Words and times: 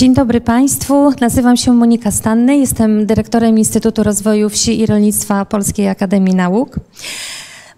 Dzień 0.00 0.14
dobry 0.14 0.40
Państwu. 0.40 1.12
Nazywam 1.20 1.56
się 1.56 1.72
Monika 1.72 2.10
Stanny. 2.10 2.56
Jestem 2.56 3.06
dyrektorem 3.06 3.58
Instytutu 3.58 4.02
Rozwoju 4.02 4.48
Wsi 4.48 4.80
i 4.80 4.86
Rolnictwa 4.86 5.44
Polskiej 5.44 5.88
Akademii 5.88 6.34
Nauk. 6.34 6.80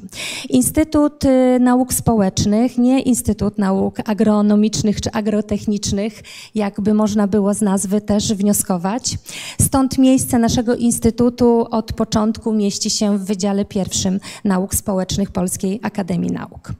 Instytut 0.49 1.25
y, 1.25 1.57
Nauk 1.59 1.93
Społecznych, 1.93 2.77
nie 2.77 3.01
Instytut 3.01 3.57
Nauk 3.57 3.97
Agronomicznych 4.05 5.01
czy 5.01 5.11
Agrotechnicznych, 5.11 6.21
jakby 6.55 6.93
można 6.93 7.27
było 7.27 7.53
z 7.53 7.61
nazwy 7.61 8.01
też 8.01 8.33
wnioskować. 8.33 9.17
Stąd 9.61 9.97
miejsce 9.97 10.39
naszego 10.39 10.75
Instytutu 10.75 11.65
od 11.71 11.93
początku 11.93 12.53
mieści 12.53 12.89
się 12.89 13.17
w 13.17 13.25
Wydziale 13.25 13.65
Pierwszym 13.65 14.19
Nauk 14.43 14.75
Społecznych 14.75 15.31
Polskiej 15.31 15.79
Akademii 15.83 16.31
Nauk. 16.31 16.73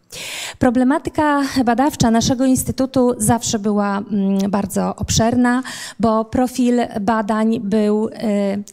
Problematyka 0.59 1.41
badawcza 1.65 2.11
naszego 2.11 2.45
Instytutu 2.45 3.13
zawsze 3.17 3.59
była 3.59 3.97
mm, 3.97 4.51
bardzo 4.51 4.95
obszerna, 4.95 5.63
bo 5.99 6.25
profil 6.25 6.79
badań 7.01 7.59
był 7.59 8.07
y, 8.07 8.11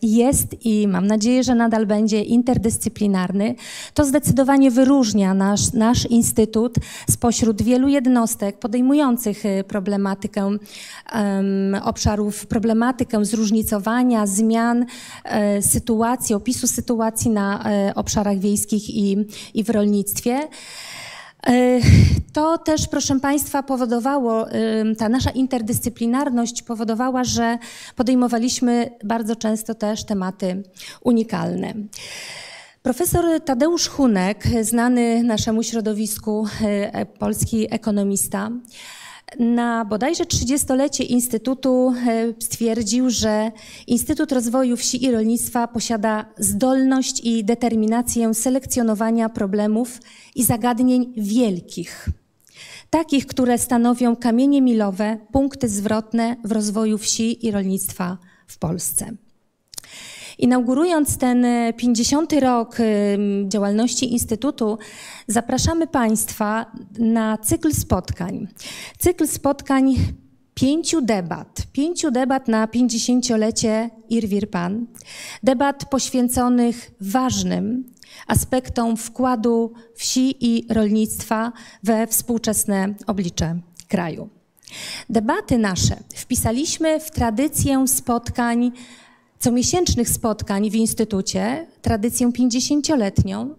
jest 0.02 0.66
i 0.66 0.88
mam 0.88 1.06
nadzieję, 1.06 1.44
że 1.44 1.54
nadal 1.54 1.86
będzie 1.86 2.22
interdyscyplinarny, 2.22 3.54
to 3.94 4.04
zdecydowanie 4.04 4.70
wyróżnia 4.70 5.34
nasz, 5.34 5.72
nasz 5.72 6.06
instytut 6.06 6.74
spośród 7.10 7.62
wielu 7.62 7.88
jednostek 7.88 8.58
podejmujących 8.58 9.44
y, 9.44 9.64
problematykę 9.68 10.46
um, 10.46 10.58
obszarów, 11.84 12.46
problematykę 12.46 13.24
zróżnicowania, 13.24 14.26
zmian 14.26 14.86
e, 15.24 15.62
sytuacji, 15.62 16.34
opisu 16.34 16.66
sytuacji 16.66 17.30
na 17.30 17.70
e, 17.70 17.94
obszarach 17.94 18.38
wiejskich 18.38 18.90
i, 18.90 19.16
i 19.54 19.64
w 19.64 19.70
rolnictwie. 19.70 20.48
E, 21.46 21.80
to 22.32 22.58
też, 22.58 22.88
proszę 22.88 23.20
Państwa, 23.20 23.62
powodowało, 23.62 24.46
ta 24.98 25.08
nasza 25.08 25.30
interdyscyplinarność 25.30 26.62
powodowała, 26.62 27.24
że 27.24 27.58
podejmowaliśmy 27.96 28.90
bardzo 29.04 29.36
często 29.36 29.74
też 29.74 30.04
tematy 30.04 30.62
unikalne. 31.02 31.74
Profesor 32.82 33.24
Tadeusz 33.44 33.88
Hunek, 33.88 34.44
znany 34.62 35.22
naszemu 35.22 35.62
środowisku 35.62 36.46
e, 36.62 37.06
polski 37.06 37.74
ekonomista, 37.74 38.50
na 39.38 39.84
bodajże 39.84 40.24
30-lecie 40.24 41.04
Instytutu 41.04 41.94
e, 42.06 42.34
stwierdził, 42.38 43.10
że 43.10 43.52
Instytut 43.86 44.32
Rozwoju 44.32 44.76
Wsi 44.76 45.04
i 45.04 45.10
Rolnictwa 45.10 45.68
posiada 45.68 46.26
zdolność 46.38 47.20
i 47.24 47.44
determinację 47.44 48.34
selekcjonowania 48.34 49.28
problemów 49.28 50.00
i 50.34 50.44
zagadnień 50.44 51.12
wielkich, 51.16 52.08
takich, 52.90 53.26
które 53.26 53.58
stanowią 53.58 54.16
kamienie 54.16 54.62
milowe, 54.62 55.18
punkty 55.32 55.68
zwrotne 55.68 56.36
w 56.44 56.52
rozwoju 56.52 56.98
wsi 56.98 57.46
i 57.46 57.50
rolnictwa 57.50 58.18
w 58.46 58.58
Polsce. 58.58 59.23
Inaugurując 60.38 61.18
ten 61.18 61.46
50. 61.76 62.32
E, 62.32 62.40
rok 62.40 62.76
e, 62.80 62.84
działalności 63.48 64.12
Instytutu, 64.12 64.78
zapraszamy 65.26 65.86
Państwa 65.86 66.72
na 66.98 67.38
cykl 67.38 67.72
spotkań. 67.72 68.48
Cykl 68.98 69.26
spotkań 69.26 69.94
pięciu 70.54 71.00
debat, 71.00 71.62
pięciu 71.72 72.10
debat 72.10 72.48
na 72.48 72.66
50-lecie 72.66 73.90
Irwir-Pan, 74.10 74.86
debat 75.42 75.84
poświęconych 75.84 76.90
ważnym 77.00 77.94
aspektom 78.26 78.96
wkładu 78.96 79.72
wsi 79.94 80.36
i 80.40 80.66
rolnictwa 80.72 81.52
we 81.82 82.06
współczesne 82.06 82.94
oblicze 83.06 83.60
kraju. 83.88 84.28
Debaty 85.10 85.58
nasze 85.58 85.96
wpisaliśmy 86.14 87.00
w 87.00 87.10
tradycję 87.10 87.88
spotkań 87.88 88.72
comiesięcznych 89.44 90.08
spotkań 90.08 90.70
w 90.70 90.74
Instytucie, 90.74 91.66
tradycję 91.82 92.28
50-letnią, 92.28 93.54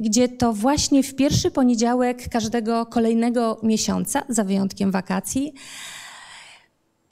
gdzie 0.00 0.28
to 0.28 0.52
właśnie 0.52 1.02
w 1.02 1.14
pierwszy 1.14 1.50
poniedziałek 1.50 2.28
każdego 2.28 2.86
kolejnego 2.86 3.60
miesiąca, 3.62 4.22
za 4.28 4.44
wyjątkiem 4.44 4.90
wakacji, 4.90 5.54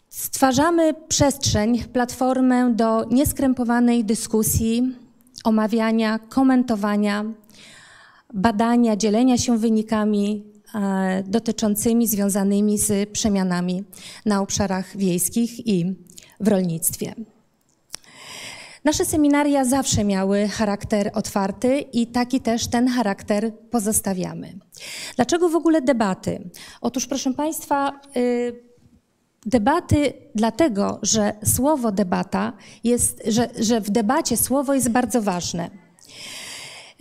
stwarzamy 0.09 0.95
przestrzeń, 1.09 1.85
platformę 1.93 2.75
do 2.75 3.05
nieskrępowanej 3.11 4.05
dyskusji, 4.05 4.97
omawiania, 5.45 6.19
komentowania, 6.19 7.25
badania, 8.35 8.97
dzielenia 8.97 9.39
się 9.39 9.59
wynikami 9.59 10.45
e, 10.75 11.23
dotyczącymi, 11.27 12.07
związanymi 12.07 12.79
z 12.79 13.11
przemianami 13.11 13.85
na 14.27 14.41
obszarach 14.41 14.97
wiejskich 14.97 15.67
i 15.67 15.95
w 16.41 16.49
rolnictwie. 16.49 17.15
Nasze 18.85 19.05
seminaria 19.05 19.65
zawsze 19.65 20.05
miały 20.05 20.49
charakter 20.49 21.11
otwarty 21.15 21.79
i 21.79 22.07
taki 22.07 22.41
też 22.41 22.67
ten 22.67 22.89
charakter 22.89 23.53
pozostawiamy. 23.71 24.59
Dlaczego 25.17 25.49
w 25.49 25.55
ogóle 25.55 25.83
debaty? 25.83 26.51
Otóż, 26.81 27.07
proszę 27.07 27.35
Państwa, 27.35 28.01
y, 28.17 28.63
debaty 29.47 30.13
dlatego, 30.35 30.99
że 31.03 31.35
słowo 31.45 31.93
debata 31.93 32.53
jest, 32.85 33.23
że, 33.27 33.51
że 33.59 33.81
w 33.81 33.91
debacie 33.91 34.37
słowo 34.37 34.75
jest 34.75 34.89
bardzo 34.89 35.23
ważne. 35.23 35.71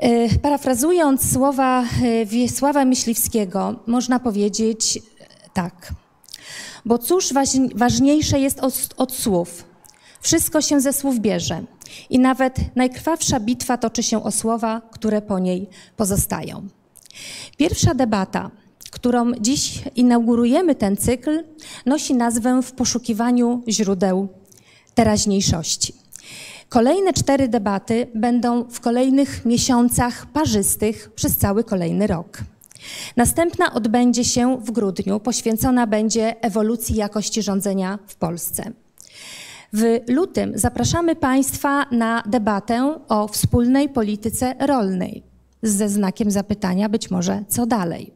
Y, 0.03 0.39
parafrazując 0.41 1.33
słowa 1.33 1.83
y, 2.03 2.25
Wiesława 2.25 2.85
Myśliwskiego, 2.85 3.83
można 3.87 4.19
powiedzieć 4.19 4.99
tak. 5.53 5.93
Bo 6.85 6.97
cóż 6.97 7.33
ważniejsze 7.75 8.39
jest 8.39 8.59
od, 8.59 8.73
od 8.97 9.13
słów? 9.13 9.70
Wszystko 10.21 10.61
się 10.61 10.81
ze 10.81 10.93
słów 10.93 11.19
bierze 11.19 11.63
i 12.09 12.19
nawet 12.19 12.75
najkrwawsza 12.75 13.39
bitwa 13.39 13.77
toczy 13.77 14.03
się 14.03 14.23
o 14.23 14.31
słowa, 14.31 14.81
które 14.91 15.21
po 15.21 15.39
niej 15.39 15.69
pozostają. 15.97 16.67
Pierwsza 17.57 17.93
debata, 17.93 18.51
którą 18.91 19.33
dziś 19.33 19.83
inaugurujemy 19.95 20.75
ten 20.75 20.97
cykl, 20.97 21.43
nosi 21.85 22.15
nazwę 22.15 22.61
W 22.61 22.71
poszukiwaniu 22.71 23.63
źródeł 23.67 24.27
teraźniejszości. 24.95 25.93
Kolejne 26.69 27.13
cztery 27.13 27.47
debaty 27.47 28.07
będą 28.15 28.63
w 28.63 28.79
kolejnych 28.79 29.45
miesiącach 29.45 30.25
parzystych 30.25 31.11
przez 31.15 31.37
cały 31.37 31.63
kolejny 31.63 32.07
rok. 32.07 32.37
Następna 33.17 33.73
odbędzie 33.73 34.25
się 34.25 34.57
w 34.57 34.71
grudniu, 34.71 35.19
poświęcona 35.19 35.87
będzie 35.87 36.43
ewolucji 36.43 36.95
jakości 36.95 37.41
rządzenia 37.41 37.99
w 38.07 38.15
Polsce. 38.15 38.71
W 39.73 39.99
lutym 40.07 40.51
zapraszamy 40.55 41.15
Państwa 41.15 41.85
na 41.91 42.23
debatę 42.25 42.99
o 43.07 43.27
wspólnej 43.27 43.89
polityce 43.89 44.55
rolnej 44.59 45.23
ze 45.63 45.89
znakiem 45.89 46.31
zapytania 46.31 46.89
być 46.89 47.11
może 47.11 47.43
co 47.47 47.65
dalej. 47.65 48.13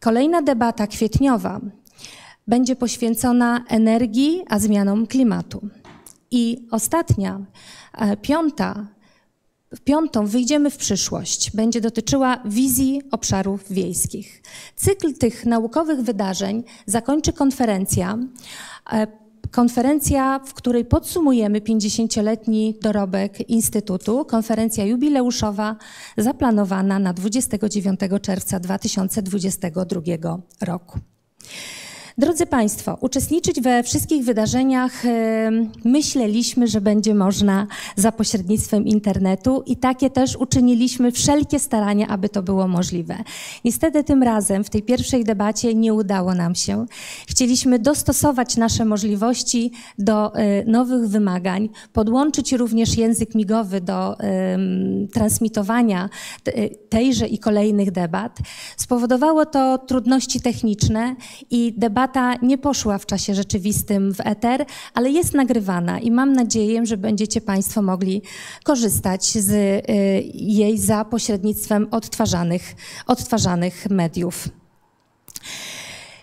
Kolejna 0.00 0.42
debata 0.42 0.86
kwietniowa 0.86 1.60
będzie 2.46 2.76
poświęcona 2.76 3.64
energii, 3.68 4.42
a 4.48 4.58
zmianom 4.58 5.06
klimatu. 5.06 5.68
I 6.30 6.68
ostatnia, 6.70 7.40
e, 7.98 8.16
piąta, 8.16 8.86
piątą 9.84 10.26
wyjdziemy 10.26 10.70
w 10.70 10.76
przyszłość. 10.76 11.50
Będzie 11.56 11.80
dotyczyła 11.80 12.38
wizji 12.44 13.02
obszarów 13.10 13.72
wiejskich. 13.72 14.42
Cykl 14.76 15.14
tych 15.14 15.46
naukowych 15.46 16.00
wydarzeń 16.00 16.64
zakończy 16.86 17.32
konferencja 17.32 18.18
e, 18.92 19.23
konferencja, 19.54 20.40
w 20.46 20.54
której 20.54 20.84
podsumujemy 20.84 21.60
50-letni 21.60 22.78
dorobek 22.82 23.50
Instytutu, 23.50 24.24
konferencja 24.24 24.84
jubileuszowa 24.84 25.76
zaplanowana 26.16 26.98
na 26.98 27.12
29 27.12 28.00
czerwca 28.22 28.60
2022 28.60 30.00
roku. 30.60 30.98
Drodzy 32.18 32.46
Państwo, 32.46 32.98
uczestniczyć 33.00 33.60
we 33.60 33.82
wszystkich 33.82 34.24
wydarzeniach 34.24 35.02
myśleliśmy, 35.84 36.66
że 36.66 36.80
będzie 36.80 37.14
można 37.14 37.66
za 37.96 38.12
pośrednictwem 38.12 38.86
internetu 38.86 39.62
i 39.66 39.76
takie 39.76 40.10
też 40.10 40.36
uczyniliśmy 40.36 41.12
wszelkie 41.12 41.58
starania, 41.58 42.08
aby 42.08 42.28
to 42.28 42.42
było 42.42 42.68
możliwe. 42.68 43.16
Niestety 43.64 44.04
tym 44.04 44.22
razem 44.22 44.64
w 44.64 44.70
tej 44.70 44.82
pierwszej 44.82 45.24
debacie 45.24 45.74
nie 45.74 45.94
udało 45.94 46.34
nam 46.34 46.54
się. 46.54 46.86
Chcieliśmy 47.28 47.78
dostosować 47.78 48.56
nasze 48.56 48.84
możliwości 48.84 49.72
do 49.98 50.34
e, 50.34 50.64
nowych 50.64 51.08
wymagań, 51.08 51.68
podłączyć 51.92 52.52
również 52.52 52.96
język 52.96 53.34
migowy 53.34 53.80
do 53.80 54.16
transmitowania 55.12 56.08
tejże 56.88 57.26
i 57.26 57.38
kolejnych 57.38 57.90
debat. 57.90 58.38
Spowodowało 58.76 59.46
to 59.46 59.78
trudności 59.78 60.40
techniczne 60.40 61.16
i 61.50 61.74
debaty 61.76 62.03
debata 62.04 62.34
nie 62.42 62.58
poszła 62.58 62.98
w 62.98 63.06
czasie 63.06 63.34
rzeczywistym 63.34 64.14
w 64.14 64.20
eter, 64.20 64.66
ale 64.94 65.10
jest 65.10 65.34
nagrywana 65.34 65.98
i 65.98 66.10
mam 66.10 66.32
nadzieję, 66.32 66.86
że 66.86 66.96
będziecie 66.96 67.40
Państwo 67.40 67.82
mogli 67.82 68.22
korzystać 68.64 69.24
z 69.24 69.50
y, 69.50 69.82
jej 70.34 70.78
za 70.78 71.04
pośrednictwem 71.04 71.88
odtwarzanych, 71.90 72.74
odtwarzanych 73.06 73.86
mediów. 73.90 74.48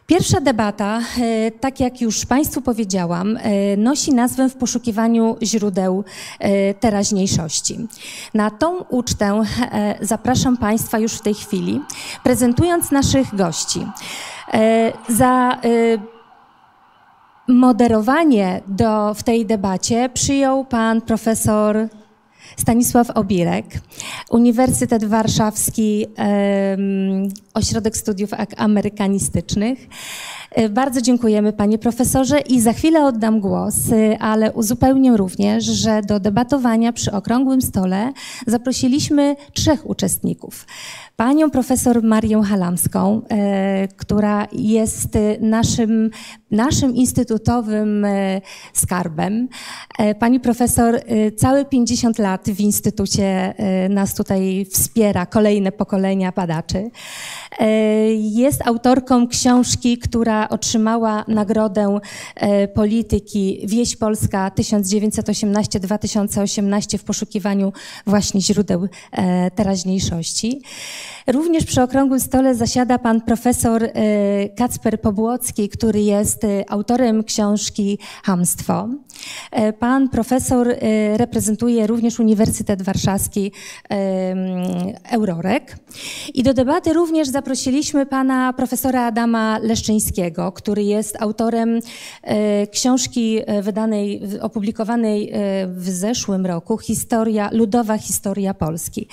Pierwsza 0.07 0.41
debata, 0.41 1.01
y, 1.17 1.51
tak 1.59 1.79
jak 1.79 2.01
już 2.01 2.25
Państwu 2.25 2.61
powiedziałam, 2.61 3.37
y, 3.37 3.77
nosi 3.77 4.13
nazwę 4.13 4.49
w 4.49 4.55
poszukiwaniu 4.55 5.37
źródeł 5.43 6.03
teraźniejszości. 6.79 7.87
Na 8.33 8.51
tą 8.51 8.83
ucztę 8.83 9.43
zapraszam 10.01 10.57
Państwa 10.57 10.99
już 10.99 11.13
w 11.13 11.21
tej 11.21 11.33
chwili, 11.33 11.81
prezentując 12.23 12.91
naszych 12.91 13.35
gości. 13.35 13.87
E, 14.53 14.93
za 15.09 15.51
e, 15.53 15.57
moderowanie 17.47 18.61
do, 18.67 19.13
w 19.13 19.23
tej 19.23 19.45
debacie 19.45 20.09
przyjął 20.13 20.65
pan 20.65 21.01
profesor 21.01 21.87
Stanisław 22.57 23.09
Obirek, 23.09 23.65
Uniwersytet 24.29 25.05
Warszawski, 25.05 26.05
Ośrodek 27.53 27.97
Studiów 27.97 28.29
Amerykanistycznych. 28.57 29.87
E, 30.51 30.69
bardzo 30.69 31.01
dziękujemy 31.01 31.53
panie 31.53 31.77
profesorze 31.77 32.39
i 32.39 32.61
za 32.61 32.73
chwilę 32.73 33.05
oddam 33.05 33.39
głos, 33.39 33.75
ale 34.19 34.51
uzupełnię 34.51 35.17
również, 35.17 35.65
że 35.65 36.01
do 36.01 36.19
debatowania 36.19 36.93
przy 36.93 37.11
okrągłym 37.11 37.61
stole 37.61 38.13
zaprosiliśmy 38.47 39.35
trzech 39.53 39.89
uczestników 39.89 40.65
panią 41.21 41.51
profesor 41.51 42.03
Marię 42.03 42.43
Halamską, 42.43 43.21
e, 43.29 43.87
która 43.87 44.47
jest 44.51 45.09
naszym, 45.39 46.09
naszym 46.51 46.95
instytutowym 46.95 48.05
e, 48.05 48.41
skarbem. 48.73 49.47
E, 49.97 50.15
pani 50.15 50.39
profesor 50.39 50.99
całe 51.37 51.65
50 51.65 52.19
lat 52.19 52.49
w 52.49 52.59
instytucie 52.59 53.53
nas 53.89 54.15
tutaj 54.15 54.65
wspiera, 54.71 55.25
kolejne 55.25 55.71
pokolenia 55.71 56.31
badaczy. 56.31 56.89
Jest 58.17 58.67
autorką 58.67 59.27
książki, 59.27 59.97
która 59.97 60.49
otrzymała 60.49 61.25
nagrodę 61.27 61.99
polityki 62.73 63.59
Wieś 63.67 63.95
Polska 63.95 64.49
1918-2018 64.49 66.97
w 66.97 67.03
poszukiwaniu 67.03 67.73
właśnie 68.05 68.41
źródeł 68.41 68.87
teraźniejszości. 69.55 70.61
Również 71.27 71.65
przy 71.65 71.81
okrągłym 71.81 72.19
stole 72.19 72.55
zasiada 72.55 72.99
pan 72.99 73.21
profesor 73.21 73.83
e, 73.83 73.89
Kacper 74.49 75.01
Pobłocki, 75.01 75.69
który 75.69 76.01
jest 76.01 76.43
e, 76.43 76.69
autorem 76.69 77.23
książki 77.23 77.99
Hamstwo. 78.23 78.89
E, 79.51 79.73
pan 79.73 80.09
profesor 80.09 80.67
reprezentuje 81.15 81.87
również 81.87 82.19
Uniwersytet 82.19 82.81
Warszawski 82.81 83.51
Eurorek. 85.11 85.77
I 86.33 86.43
do 86.43 86.53
debaty 86.53 86.93
również 86.93 87.27
zaprosiliśmy 87.27 88.05
pana 88.05 88.53
profesora 88.53 89.05
Adama 89.05 89.59
Leszczyńskiego, 89.61 90.51
który 90.51 90.83
jest 90.83 91.21
autorem 91.21 91.79
książki 92.71 93.39
wydanej, 93.61 94.21
opublikowanej 94.41 95.33
w 95.67 95.89
zeszłym 95.89 96.45
roku, 96.45 96.77
Historia, 96.77 97.49
Ludowa 97.51 97.97
Historia 97.97 98.53
Polski. 98.53 99.07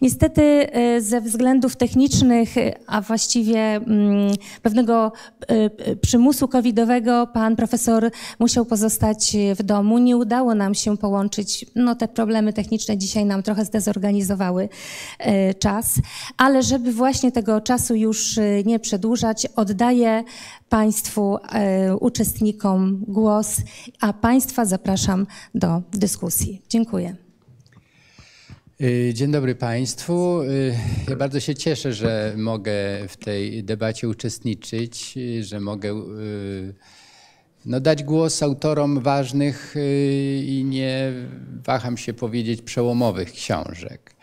Niestety 0.00 0.66
ze 0.98 1.20
względów 1.20 1.76
technicznych, 1.76 2.54
a 2.86 3.00
właściwie 3.00 3.60
mm, 3.60 4.34
pewnego 4.62 5.12
e, 5.42 5.46
e, 5.46 5.96
przymusu 5.96 6.48
covidowego 6.48 7.26
pan 7.26 7.56
profesor 7.56 8.10
musiał 8.38 8.64
pozostać 8.64 9.36
w 9.54 9.62
domu. 9.62 9.98
Nie 9.98 10.16
udało 10.16 10.54
nam 10.54 10.74
się 10.74 10.96
połączyć. 10.96 11.66
No, 11.74 11.94
te 11.94 12.08
problemy 12.08 12.52
techniczne 12.52 12.98
dzisiaj 12.98 13.24
nam 13.24 13.42
trochę 13.42 13.64
zdezorganizowały 13.64 14.68
e, 15.18 15.54
czas, 15.54 15.94
ale 16.36 16.62
żeby 16.62 16.92
właśnie 16.92 17.32
tego 17.32 17.60
czasu 17.60 17.94
już 17.94 18.38
nie 18.64 18.78
przedłużać, 18.78 19.46
oddaję 19.56 20.24
Państwu, 20.68 21.38
uczestnikom 22.00 23.04
głos, 23.08 23.56
a 24.00 24.12
Państwa 24.12 24.64
zapraszam 24.64 25.26
do 25.54 25.82
dyskusji. 25.92 26.62
Dziękuję. 26.68 27.16
Dzień 29.12 29.32
dobry 29.32 29.54
Państwu. 29.54 30.40
Ja 31.08 31.16
bardzo 31.16 31.40
się 31.40 31.54
cieszę, 31.54 31.92
że 31.92 32.34
mogę 32.36 32.72
w 33.08 33.16
tej 33.16 33.64
debacie 33.64 34.08
uczestniczyć, 34.08 35.18
że 35.40 35.60
mogę 35.60 36.02
no, 37.66 37.80
dać 37.80 38.02
głos 38.02 38.42
autorom 38.42 39.00
ważnych 39.00 39.74
i 40.42 40.64
nie 40.68 41.12
waham 41.64 41.96
się 41.96 42.14
powiedzieć 42.14 42.62
przełomowych 42.62 43.32
książek. 43.32 44.14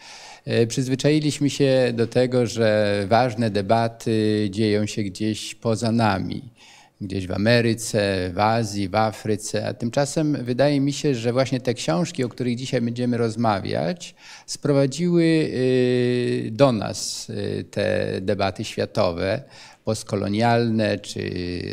Przyzwyczailiśmy 0.67 1.50
się 1.50 1.94
do 1.94 2.08
tego, 2.08 2.48
że 2.48 3.06
ważne 3.10 3.50
debaty 3.50 4.48
dzieją 4.51 4.86
się 4.86 5.03
gdzieś 5.03 5.56
poza 5.56 5.91
nami 5.91 6.58
gdzieś 7.01 7.27
w 7.27 7.32
Ameryce, 7.32 8.32
w 8.34 8.39
Azji, 8.39 8.89
w 8.89 8.96
Afryce, 8.96 9.67
a 9.67 9.74
tymczasem 9.74 10.38
wydaje 10.44 10.82
mi 10.82 10.94
się, 10.94 11.15
że 11.15 11.34
właśnie 11.34 11.60
te 11.60 11.74
książki, 11.74 12.24
o 12.24 12.29
których 12.29 12.56
dzisiaj 12.56 12.82
będziemy 12.82 13.17
rozmawiać, 13.17 14.15
sprowadziły 14.46 15.24
y, 15.24 16.50
do 16.51 16.72
nas 16.72 17.29
y, 17.29 17.65
te 17.72 18.08
debaty 18.22 18.63
światowe, 18.63 19.44
postkolonialne, 19.88 21.00
czy 21.00 21.22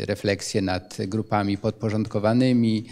refleksje 0.07 0.61
nad 0.61 0.97
grupami 1.07 1.57
podporządkowanymi. 1.57 2.85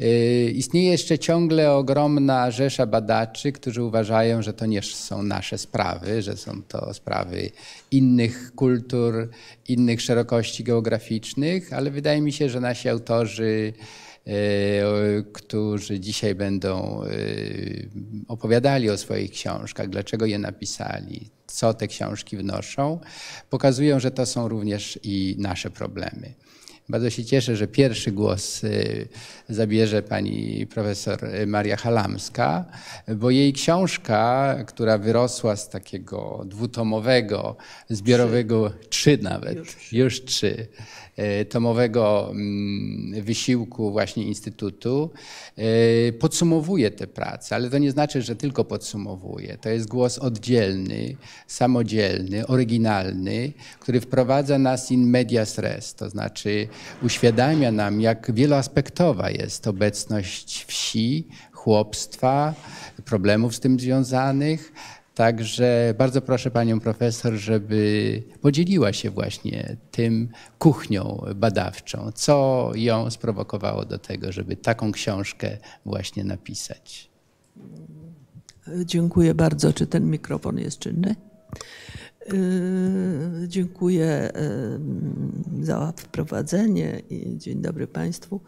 Y, 0.00 0.52
istnieje 0.54 0.90
jeszcze 0.90 1.18
ciągle 1.18 1.72
ogromna 1.72 2.50
rzesza 2.50 2.86
badaczy, 2.86 3.52
którzy 3.52 3.82
uważają, 3.82 4.42
że 4.42 4.52
to 4.52 4.66
nie 4.66 4.82
są 4.82 5.22
nasze 5.22 5.58
sprawy, 5.58 6.22
że 6.22 6.36
są 6.36 6.62
to 6.62 6.94
sprawy 6.94 7.50
innych 7.90 8.54
kultur, 8.54 9.30
innych 9.68 10.02
szerokości 10.02 10.64
geograficznych, 10.64 11.72
ale 11.72 11.90
wydaje 11.90 12.20
mi 12.20 12.32
się, 12.32 12.48
że 12.48 12.60
nasi 12.60 12.88
autorzy 12.88 13.72
y, 14.26 14.32
którzy 15.32 16.00
dzisiaj 16.00 16.34
będą 16.34 17.02
y, 17.04 17.88
opowiadali 18.28 18.90
o 18.90 18.96
swoich 18.98 19.30
książkach, 19.30 19.88
dlaczego 19.88 20.26
je 20.26 20.38
napisali, 20.38 21.37
co 21.52 21.74
te 21.74 21.86
książki 21.86 22.36
wnoszą, 22.36 23.00
pokazują, 23.50 24.00
że 24.00 24.10
to 24.10 24.26
są 24.26 24.48
również 24.48 24.98
i 25.02 25.36
nasze 25.38 25.70
problemy. 25.70 26.34
Bardzo 26.88 27.10
się 27.10 27.24
cieszę, 27.24 27.56
że 27.56 27.66
pierwszy 27.66 28.12
głos 28.12 28.64
y, 28.64 29.08
zabierze 29.48 30.02
pani 30.02 30.66
profesor 30.66 31.18
Maria 31.46 31.76
Halamska, 31.76 32.64
bo 33.16 33.30
jej 33.30 33.52
książka, 33.52 34.54
która 34.66 34.98
wyrosła 34.98 35.56
z 35.56 35.68
takiego 35.68 36.44
dwutomowego, 36.46 37.56
zbiorowego, 37.88 38.70
trzy, 38.70 38.88
trzy 38.88 39.18
nawet, 39.22 39.58
już 39.58 39.92
już 39.92 40.24
trzy 40.24 40.68
E, 41.18 41.44
tomowego 41.44 42.28
mm, 42.30 43.22
wysiłku 43.24 43.90
właśnie 43.90 44.24
Instytutu 44.24 45.10
e, 45.56 46.12
podsumowuje 46.12 46.90
te 46.90 47.06
prace, 47.06 47.54
ale 47.54 47.70
to 47.70 47.78
nie 47.78 47.90
znaczy, 47.90 48.22
że 48.22 48.36
tylko 48.36 48.64
podsumowuje. 48.64 49.58
To 49.60 49.68
jest 49.68 49.88
głos 49.88 50.18
oddzielny, 50.18 51.16
samodzielny, 51.46 52.46
oryginalny, 52.46 53.52
który 53.80 54.00
wprowadza 54.00 54.58
nas 54.58 54.90
in 54.90 55.10
medias 55.10 55.58
res, 55.58 55.94
to 55.94 56.10
znaczy 56.10 56.68
uświadamia 57.02 57.72
nam, 57.72 58.00
jak 58.00 58.32
wieloaspektowa 58.34 59.30
jest 59.30 59.66
obecność 59.66 60.64
wsi, 60.64 61.28
chłopstwa, 61.52 62.54
problemów 63.04 63.56
z 63.56 63.60
tym 63.60 63.80
związanych, 63.80 64.72
Także 65.18 65.94
bardzo 65.98 66.22
proszę 66.22 66.50
panią 66.50 66.80
profesor, 66.80 67.34
żeby 67.34 68.22
podzieliła 68.40 68.92
się 68.92 69.10
właśnie 69.10 69.76
tym 69.90 70.28
kuchnią 70.58 71.24
badawczą. 71.34 72.12
Co 72.14 72.70
ją 72.74 73.10
sprowokowało 73.10 73.84
do 73.84 73.98
tego, 73.98 74.32
żeby 74.32 74.56
taką 74.56 74.92
książkę 74.92 75.58
właśnie 75.84 76.24
napisać? 76.24 77.10
Dziękuję 78.84 79.34
bardzo. 79.34 79.72
Czy 79.72 79.86
ten 79.86 80.10
mikrofon 80.10 80.58
jest 80.58 80.78
czynny? 80.78 81.14
Yy, 82.32 83.48
dziękuję 83.48 84.32
yy, 85.58 85.64
za 85.64 85.92
wprowadzenie 85.96 87.02
i 87.10 87.38
dzień 87.38 87.62
dobry 87.62 87.86
Państwu. 87.86 88.40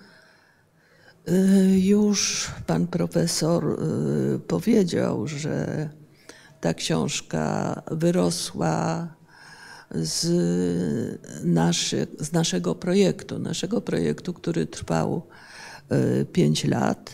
Yy, 1.26 1.80
już 1.80 2.50
pan 2.66 2.86
profesor 2.86 3.78
powiedział, 4.46 5.26
że 5.26 5.88
ta 6.60 6.74
książka 6.74 7.82
wyrosła 7.90 9.08
z, 9.90 10.20
z 12.18 12.32
naszego 12.32 12.74
projektu, 12.74 13.38
naszego 13.38 13.80
projektu, 13.80 14.34
który 14.34 14.66
trwał 14.66 15.22
pięć 16.32 16.64
lat 16.64 17.10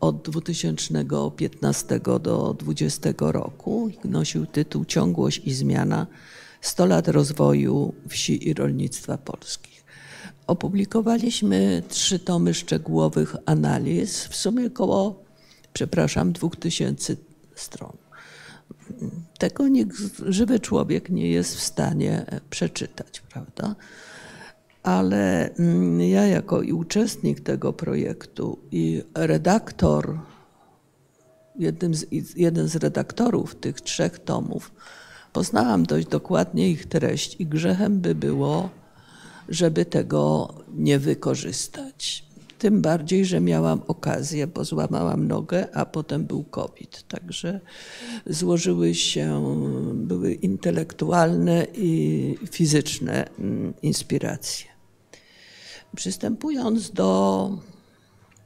od 0.00 0.30
2015 0.30 2.00
do 2.00 2.54
2020 2.58 3.10
roku. 3.18 3.90
Nosił 4.04 4.46
tytuł 4.46 4.84
Ciągłość 4.84 5.40
i 5.44 5.54
zmiana 5.54 6.06
100 6.60 6.86
lat 6.86 7.08
rozwoju 7.08 7.94
wsi 8.08 8.48
i 8.48 8.54
rolnictwa 8.54 9.18
polskich. 9.18 9.84
Opublikowaliśmy 10.46 11.82
trzy 11.88 12.18
tomy 12.18 12.54
szczegółowych 12.54 13.36
analiz, 13.46 14.24
w 14.24 14.36
sumie 14.36 14.66
około, 14.66 15.24
przepraszam, 15.72 16.32
2000 16.32 17.16
stron. 17.54 17.96
Tego 19.38 19.68
nikt, 19.68 19.96
żywy 20.26 20.60
człowiek 20.60 21.10
nie 21.10 21.30
jest 21.30 21.56
w 21.56 21.62
stanie 21.62 22.26
przeczytać, 22.50 23.20
prawda? 23.20 23.74
Ale 24.82 25.54
mm, 25.54 26.00
ja 26.00 26.26
jako 26.26 26.62
i 26.62 26.72
uczestnik 26.72 27.40
tego 27.40 27.72
projektu 27.72 28.58
i 28.72 29.02
redaktor, 29.14 30.18
jednym 31.58 31.94
z, 31.94 32.06
jeden 32.36 32.68
z 32.68 32.76
redaktorów 32.76 33.54
tych 33.54 33.80
trzech 33.80 34.18
tomów, 34.18 34.72
poznałam 35.32 35.82
dość 35.82 36.06
dokładnie 36.06 36.70
ich 36.70 36.86
treść 36.86 37.36
i 37.38 37.46
grzechem 37.46 38.00
by 38.00 38.14
było, 38.14 38.70
żeby 39.48 39.84
tego 39.84 40.54
nie 40.74 40.98
wykorzystać. 40.98 42.30
Tym 42.58 42.82
bardziej, 42.82 43.24
że 43.24 43.40
miałam 43.40 43.82
okazję, 43.88 44.46
bo 44.46 44.64
złamałam 44.64 45.28
nogę, 45.28 45.76
a 45.76 45.86
potem 45.86 46.24
był 46.24 46.44
COVID. 46.44 47.04
Także 47.08 47.60
złożyły 48.26 48.94
się, 48.94 49.56
były 49.94 50.32
intelektualne 50.34 51.66
i 51.74 52.34
fizyczne 52.50 53.28
mm, 53.38 53.74
inspiracje. 53.82 54.69
Przystępując 55.96 56.90
do 56.90 57.50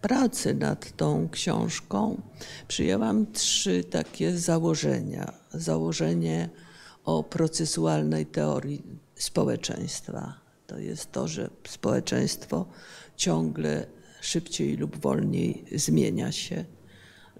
pracy 0.01 0.55
nad 0.55 0.97
tą 0.97 1.29
książką, 1.29 2.23
przyjęłam 2.69 3.33
trzy 3.33 3.85
takie 3.85 4.39
założenia. 4.39 5.33
Założenie 5.53 6.49
o 7.05 7.23
procesualnej 7.23 8.27
teorii 8.27 8.83
społeczeństwa. 9.15 10.35
To 10.67 10.79
jest 10.79 11.13
to, 11.13 11.29
że 11.29 11.51
społeczeństwo 11.69 12.67
ciągle 13.17 13.87
szybciej 14.21 14.77
lub 14.77 15.01
wolniej 15.01 15.65
zmienia 15.75 16.33
się, 16.33 16.65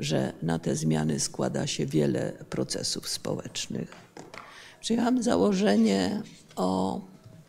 że 0.01 0.33
na 0.43 0.59
te 0.59 0.77
zmiany 0.77 1.21
składa 1.21 1.67
się 1.67 1.87
wiele 1.87 2.33
procesów 2.51 3.09
społecznych. 3.09 3.93
Przyjęłam 4.81 5.23
założenie 5.23 6.23
o 6.57 7.01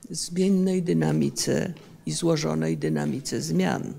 zmiennej 0.10 0.84
dynamice 0.84 1.74
i 2.06 2.12
złożonej 2.12 2.78
dynamice 2.78 3.42
zmian. 3.42 3.94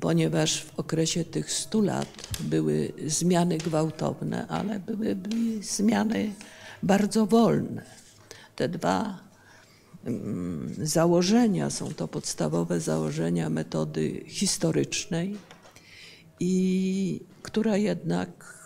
Ponieważ 0.00 0.64
w 0.64 0.80
okresie 0.80 1.24
tych 1.24 1.52
stu 1.52 1.82
lat 1.82 2.28
były 2.40 2.92
zmiany 3.06 3.58
gwałtowne, 3.58 4.46
ale 4.46 4.80
były 4.80 5.16
zmiany 5.62 6.32
bardzo 6.82 7.26
wolne. 7.26 7.82
Te 8.56 8.68
dwa 8.68 9.20
mm, 10.04 10.74
założenia 10.82 11.70
są 11.70 11.94
to 11.94 12.08
podstawowe 12.08 12.80
założenia 12.80 13.50
metody 13.50 14.24
historycznej, 14.26 15.36
i 16.40 17.20
która 17.42 17.76
jednak, 17.76 18.58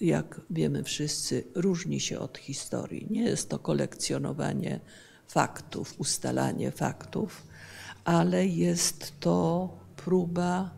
jak 0.00 0.40
wiemy 0.50 0.84
wszyscy, 0.84 1.44
różni 1.54 2.00
się 2.00 2.18
od 2.18 2.38
historii. 2.38 3.06
Nie 3.10 3.22
jest 3.22 3.48
to 3.48 3.58
kolekcjonowanie 3.58 4.80
faktów, 5.30 5.94
ustalanie 5.98 6.70
faktów, 6.70 7.46
ale 8.04 8.46
jest 8.46 9.20
to 9.20 9.68
próba, 9.96 10.70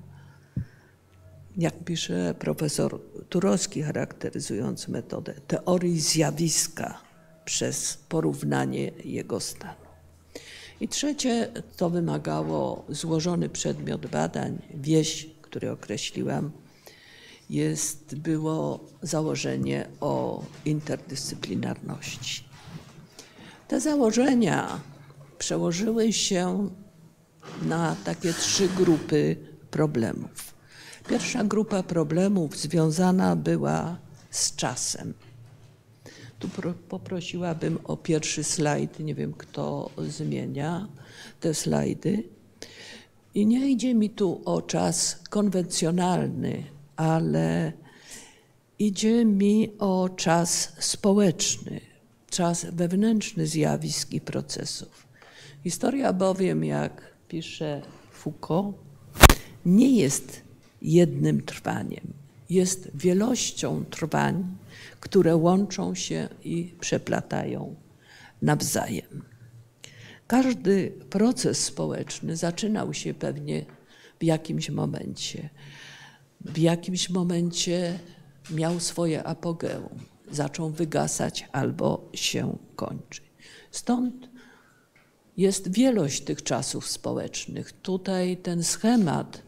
jak 1.57 1.85
pisze 1.85 2.35
profesor 2.39 3.01
Turowski, 3.29 3.83
charakteryzując 3.83 4.89
metodę, 4.89 5.35
teorii 5.47 6.01
zjawiska 6.01 7.01
przez 7.45 7.97
porównanie 8.09 8.91
jego 9.05 9.41
stanu. 9.41 9.83
I 10.81 10.89
trzecie, 10.89 11.53
to 11.77 11.91
wymagało 11.91 12.85
złożony 12.89 13.49
przedmiot 13.49 14.07
badań, 14.07 14.59
wieś, 14.75 15.31
który 15.43 15.71
określiłam, 15.71 16.51
jest, 17.51 18.15
było 18.15 18.85
założenie 19.03 19.89
o 20.01 20.45
interdyscyplinarności. 20.65 22.52
Te 23.73 23.81
założenia 23.81 24.81
przełożyły 25.39 26.13
się 26.13 26.71
na 27.63 27.97
takie 28.05 28.33
trzy 28.33 28.69
grupy 28.69 29.37
problemów. 29.71 30.55
Pierwsza 31.09 31.45
grupa 31.45 31.83
problemów 31.83 32.57
związana 32.57 33.37
była 33.37 33.99
z 34.31 34.57
czasem. 34.57 35.15
Tu 36.39 36.49
poprosiłabym 36.89 37.79
o 37.85 37.97
pierwszy 37.97 38.45
slajd. 38.45 39.01
Nie 39.01 39.15
wiem, 39.15 39.33
kto 39.33 39.91
zmienia 40.09 40.89
te 41.41 41.55
slajdy. 41.55 42.25
I 43.35 43.47
nie 43.47 43.71
idzie 43.71 43.95
mi 43.95 44.11
tu 44.11 44.43
o 44.45 44.63
czas 44.63 45.19
konwencjonalny, 45.31 46.65
ale 46.97 47.73
idzie 48.79 49.25
mi 49.25 49.73
o 49.79 50.09
czas 50.17 50.73
społeczny, 50.79 51.92
czas 52.33 52.67
wewnętrzny 52.73 53.47
zjawisk 53.47 54.13
i 54.13 54.21
procesów. 54.21 55.07
Historia 55.65 56.13
bowiem, 56.13 56.65
jak 56.65 57.13
pisze 57.29 57.83
Foucault, 58.13 58.77
nie 59.67 59.97
jest 60.01 60.43
jednym 60.83 61.43
trwaniem, 61.43 62.13
jest 62.51 62.91
wielością 62.95 63.85
trwań, 63.85 64.57
które 65.01 65.37
łączą 65.37 65.95
się 65.95 66.29
i 66.45 66.75
przeplatają 66.81 67.75
nawzajem. 68.43 69.23
Każdy 70.27 70.93
proces 71.11 71.65
społeczny 71.65 72.37
zaczynał 72.37 72.95
się 72.95 73.15
pewnie 73.15 73.65
w 74.21 74.25
jakimś 74.25 74.71
momencie. 74.71 75.49
W 76.41 76.59
jakimś 76.59 77.11
momencie 77.11 77.99
miał 78.51 78.81
swoje 78.81 79.25
apogeum 79.25 80.12
zaczął 80.35 80.71
wygasać 80.71 81.49
albo 81.53 82.11
się 82.15 82.59
kończy. 82.77 83.23
Stąd 83.71 84.29
jest 85.37 85.73
wielość 85.73 86.21
tych 86.21 86.43
czasów 86.43 86.89
społecznych. 86.89 87.73
Tutaj 87.73 88.37
ten 88.37 88.65
schemat 88.65 89.43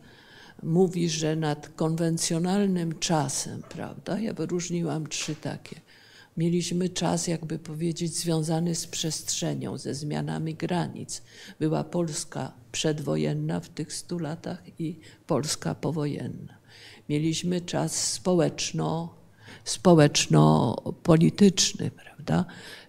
mówi, 0.63 1.09
że 1.09 1.37
nad 1.37 1.69
konwencjonalnym 1.69 2.99
czasem, 2.99 3.63
prawda? 3.69 4.21
Ja 4.21 4.33
wyróżniłam 4.33 5.07
trzy 5.07 5.35
takie. 5.35 5.81
Mieliśmy 6.37 6.89
czas, 6.89 7.27
jakby 7.27 7.59
powiedzieć, 7.59 8.17
związany 8.17 8.75
z 8.75 8.87
przestrzenią, 8.87 9.79
ze 9.79 9.95
zmianami 9.95 10.55
granic. 10.55 11.23
Była 11.61 11.85
Polska 11.85 12.53
przedwojenna 12.73 13.61
w 13.61 13.69
tych 13.69 13.93
stu 13.93 14.19
latach 14.19 14.81
i 14.81 15.01
Polska 15.27 15.75
powojenna. 15.75 16.59
Mieliśmy 17.09 17.61
czas 17.61 18.13
społeczno 18.13 19.15
społeczno-polityczny, 19.65 21.91
prawda? 21.91 22.45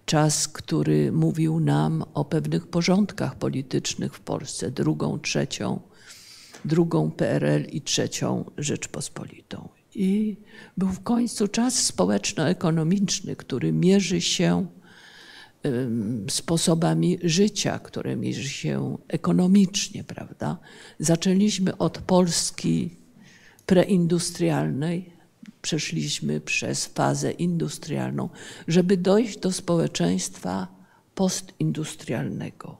Czas, 0.06 0.48
który 0.48 1.12
mówił 1.12 1.60
nam 1.60 2.04
o 2.14 2.24
pewnych 2.24 2.66
porządkach 2.66 3.34
politycznych 3.34 4.14
w 4.14 4.20
Polsce, 4.20 4.70
drugą, 4.70 5.18
trzecią, 5.18 5.80
drugą 6.64 7.10
PRL 7.10 7.64
i 7.64 7.80
trzecią 7.80 8.50
Rzeczpospolitą. 8.58 9.68
I 9.94 10.36
był 10.76 10.88
w 10.88 11.02
końcu 11.02 11.48
czas 11.48 11.84
społeczno-ekonomiczny, 11.84 13.36
który 13.36 13.72
mierzy 13.72 14.20
się 14.20 14.66
sposobami 16.30 17.18
życia, 17.22 17.78
które 17.78 18.16
mierzy 18.16 18.48
się 18.48 18.98
ekonomicznie, 19.08 20.04
prawda? 20.04 20.58
Zaczęliśmy 20.98 21.78
od 21.78 21.98
Polski 21.98 22.96
preindustrialnej, 23.66 25.15
przeszliśmy 25.66 26.40
przez 26.40 26.86
fazę 26.86 27.32
industrialną, 27.32 28.28
żeby 28.68 28.96
dojść 28.96 29.38
do 29.38 29.52
społeczeństwa 29.52 30.68
postindustrialnego. 31.14 32.76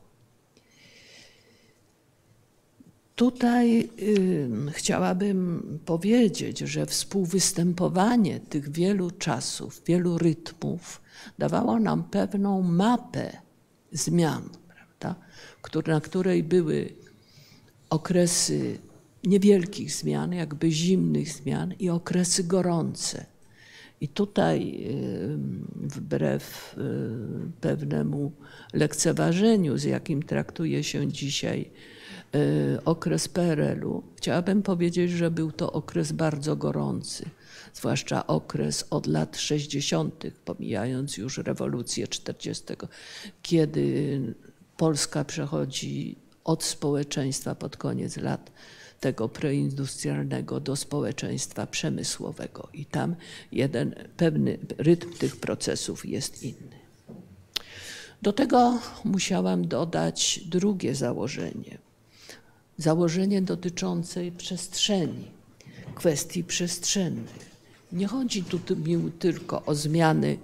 Tutaj 3.17 3.89
y, 3.99 4.49
chciałabym 4.73 5.63
powiedzieć, 5.85 6.59
że 6.59 6.87
współwystępowanie 6.87 8.41
tych 8.41 8.73
wielu 8.73 9.11
czasów, 9.11 9.83
wielu 9.87 10.19
rytmów 10.19 11.01
dawało 11.39 11.79
nam 11.81 12.05
pewną 12.05 12.63
mapę 12.63 13.37
zmian, 13.93 14.49
prawda? 14.69 15.15
Na 15.87 16.01
której 16.01 16.43
były 16.43 16.93
okresy 17.91 18.79
niewielkich 19.27 19.93
zmian, 19.93 20.33
jakby 20.33 20.71
zimnych 20.71 21.29
zmian 21.29 21.75
i 21.79 21.91
okresy 21.91 22.45
gorące. 22.45 23.27
I 24.01 24.09
tutaj, 24.09 24.89
wbrew 25.73 26.77
pewnemu 27.61 28.33
lekceważeniu, 28.73 29.79
z 29.79 29.85
jakim 29.85 30.23
traktuje 30.23 30.85
się 30.85 31.09
dzisiaj 31.09 31.71
okres 32.85 33.29
PRL-u, 33.29 34.03
chciałabym 34.17 34.63
powiedzieć, 34.63 35.11
że 35.11 35.31
był 35.31 35.53
to 35.53 35.73
okres 35.73 36.13
bardzo 36.13 36.57
gorący, 36.57 37.25
zwłaszcza 37.75 38.27
okres 38.27 38.87
od 38.91 39.07
lat 39.07 39.37
60., 39.37 40.25
pomijając 40.45 41.17
już 41.17 41.39
rewolucję 41.39 42.09
40., 42.09 42.65
kiedy 43.43 44.21
Polska 44.77 45.25
przechodzi 45.25 46.17
od 46.45 46.65
społeczeństwa 46.65 47.55
pod 47.55 47.77
koniec 47.77 48.17
lat 48.17 48.53
tego 49.01 49.29
preindustrialnego 49.29 50.61
do 50.61 50.77
społeczeństwa 50.77 51.67
przemysłowego. 51.67 52.69
I 52.75 52.85
tam 52.85 53.17
jeden 53.53 53.95
pewny 54.17 54.59
rytm 54.79 55.13
tych 55.13 55.37
procesów 55.37 56.07
jest 56.07 56.43
inny. 56.43 56.77
Do 58.23 58.33
tego 58.33 58.79
musiałam 59.05 59.69
dodać 59.69 60.41
drugie 60.47 60.95
założenie. 60.95 61.79
Założenie 62.79 63.43
dotyczące 63.43 64.31
przestrzeni, 64.31 65.25
kwestii 65.95 66.45
przestrzennych. 66.45 67.57
Nie 67.93 68.07
chodzi 68.07 68.45
tu 68.45 68.59
tylko 69.19 69.65
o 69.65 69.75
zmiany 69.75 70.39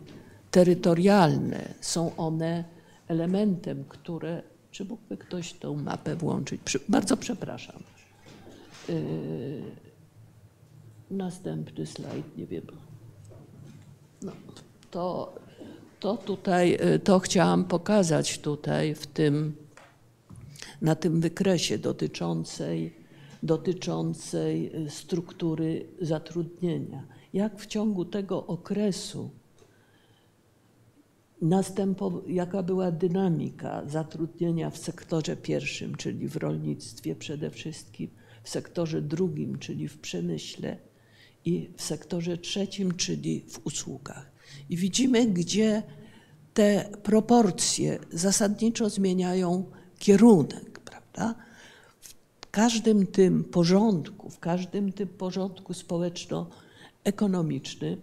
terytorialne. 0.51 1.75
Są 1.81 2.17
one 2.17 2.65
elementem, 3.09 3.85
które. 3.89 4.43
Czy 4.71 4.85
mógłby 4.85 5.17
ktoś 5.17 5.53
tą 5.53 5.75
mapę 5.75 6.17
włączyć? 6.17 6.61
Bardzo 6.89 7.17
przepraszam. 7.17 7.83
Yy, 8.89 9.63
następny 11.11 11.87
slajd, 11.87 12.37
nie 12.37 12.47
wiem. 12.47 12.67
No, 14.23 14.33
to, 14.91 15.35
to 16.01 16.17
tutaj, 16.17 16.71
yy, 16.71 16.99
to 16.99 17.19
chciałam 17.19 17.65
pokazać 17.65 18.39
tutaj 18.39 18.95
w 18.95 19.07
tym, 19.07 19.57
na 20.83 20.95
tym 20.95 21.21
wykresie 21.21 21.79
dotyczącej, 21.79 22.93
dotyczącej 23.43 24.73
yy, 24.73 24.91
struktury 24.91 25.87
zatrudnienia. 26.01 27.03
Jak 27.33 27.59
w 27.59 27.67
ciągu 27.67 28.05
tego 28.05 28.47
okresu 28.47 29.31
jaka 32.27 32.63
była 32.63 32.91
dynamika 32.91 33.83
zatrudnienia 33.87 34.71
w 34.71 34.79
sektorze 34.79 35.37
pierwszym, 35.37 35.95
czyli 35.95 36.29
w 36.29 36.37
rolnictwie 36.37 37.15
przede 37.15 37.51
wszystkim, 37.51 38.11
w 38.43 38.49
sektorze 38.49 39.03
drugim, 39.03 39.59
czyli 39.59 39.89
w 39.89 39.99
przemyśle, 39.99 40.77
i 41.45 41.71
w 41.77 41.83
sektorze 41.83 42.39
trzecim, 42.39 42.95
czyli 42.95 43.45
w 43.49 43.67
usługach. 43.67 44.33
I 44.71 44.77
widzimy, 44.77 45.27
gdzie 45.27 45.83
te 46.55 46.89
proporcje 47.03 47.99
zasadniczo 48.13 48.91
zmieniają 48.91 49.65
kierunek, 49.99 50.81
prawda? 50.81 51.35
W 52.01 52.15
każdym 52.51 53.07
tym 53.07 53.45
porządku, 53.45 54.31
w 54.31 54.39
każdym 54.39 54.93
tym 54.93 55.09
porządku 55.09 55.75
społeczno-ekonomicznym, 55.75 58.01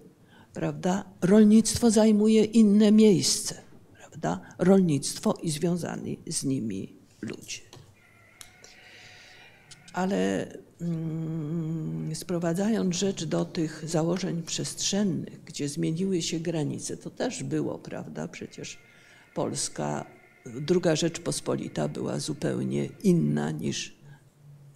prawda, 0.54 1.06
rolnictwo 1.22 1.92
zajmuje 1.92 2.44
inne 2.44 2.92
miejsce, 2.92 3.62
prawda? 3.98 4.42
Rolnictwo 4.58 5.34
i 5.44 5.50
związani 5.50 6.20
z 6.28 6.44
nimi 6.44 6.94
ludzie 7.22 7.69
ale 9.94 10.48
mm, 10.82 12.16
sprowadzając 12.16 12.96
rzecz 12.96 13.24
do 13.24 13.46
tych 13.46 13.90
założeń 13.90 14.44
przestrzennych, 14.44 15.44
gdzie 15.44 15.70
zmieniły 15.70 16.22
się 16.22 16.40
granice, 16.40 16.98
to 16.98 17.10
też 17.10 17.44
było, 17.44 17.80
prawda? 17.80 18.28
Przecież 18.28 18.78
Polska, 19.36 20.06
druga 20.46 20.96
Rzeczpospolita 20.96 21.88
była 21.88 22.20
zupełnie 22.20 22.90
inna 23.04 23.52
niż 23.52 24.00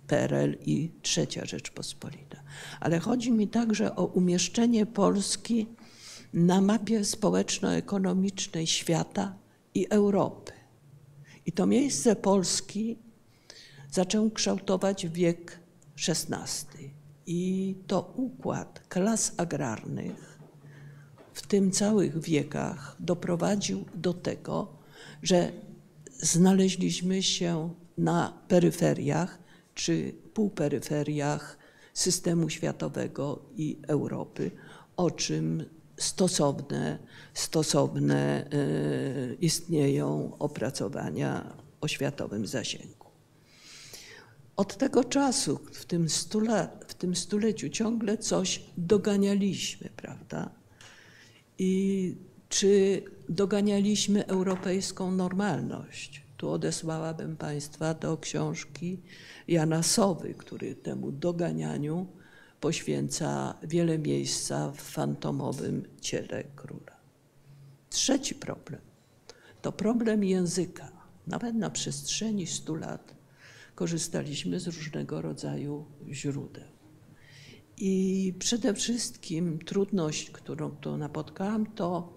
PRL 0.08 0.58
i 0.65 0.91
trzecia 1.02 1.45
Rzeczpospolita. 1.45 2.43
Ale 2.80 2.99
chodzi 2.99 3.32
mi 3.32 3.47
także 3.47 3.95
o 3.95 4.06
umieszczenie 4.06 4.86
Polski 4.86 5.67
na 6.34 6.62
mapie 6.62 7.06
społeczno-ekonomicznej 7.06 8.67
świata 8.67 9.36
i 9.73 9.88
Europy. 9.89 10.52
I 11.45 11.52
to 11.52 11.65
miejsce 11.65 12.15
Polski 12.15 12.97
zaczął 13.93 14.32
kształtować 14.32 15.08
wiek 15.08 15.60
XVI. 16.08 16.93
I 17.25 17.75
to 17.88 18.13
układ 18.15 18.79
klas 18.89 19.34
agrarnych 19.38 20.39
w 21.34 21.47
tym 21.47 21.71
całych 21.71 22.21
wiekach 22.21 22.95
doprowadził 22.99 23.86
do 23.95 24.13
tego, 24.13 24.67
że 25.23 25.51
znaleźliśmy 26.19 27.23
się 27.23 27.73
na 27.97 28.34
peryferiach 28.47 29.39
czy 29.75 30.13
półperyferiach 30.34 31.58
systemu 31.93 32.49
światowego 32.49 33.39
i 33.56 33.77
Europy, 33.88 34.51
o 34.97 35.12
czym 35.12 35.65
stosowne, 35.97 36.99
stosowne 37.34 38.45
y, 38.53 39.38
istnieją 39.41 40.38
opracowania 40.39 41.58
o 41.82 41.88
światowym 41.88 42.47
zasięgu. 42.47 43.02
Od 44.55 44.77
tego 44.77 45.03
czasu, 45.03 45.59
w 45.71 45.85
tym, 45.85 46.09
stule, 46.09 46.69
w 46.87 46.93
tym 46.93 47.15
stuleciu, 47.15 47.69
ciągle 47.69 48.17
coś 48.17 48.63
doganialiśmy, 48.77 49.89
prawda? 49.95 50.49
I 51.57 52.15
czy 52.49 53.03
doganialiśmy 53.29 54.25
europejską 54.25 55.11
normalność? 55.11 56.23
Tu 56.37 56.49
odesłałabym 56.49 57.37
Państwa 57.37 57.93
do 57.93 58.17
książki 58.17 59.01
Jana 59.47 59.83
Sowy, 59.83 60.33
który 60.33 60.75
temu 60.75 61.11
doganianiu 61.11 62.07
poświęca 62.59 63.57
wiele 63.63 63.99
miejsca 63.99 64.71
w 64.71 64.81
fantomowym 64.81 65.83
ciele 66.01 66.43
króla. 66.55 66.97
Trzeci 67.89 68.35
problem 68.35 68.81
to 69.63 69.71
problem 69.71 70.23
języka. 70.23 70.91
Nawet 71.27 71.55
na 71.55 71.69
przestrzeni 71.69 72.47
stu 72.47 72.75
lat 72.75 73.12
korzystaliśmy 73.75 74.59
z 74.59 74.67
różnego 74.67 75.21
rodzaju 75.21 75.86
źródeł. 76.12 76.67
I 77.77 78.33
przede 78.39 78.73
wszystkim 78.73 79.59
trudność, 79.59 80.31
którą 80.31 80.71
tu 80.71 80.97
napotkałam, 80.97 81.65
to 81.65 82.13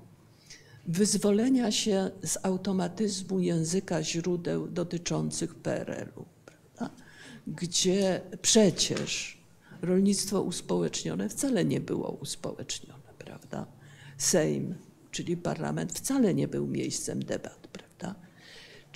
wyzwolenia 0.86 1.72
się 1.72 2.10
z 2.24 2.38
automatyzmu 2.42 3.40
języka 3.40 4.02
źródeł 4.02 4.68
dotyczących 4.68 5.54
PRL-u, 5.54 6.24
prawda? 6.44 6.96
gdzie 7.46 8.20
przecież 8.42 9.38
rolnictwo 9.82 10.42
uspołecznione 10.42 11.28
wcale 11.28 11.64
nie 11.64 11.80
było 11.80 12.10
uspołecznione, 12.10 13.14
prawda? 13.18 13.66
Sejm, 14.18 14.74
czyli 15.10 15.36
parlament, 15.36 15.92
wcale 15.92 16.34
nie 16.34 16.48
był 16.48 16.66
miejscem 16.66 17.24
debat, 17.24 17.66
prawda? 17.72 17.85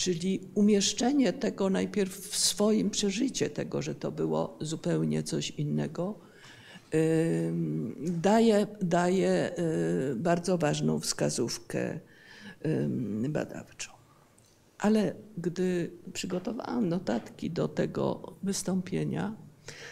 Czyli 0.01 0.41
umieszczenie 0.55 1.33
tego 1.33 1.71
najpierw 1.71 2.29
w 2.29 2.37
swoim 2.37 2.91
przeżycie, 2.91 3.51
tego, 3.51 3.83
że 3.83 3.95
to 3.95 4.13
było 4.13 4.57
zupełnie 4.61 5.23
coś 5.23 5.51
innego, 5.51 6.19
daje, 8.01 8.67
daje 8.83 9.51
y, 10.13 10.17
bardzo 10.17 10.59
ważną 10.59 11.01
wskazówkę 11.01 12.01
badawczą. 13.29 13.91
Ale 14.79 15.15
gdy 15.39 15.91
przygotowałam 16.13 16.89
notatki 16.89 17.51
do 17.51 17.69
tego 17.69 18.33
wystąpienia, 18.43 19.35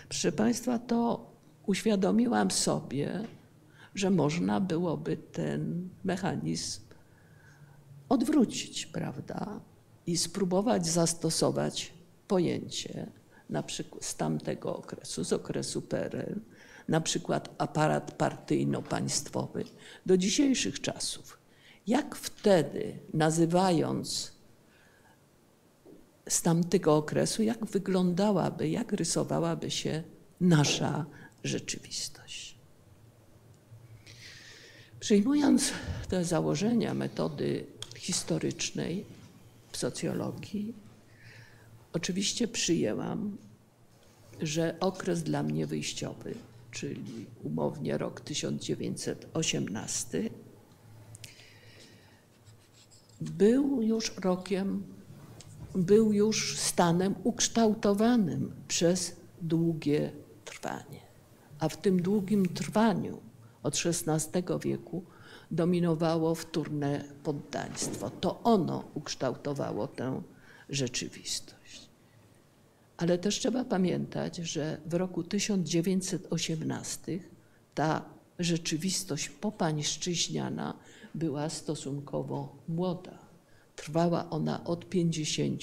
proszę 0.09 0.33
Państwa, 0.33 0.79
to 0.79 1.31
uświadomiłam 1.67 2.51
sobie, 2.51 3.25
że 3.95 4.11
można 4.11 4.61
byłoby 4.61 5.17
ten 5.17 5.89
mechanizm 6.05 6.81
odwrócić, 8.09 8.87
prawda? 8.87 9.61
I 10.09 10.17
spróbować 10.17 10.87
zastosować 10.87 11.93
pojęcie 12.29 13.07
na 13.51 13.63
przykład 13.63 14.05
z 14.05 14.17
tamtego 14.17 14.77
okresu, 14.77 15.25
z 15.25 15.33
okresu 15.33 15.83
PRL, 15.83 16.41
na 16.89 17.01
przykład 17.01 17.55
aparat 17.59 18.15
partyjno-państwowy, 18.19 19.65
do 20.07 20.17
dzisiejszych 20.17 20.81
czasów. 20.81 21.39
Jak 21.87 22.17
wtedy, 22.17 22.99
nazywając 23.15 24.33
z 26.29 26.43
tamtego 26.43 26.97
okresu, 26.97 27.43
jak 27.43 27.65
wyglądałaby, 27.65 28.69
jak 28.69 28.93
rysowałaby 28.93 29.71
się 29.71 30.03
nasza 30.41 31.07
rzeczywistość? 31.45 32.59
Przyjmując 35.01 35.73
te 36.09 36.25
założenia 36.25 36.95
metody 36.95 37.67
historycznej 37.97 39.18
socjologii, 39.79 40.75
oczywiście 41.93 42.49
przyjęłam, 42.49 43.37
że 44.41 44.77
okres 44.81 45.23
dla 45.23 45.43
mnie 45.43 45.67
wyjściowy, 45.67 46.35
czyli 46.71 47.27
umownie 47.43 47.99
rok 47.99 48.21
1918, 48.21 50.31
był 53.21 53.83
już 53.83 54.17
rokiem, 54.17 54.83
był 55.75 56.13
już 56.13 56.59
stanem 56.59 57.15
ukształtowanym 57.25 58.53
przez 58.69 59.17
długie 59.41 60.13
trwanie. 60.45 61.01
A 61.59 61.69
w 61.69 61.77
tym 61.77 62.03
długim 62.03 62.47
trwaniu 62.47 63.21
od 63.63 63.83
XVI 63.87 64.43
wieku 64.65 65.05
dominowało 65.51 66.35
wtórne 66.35 67.05
poddaństwo. 67.23 68.11
To 68.11 68.43
ono 68.43 68.85
ukształtowało 68.95 69.87
tę 69.87 70.23
rzeczywistość. 70.69 71.89
Ale 72.97 73.19
też 73.19 73.39
trzeba 73.39 73.65
pamiętać, 73.65 74.37
że 74.37 74.81
w 74.87 74.95
roku 74.95 75.23
1918 75.23 77.21
ta 77.75 78.05
rzeczywistość 78.39 79.29
popańszczyźniana 79.29 80.75
była 81.15 81.49
stosunkowo 81.49 82.57
młoda. 82.69 83.19
Trwała 83.77 84.31
ona 84.31 84.65
od 84.65 84.89
50 84.89 85.63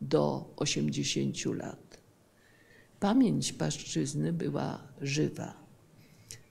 do 0.00 0.54
80 0.56 1.44
lat. 1.44 1.98
Pamięć 3.00 3.52
paszczyzny 3.52 4.32
była 4.32 4.82
żywa 5.00 5.65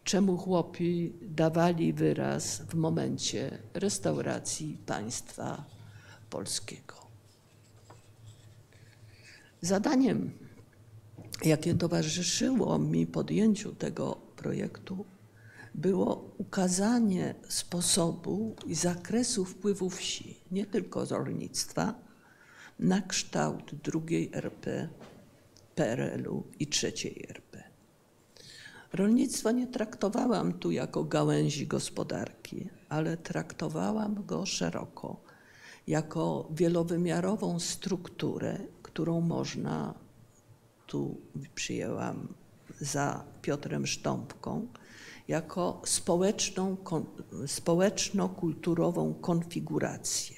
czemu 0.05 0.37
chłopi 0.37 1.13
dawali 1.21 1.93
wyraz 1.93 2.61
w 2.69 2.75
momencie 2.75 3.57
restauracji 3.73 4.77
państwa 4.85 5.65
polskiego. 6.29 6.95
Zadaniem, 9.61 10.31
jakie 11.45 11.75
towarzyszyło 11.75 12.79
mi 12.79 13.07
podjęciu 13.07 13.75
tego 13.75 14.17
projektu, 14.35 15.05
było 15.75 16.35
ukazanie 16.37 17.35
sposobu 17.49 18.55
i 18.65 18.75
zakresu 18.75 19.45
wpływu 19.45 19.89
wsi, 19.89 20.39
nie 20.51 20.65
tylko 20.65 21.05
z 21.05 21.11
rolnictwa, 21.11 21.95
na 22.79 23.01
kształt 23.01 23.75
drugiej 23.75 24.29
RP, 24.33 24.89
PRL-u 25.75 26.43
i 26.59 26.67
trzeciej 26.67 27.25
RP. 27.29 27.44
Rolnictwo 28.95 29.51
nie 29.51 29.67
traktowałam 29.67 30.53
tu 30.53 30.71
jako 30.71 31.03
gałęzi 31.03 31.67
gospodarki, 31.67 32.69
ale 32.89 33.17
traktowałam 33.17 34.25
go 34.25 34.45
szeroko, 34.45 35.21
jako 35.88 36.49
wielowymiarową 36.51 37.60
strukturę, 37.60 38.58
którą 38.84 39.21
można, 39.21 39.93
tu 40.88 41.17
przyjęłam 41.55 42.27
za 42.79 43.23
Piotrem 43.41 43.88
Sztąpką, 43.88 44.67
jako 45.27 45.81
społeczną, 45.86 46.77
społeczno-kulturową 47.47 49.13
konfigurację. 49.13 50.36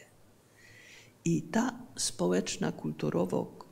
I 1.25 1.41
ta 1.41 1.79
społeczna 1.95 2.71
kulturowo 2.71 3.66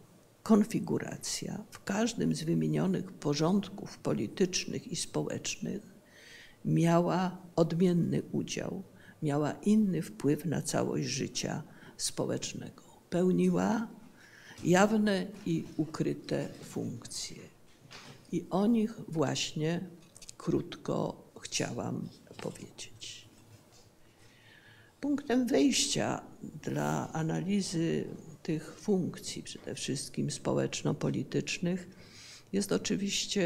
konfiguracja 0.45 1.63
w 1.71 1.83
każdym 1.83 2.35
z 2.35 2.43
wymienionych 2.43 3.11
porządków 3.11 3.97
politycznych 3.97 4.87
i 4.87 4.95
społecznych 4.95 5.81
miała 6.65 7.37
odmienny 7.55 8.21
udział, 8.31 8.83
miała 9.23 9.51
inny 9.51 10.01
wpływ 10.01 10.45
na 10.45 10.61
całość 10.61 11.07
życia 11.07 11.63
społecznego. 11.97 12.83
Pełniła 13.09 13.87
jawne 14.63 15.27
i 15.45 15.63
ukryte 15.77 16.49
funkcje. 16.63 17.41
I 18.31 18.45
o 18.49 18.67
nich 18.67 18.93
właśnie 19.07 19.81
krótko 20.37 21.23
chciałam 21.41 22.09
powiedzieć. 22.41 23.29
Punktem 25.01 25.47
wyjścia 25.47 26.21
dla 26.63 27.13
analizy 27.13 28.05
tych 28.45 28.79
funkcji, 28.79 29.43
przede 29.43 29.75
wszystkim 29.75 30.31
społeczno-politycznych, 30.31 31.89
jest 32.53 32.71
oczywiście 32.71 33.43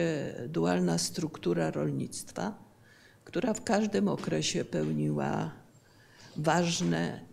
dualna 0.48 0.98
struktura 0.98 1.72
rolnictwa, 1.72 2.64
która 3.24 3.54
w 3.54 3.64
każdym 3.64 4.08
okresie 4.08 4.66
pełniła 4.66 5.52
ważne, 6.38 7.26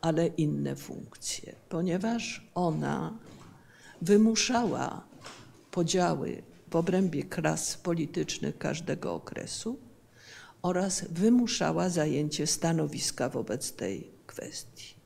ale 0.00 0.26
inne 0.26 0.76
funkcje, 0.76 1.54
ponieważ 1.68 2.50
ona 2.54 3.18
wymuszała 4.02 5.04
podziały 5.70 6.42
w 6.70 6.76
obrębie 6.76 7.22
klas 7.22 7.76
politycznych 7.76 8.58
każdego 8.58 9.14
okresu 9.14 9.78
oraz 10.62 11.04
wymuszała 11.10 11.88
zajęcie 11.88 12.46
stanowiska 12.46 13.28
wobec 13.28 13.72
tej 13.72 14.10
kwestii. 14.26 14.97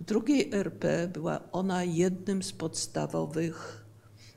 W 0.00 0.04
drugiej 0.04 0.54
RP 0.54 1.08
była 1.08 1.40
ona 1.52 1.84
jednym 1.84 2.42
z 2.42 2.52
podstawowych, 2.52 3.84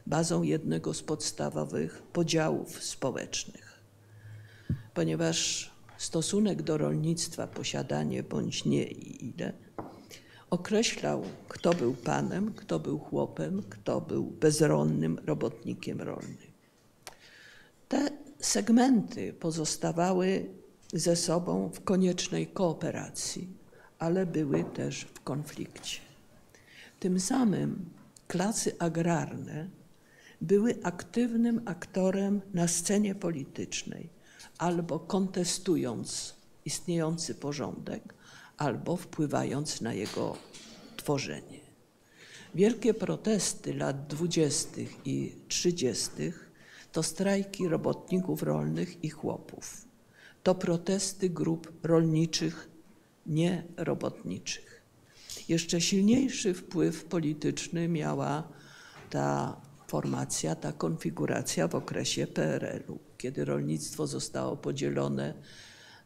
bazą 0.08 0.44
jednego 0.44 0.94
z 0.94 1.04
podstawowych 1.04 2.02
podziałów 2.02 2.84
społecznych, 2.84 3.84
ponieważ 4.94 5.72
stosunek 5.98 6.62
do 6.62 6.78
rolnictwa, 6.78 7.48
posiadanie 7.48 8.24
bądź 8.24 8.66
nie 8.66 8.84
i 8.84 9.30
ile, 9.30 9.54
określał, 10.50 11.24
kto 11.48 11.74
był 11.74 11.94
panem, 11.94 12.54
kto 12.54 12.80
był 12.80 13.00
chłopem, 13.00 13.64
kto 13.70 14.02
był 14.02 14.24
bezronnym 14.24 15.20
robotnikiem 15.26 16.02
rolnym. 16.02 16.50
Te 17.88 18.10
segmenty 18.40 19.34
pozostawały 19.34 20.50
ze 20.94 21.16
sobą 21.16 21.70
w 21.70 21.84
koniecznej 21.84 22.48
kooperacji 22.48 23.59
ale 24.00 24.26
były 24.26 24.64
też 24.64 25.02
w 25.14 25.22
konflikcie. 25.22 26.00
Tym 27.00 27.20
samym 27.20 27.90
klasy 28.28 28.76
agrarne 28.80 29.70
były 30.42 30.80
aktywnym 30.84 31.62
aktorem 31.66 32.42
na 32.54 32.68
scenie 32.68 33.16
politycznej, 33.16 34.10
albo 34.58 35.00
kontestując 35.00 36.36
istniejący 36.66 37.36
porządek, 37.36 38.14
albo 38.58 38.98
wpływając 38.98 39.82
na 39.82 39.94
jego 39.94 40.38
tworzenie. 40.98 41.60
Wielkie 42.56 42.94
protesty 42.94 43.74
lat 43.74 44.08
dwudziestych 44.08 44.98
i 45.06 45.36
trzydziestych 45.48 46.52
to 46.92 47.04
strajki 47.04 47.68
robotników 47.68 48.44
rolnych 48.44 49.04
i 49.04 49.10
chłopów. 49.10 49.86
To 50.44 50.56
protesty 50.56 51.30
grup 51.30 51.72
rolniczych 51.84 52.69
nierobotniczych. 53.30 54.82
Jeszcze 55.50 55.82
silniejszy 55.82 56.54
wpływ 56.54 57.06
polityczny 57.06 57.88
miała 57.88 58.48
ta 59.10 59.62
formacja, 59.88 60.56
ta 60.56 60.72
konfiguracja 60.72 61.68
w 61.68 61.76
okresie 61.76 62.28
PRL-u, 62.28 63.00
kiedy 63.18 63.46
rolnictwo 63.46 64.08
zostało 64.08 64.58
podzielone 64.58 65.34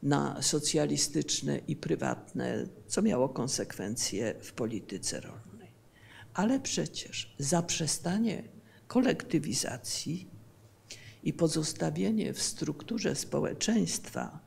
na 0.03 0.41
socjalistyczne 0.41 1.57
i 1.57 1.75
prywatne, 1.75 2.67
co 2.87 3.01
miało 3.01 3.29
konsekwencje 3.29 4.35
w 4.41 4.53
polityce 4.53 5.21
rolnej. 5.21 5.71
Ale 6.33 6.59
przecież 6.59 7.35
zaprzestanie 7.39 8.43
kolektywizacji 8.87 10.27
i 11.23 11.33
pozostawienie 11.33 12.33
w 12.33 12.41
strukturze 12.41 13.15
społeczeństwa 13.15 14.42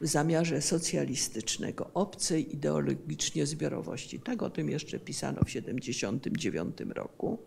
w 0.00 0.06
zamiarze 0.06 0.62
socjalistycznego, 0.62 1.90
obcej 1.94 2.54
ideologicznie 2.54 3.46
zbiorowości, 3.46 4.20
tak 4.20 4.42
o 4.42 4.50
tym 4.50 4.70
jeszcze 4.70 4.98
pisano 4.98 5.40
w 5.40 5.44
1979 5.44 6.76
roku, 6.94 7.38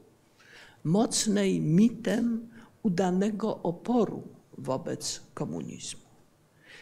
mocnej 0.83 1.59
mitem 1.59 2.49
udanego 2.83 3.63
oporu 3.63 4.23
wobec 4.57 5.21
komunizmu. 5.33 6.01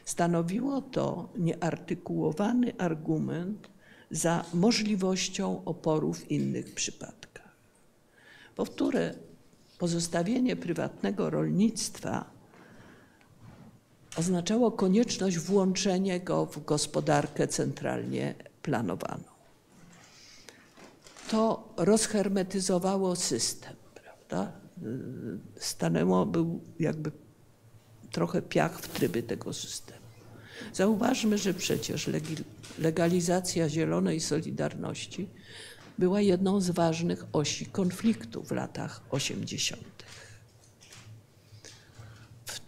Stanowiło 0.06 0.82
to 0.82 1.30
nieartykułowany 1.38 2.78
argument 2.78 3.70
za 4.12 4.46
możliwością 4.54 5.66
oporu 5.66 6.14
w 6.14 6.32
innych 6.32 6.74
przypadkach. 6.74 7.56
Powtórę, 8.56 9.14
pozostawienie 9.78 10.56
prywatnego 10.56 11.30
rolnictwa 11.30 12.39
oznaczało 14.20 14.72
konieczność 14.72 15.38
włączenia 15.38 16.20
go 16.20 16.46
w 16.46 16.66
gospodarkę 16.66 17.48
centralnie 17.48 18.36
planowaną. 18.62 19.24
To 21.32 21.74
rozhermetyzowało 21.78 23.16
system, 23.16 23.74
prawda? 23.96 24.52
Stanęło, 25.60 26.26
był 26.26 26.60
jakby 26.80 27.12
trochę 28.12 28.42
piach 28.42 28.80
w 28.80 28.88
tryby 28.88 29.24
tego 29.24 29.54
systemu. 29.54 30.00
Zauważmy, 30.74 31.38
że 31.38 31.54
przecież 31.54 32.10
legalizacja 32.80 33.70
zielonej 33.70 34.20
solidarności 34.20 35.30
była 35.98 36.22
jedną 36.22 36.62
z 36.62 36.70
ważnych 36.70 37.26
osi 37.34 37.66
konfliktu 37.66 38.44
w 38.44 38.52
latach 38.52 39.02
80. 39.12 39.99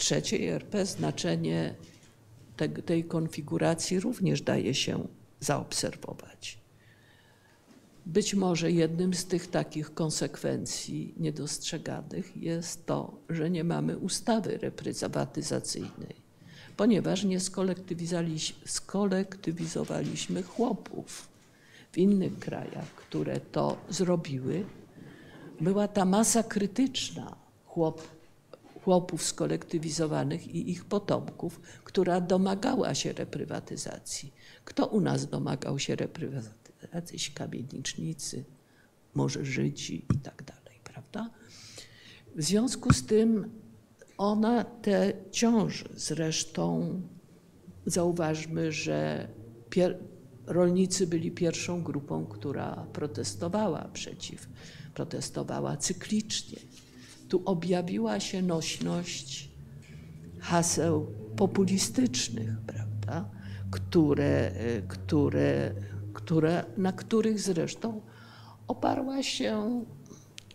Trzeciej 0.01 0.47
RP 0.47 0.85
znaczenie 0.85 1.75
te, 2.57 2.69
tej 2.69 3.03
konfiguracji 3.03 3.99
również 3.99 4.41
daje 4.41 4.73
się 4.73 5.07
zaobserwować. 5.39 6.57
Być 8.05 8.33
może 8.33 8.71
jednym 8.71 9.13
z 9.13 9.25
tych 9.25 9.47
takich 9.47 9.93
konsekwencji 9.93 11.13
niedostrzeganych 11.17 12.37
jest 12.37 12.85
to, 12.85 13.13
że 13.29 13.49
nie 13.49 13.63
mamy 13.63 13.97
ustawy 13.97 14.57
reprywatyzacyjnej, 14.57 16.15
ponieważ 16.77 17.23
nie 17.23 17.39
skolektywizowaliśmy 18.65 20.43
chłopów. 20.43 21.27
W 21.91 21.97
innych 21.97 22.39
krajach, 22.39 22.95
które 22.95 23.39
to 23.39 23.77
zrobiły, 23.89 24.65
była 25.59 25.87
ta 25.87 26.05
masa 26.05 26.43
krytyczna 26.43 27.35
chłop, 27.65 28.20
chłopów 28.83 29.23
skolektywizowanych 29.23 30.47
i 30.47 30.71
ich 30.71 30.85
potomków, 30.85 31.61
która 31.83 32.21
domagała 32.21 32.95
się 32.95 33.13
reprywatyzacji. 33.13 34.33
Kto 34.65 34.87
u 34.87 35.01
nas 35.01 35.29
domagał 35.29 35.79
się 35.79 35.95
reprywatyzacji? 35.95 36.61
jacyś 36.93 37.33
kamienicznicy, 37.33 38.45
może 39.13 39.45
Żydzi 39.45 40.05
i 40.13 40.17
tak 40.17 40.43
dalej, 40.43 40.79
prawda? 40.83 41.29
W 42.35 42.43
związku 42.43 42.93
z 42.93 43.05
tym 43.05 43.49
ona 44.17 44.63
te 44.63 45.13
ciąży. 45.31 45.89
Zresztą 45.95 47.01
zauważmy, 47.85 48.71
że 48.71 49.27
rolnicy 50.45 51.07
byli 51.07 51.31
pierwszą 51.31 51.83
grupą, 51.83 52.25
która 52.25 52.85
protestowała 52.93 53.89
przeciw, 53.93 54.49
protestowała 54.93 55.77
cyklicznie. 55.77 56.59
Tu 57.31 57.41
objawiła 57.45 58.19
się 58.19 58.41
nośność 58.41 59.49
haseł 60.39 61.07
populistycznych, 61.35 62.49
prawda, 62.67 63.29
które, 63.71 64.51
które 64.87 65.73
które, 66.13 66.65
na 66.77 66.91
których 66.91 67.39
zresztą 67.39 68.01
oparła 68.67 69.23
się 69.23 69.85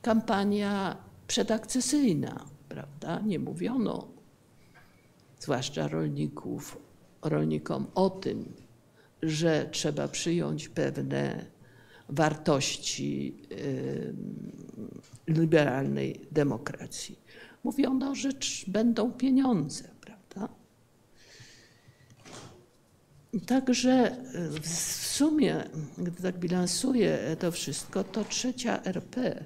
kampania 0.02 0.96
przedakcesyjna, 1.26 2.46
prawda? 2.68 3.20
Nie 3.20 3.38
mówiono, 3.38 4.08
zwłaszcza 5.38 5.88
rolników, 5.88 6.78
rolnikom 7.22 7.86
o 7.94 8.10
tym, 8.10 8.52
że 9.22 9.68
trzeba 9.72 10.08
przyjąć 10.08 10.68
pewne 10.68 11.44
wartości 12.08 13.36
liberalnej 15.26 16.20
demokracji. 16.32 17.18
Mówiono, 17.64 18.14
że 18.14 18.28
będą 18.66 19.12
pieniądze, 19.12 19.84
prawda? 20.00 20.54
Także 23.46 23.90
e, 23.90 24.16
w 24.60 24.68
sumie, 25.06 25.64
gdy 25.98 26.22
tak 26.22 26.38
bilansuję 26.38 27.36
to 27.38 27.50
wszystko, 27.50 28.04
to 28.04 28.24
trzecia 28.24 28.82
RP 28.84 29.44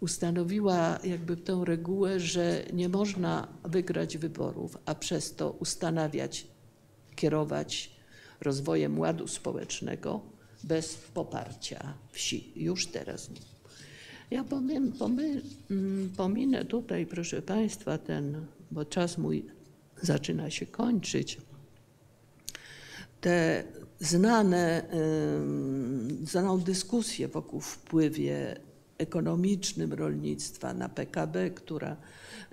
ustanowiła 0.00 0.98
jakby 1.04 1.36
tę 1.36 1.62
regułę, 1.64 2.20
że 2.20 2.64
nie 2.72 2.88
można 2.88 3.48
wygrać 3.64 4.18
wyborów, 4.18 4.78
a 4.84 4.94
przez 4.94 5.36
to 5.36 5.50
ustanawiać, 5.50 6.46
kierować 7.16 7.97
rozwojem 8.40 8.98
ładu 8.98 9.28
społecznego 9.28 10.20
bez 10.64 10.94
poparcia 10.94 11.94
wsi. 12.12 12.52
Już 12.56 12.86
teraz 12.86 13.30
nie. 13.30 13.40
Ja 14.30 14.44
pomiem, 14.44 14.92
pomy, 14.92 15.42
mm, 15.70 16.10
pominę 16.16 16.64
tutaj, 16.64 17.06
proszę 17.06 17.42
Państwa, 17.42 17.98
ten, 17.98 18.46
bo 18.70 18.84
czas 18.84 19.18
mój 19.18 19.44
zaczyna 20.02 20.50
się 20.50 20.66
kończyć. 20.66 21.38
Te 23.20 23.64
znane, 24.00 24.82
znaną 26.24 26.60
dyskusję 26.60 27.28
wokół 27.28 27.60
wpływie 27.60 28.56
ekonomicznym 28.98 29.92
rolnictwa 29.92 30.74
na 30.74 30.88
PKB, 30.88 31.50
która, 31.50 31.96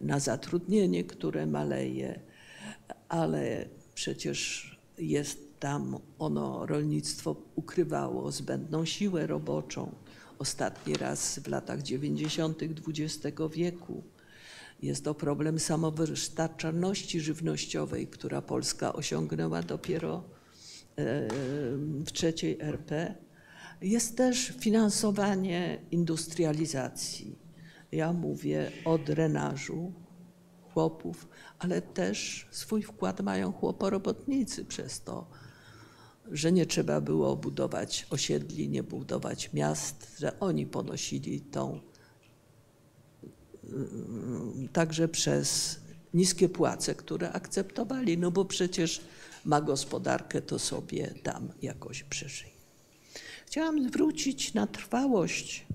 na 0.01 0.19
zatrudnienie, 0.19 1.03
które 1.03 1.45
maleje, 1.45 2.19
ale 3.09 3.65
przecież 3.95 4.71
jest 4.97 5.54
tam 5.59 5.99
ono, 6.19 6.65
rolnictwo 6.65 7.35
ukrywało 7.55 8.31
zbędną 8.31 8.85
siłę 8.85 9.27
roboczą. 9.27 9.95
Ostatni 10.39 10.93
raz 10.93 11.39
w 11.39 11.47
latach 11.47 11.81
90. 11.81 12.59
XX 12.63 13.37
wieku 13.53 14.03
jest 14.81 15.03
to 15.03 15.13
problem 15.13 15.59
samowystarczalności 15.59 17.21
żywnościowej, 17.21 18.07
która 18.07 18.41
Polska 18.41 18.93
osiągnęła 18.93 19.61
dopiero 19.61 20.17
e, 20.17 20.23
w 22.05 22.11
trzeciej 22.11 22.57
RP. 22.61 23.15
Jest 23.81 24.17
też 24.17 24.53
finansowanie 24.59 25.81
industrializacji. 25.91 27.39
Ja 27.91 28.13
mówię 28.13 28.71
o 28.85 28.97
drenażu 28.97 29.93
chłopów, 30.73 31.27
ale 31.59 31.81
też 31.81 32.47
swój 32.51 32.83
wkład 32.83 33.21
mają 33.21 33.51
chłoporobotnicy 33.51 34.65
przez 34.65 35.01
to, 35.01 35.27
że 36.31 36.51
nie 36.51 36.65
trzeba 36.65 37.01
było 37.01 37.35
budować 37.35 38.07
osiedli, 38.09 38.69
nie 38.69 38.83
budować 38.83 39.53
miast, 39.53 40.15
że 40.19 40.39
oni 40.39 40.65
ponosili 40.65 41.41
tą 41.41 41.79
Y, 43.73 44.69
także 44.73 45.07
przez 45.07 45.79
niskie 46.13 46.49
płace, 46.49 46.95
które 46.95 47.31
akceptowali, 47.31 48.17
no 48.17 48.31
bo 48.31 48.45
przecież 48.45 49.01
ma 49.45 49.61
gospodarkę, 49.61 50.41
to 50.41 50.59
sobie 50.59 51.13
tam 51.23 51.49
jakoś 51.61 52.03
przeżyje. 52.03 52.51
Chciałam 53.45 53.87
zwrócić 53.87 54.53
na 54.53 54.67
trwałość 54.67 55.65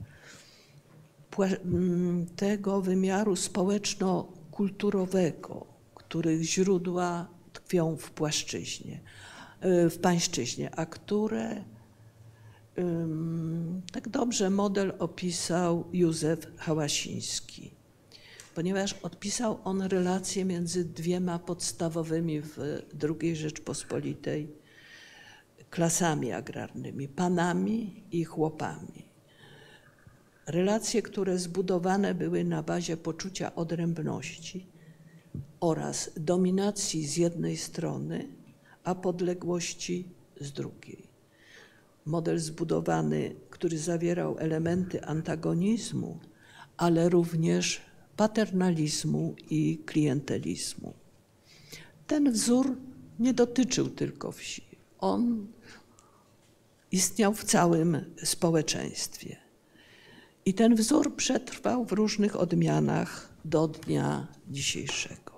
mm, 1.38 2.26
tego 2.26 2.82
wymiaru 2.82 3.36
społeczno-kulturowego, 3.36 5.66
których 5.94 6.42
źródła 6.42 7.28
tkwią 7.52 7.96
w 7.96 8.10
płaszczyźnie, 8.10 9.00
w 9.62 9.98
pańszczyźnie, 10.02 10.74
a 10.74 10.86
które 10.86 11.64
tak 13.92 14.08
dobrze 14.08 14.50
model 14.50 14.92
opisał 14.98 15.84
Józef 15.92 16.46
Hałasiński 16.56 17.80
ponieważ 18.54 18.92
odpisał 18.92 19.58
on 19.64 19.82
relacje 19.82 20.44
między 20.44 20.84
dwiema 20.84 21.38
podstawowymi 21.38 22.40
w 22.40 22.58
II 23.20 23.36
Rzeczpospolitej 23.36 24.48
klasami 25.70 26.32
agrarnymi, 26.32 27.08
panami 27.08 28.02
i 28.12 28.24
chłopami. 28.24 29.10
Relacje, 30.46 31.02
które 31.02 31.38
zbudowane 31.38 32.14
były 32.14 32.44
na 32.44 32.62
bazie 32.62 32.96
poczucia 32.96 33.54
odrębności 33.54 34.66
oraz 35.60 36.10
dominacji 36.16 37.06
z 37.06 37.16
jednej 37.16 37.56
strony, 37.56 38.28
a 38.84 38.94
podległości 38.94 40.04
z 40.40 40.52
drugiej. 40.52 41.10
Model 42.06 42.38
zbudowany, 42.38 43.34
który 43.50 43.78
zawierał 43.78 44.38
elementy 44.38 45.04
antagonizmu, 45.04 46.18
ale 46.76 47.08
również 47.08 47.80
paternalizmu 48.16 49.34
i 49.50 49.78
klientelizmu. 49.86 50.94
Ten 52.06 52.32
wzór 52.32 52.76
nie 53.18 53.34
dotyczył 53.34 53.88
tylko 53.88 54.32
wsi. 54.32 54.62
On 54.98 55.46
istniał 56.92 57.34
w 57.34 57.44
całym 57.44 58.14
społeczeństwie. 58.24 59.36
I 60.44 60.54
ten 60.54 60.74
wzór 60.74 61.16
przetrwał 61.16 61.84
w 61.84 61.92
różnych 61.92 62.36
odmianach 62.36 63.32
do 63.44 63.68
dnia 63.68 64.26
dzisiejszego. 64.48 65.29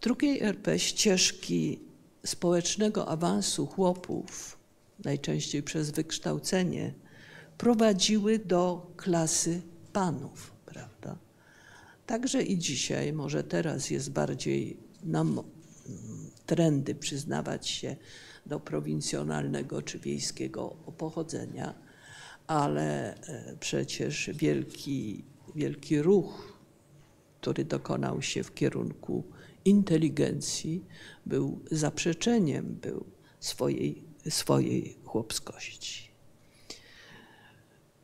Drugiej 0.00 0.42
RP 0.42 0.78
ścieżki 0.78 1.80
społecznego 2.26 3.08
awansu 3.08 3.66
chłopów, 3.66 4.58
najczęściej 5.04 5.62
przez 5.62 5.90
wykształcenie, 5.90 6.94
prowadziły 7.58 8.38
do 8.38 8.92
klasy 8.96 9.62
panów, 9.92 10.52
prawda? 10.66 11.18
Także 12.06 12.42
i 12.42 12.58
dzisiaj, 12.58 13.12
może 13.12 13.44
teraz 13.44 13.90
jest 13.90 14.12
bardziej 14.12 14.76
nam 15.04 15.42
trendy 16.46 16.94
przyznawać 16.94 17.68
się 17.68 17.96
do 18.46 18.60
prowincjonalnego 18.60 19.82
czy 19.82 19.98
wiejskiego 19.98 20.76
pochodzenia, 20.98 21.74
ale 22.46 23.14
e, 23.14 23.56
przecież 23.60 24.30
wielki, 24.34 25.24
wielki 25.54 26.02
ruch, 26.02 26.58
który 27.40 27.64
dokonał 27.64 28.22
się 28.22 28.42
w 28.42 28.54
kierunku 28.54 29.24
inteligencji, 29.64 30.84
był 31.26 31.60
zaprzeczeniem 31.70 32.78
był 32.82 33.04
swojej, 33.40 34.04
swojej 34.28 34.98
chłopskości. 35.04 36.10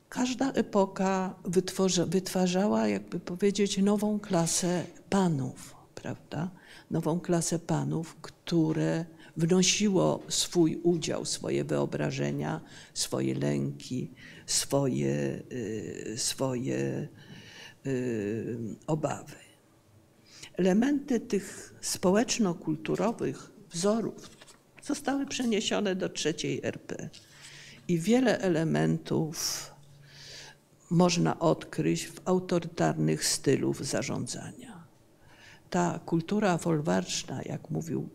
Każda 0.08 0.52
epoka 0.52 1.34
wytwarzała, 2.06 2.88
jakby 2.88 3.20
powiedzieć, 3.20 3.78
nową 3.78 4.20
klasę 4.20 4.84
panów, 5.10 5.74
prawda? 5.94 6.50
Nową 6.90 7.20
klasę 7.20 7.58
panów, 7.58 8.16
które 8.22 9.04
wnosiło 9.36 10.22
swój 10.28 10.80
udział, 10.82 11.24
swoje 11.24 11.64
wyobrażenia, 11.64 12.60
swoje 12.94 13.34
lęki, 13.34 14.10
swoje, 14.46 15.42
y, 15.52 16.14
swoje 16.16 17.08
y, 17.86 18.58
obawy. 18.86 19.45
Elementy 20.56 21.20
tych 21.20 21.74
społeczno-kulturowych 21.80 23.50
wzorów 23.70 24.30
zostały 24.82 25.26
przeniesione 25.26 25.96
do 25.96 26.08
trzeciej 26.08 26.60
RP 26.62 27.08
i 27.88 27.98
wiele 27.98 28.38
elementów 28.38 29.70
można 30.90 31.38
odkryć 31.38 32.06
w 32.06 32.20
autorytarnych 32.24 33.24
stylów 33.24 33.86
zarządzania. 33.86 34.84
Ta 35.70 36.00
kultura 36.06 36.58
folwarczna, 36.58 37.42
jak 37.42 37.70
mówił 37.70 38.08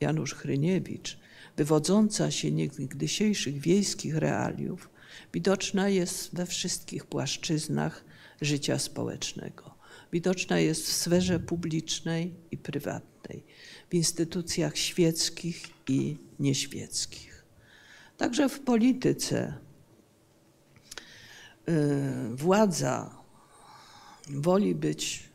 Janusz 0.00 0.34
Chryniewicz, 0.34 1.18
wywodząca 1.56 2.30
się 2.30 2.52
niegdysiejszych 2.52 3.58
wiejskich 3.58 4.16
realiów, 4.16 4.90
widoczna 5.32 5.88
jest 5.88 6.34
we 6.34 6.46
wszystkich 6.46 7.06
płaszczyznach 7.06 8.04
życia 8.40 8.78
społecznego. 8.78 9.81
Widoczna 10.12 10.58
jest 10.58 10.86
w 10.86 10.92
sferze 10.92 11.40
publicznej 11.40 12.34
i 12.50 12.58
prywatnej, 12.58 13.44
w 13.90 13.94
instytucjach 13.94 14.78
świeckich 14.78 15.68
i 15.88 16.16
nieświeckich. 16.38 17.44
Także 18.16 18.48
w 18.48 18.60
polityce 18.60 19.54
y, 21.68 21.72
władza 22.36 23.22
woli 24.30 24.74
być 24.74 25.28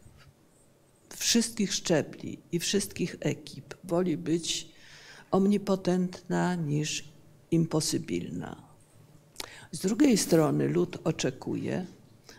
wszystkich 1.15 1.73
szczebli 1.73 2.39
i 2.51 2.59
wszystkich 2.59 3.15
ekip 3.19 3.75
woli 3.83 4.17
być 4.17 4.71
omnipotentna 5.31 6.55
niż 6.55 7.11
imposybilna. 7.51 8.67
Z 9.71 9.79
drugiej 9.79 10.17
strony 10.17 10.67
lud 10.67 10.97
oczekuje, 11.03 11.85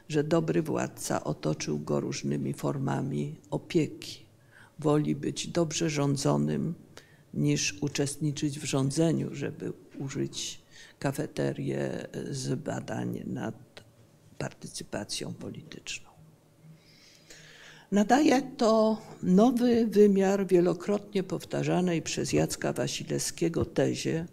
że 0.08 0.24
dobry 0.24 0.62
władca 0.62 1.24
otoczył 1.24 1.78
go 1.78 2.00
różnymi 2.00 2.52
formami 2.52 3.40
opieki. 3.50 4.26
Woli 4.78 5.14
być 5.16 5.48
dobrze 5.48 5.90
rządzonym 5.90 6.74
niż 7.34 7.78
uczestniczyć 7.80 8.58
w 8.58 8.64
rządzeniu, 8.64 9.34
żeby 9.34 9.72
użyć 9.98 10.60
kafeterię 10.98 12.06
z 12.30 12.54
badań 12.54 13.22
nad 13.26 13.84
partycypacją 14.38 15.34
polityczną. 15.34 16.08
Nadaje 17.92 18.42
to 18.42 19.02
nowy 19.22 19.86
wymiar 19.86 20.46
wielokrotnie 20.46 21.22
powtarzanej 21.22 22.02
przez 22.02 22.32
Jacka 22.32 22.72
Wasilewskiego 22.72 23.64
tezie, 23.64 24.26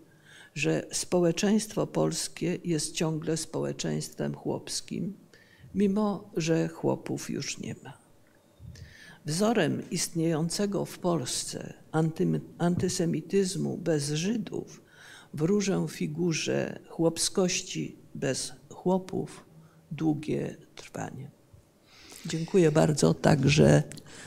że 0.55 0.85
społeczeństwo 0.91 1.87
polskie 1.87 2.57
jest 2.63 2.93
ciągle 2.93 3.37
społeczeństwem 3.37 4.35
chłopskim, 4.35 5.17
mimo 5.75 6.31
że 6.37 6.67
chłopów 6.67 7.29
już 7.29 7.57
nie 7.57 7.75
ma. 7.83 7.97
Wzorem 9.25 9.89
istniejącego 9.89 10.85
w 10.85 10.99
Polsce 10.99 11.73
anty, 11.91 12.41
antysemityzmu 12.57 13.77
bez 13.77 14.09
Żydów 14.09 14.81
wróżę 15.33 15.85
figurze 15.89 16.79
chłopskości 16.89 17.95
bez 18.15 18.53
chłopów 18.69 19.45
długie 19.91 20.57
trwanie. 20.75 21.31
Dziękuję 22.25 22.71
bardzo 22.71 23.13
także 23.13 23.83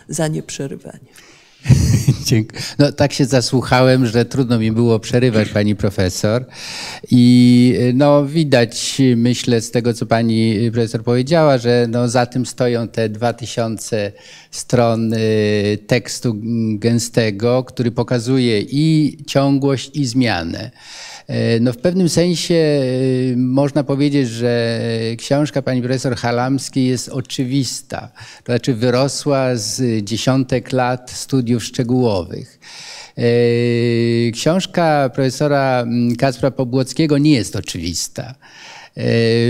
za 0.09 0.29
nieprzerywanie. 0.29 1.13
No, 2.79 2.93
tak 2.93 3.13
się 3.13 3.25
zasłuchałem, 3.25 4.07
że 4.07 4.25
trudno 4.25 4.59
mi 4.59 4.73
było 4.73 5.01
przerywać 5.01 5.49
pani 5.49 5.77
profesor. 5.77 6.45
I 7.11 7.75
no, 7.95 8.27
widać, 8.27 9.03
myślę, 9.17 9.61
z 9.61 9.71
tego, 9.71 9.95
co 9.95 10.07
pani 10.07 10.71
profesor 10.73 11.03
powiedziała, 11.03 11.59
że 11.59 11.87
no, 11.91 12.09
za 12.09 12.27
tym 12.27 12.47
stoją 12.47 12.89
te 12.89 13.09
dwa 13.09 13.33
tysiące 13.33 14.13
stron 14.51 15.13
y, 15.15 15.79
tekstu 15.87 16.37
gęstego, 16.75 17.65
który 17.65 17.91
pokazuje 17.91 18.61
i 18.61 19.19
ciągłość, 19.27 19.91
i 19.95 20.07
zmianę. 20.07 20.71
E, 21.29 21.61
no 21.61 21.73
w 21.73 21.77
pewnym 21.77 22.09
sensie 22.09 22.55
e, 22.55 23.37
można 23.37 23.85
powiedzieć, 23.85 24.29
że 24.29 24.81
książka 25.19 25.63
pani 25.63 25.83
profesor 25.83 26.17
Halamskiej 26.17 26.87
jest 26.87 27.09
oczywista. 27.09 28.09
To 28.45 28.53
znaczy 28.53 28.75
wyrosła 28.75 29.57
z 29.57 30.05
dziesiątek 30.05 30.73
lat 30.73 31.11
studiów 31.11 31.65
szczegółowych. 31.65 31.98
E, 32.07 33.23
książka 34.33 35.11
profesora 35.15 35.87
Kacpra 36.19 36.51
Pobłockiego 36.51 37.19
nie 37.19 37.33
jest 37.33 37.57
oczywista. 37.57 38.35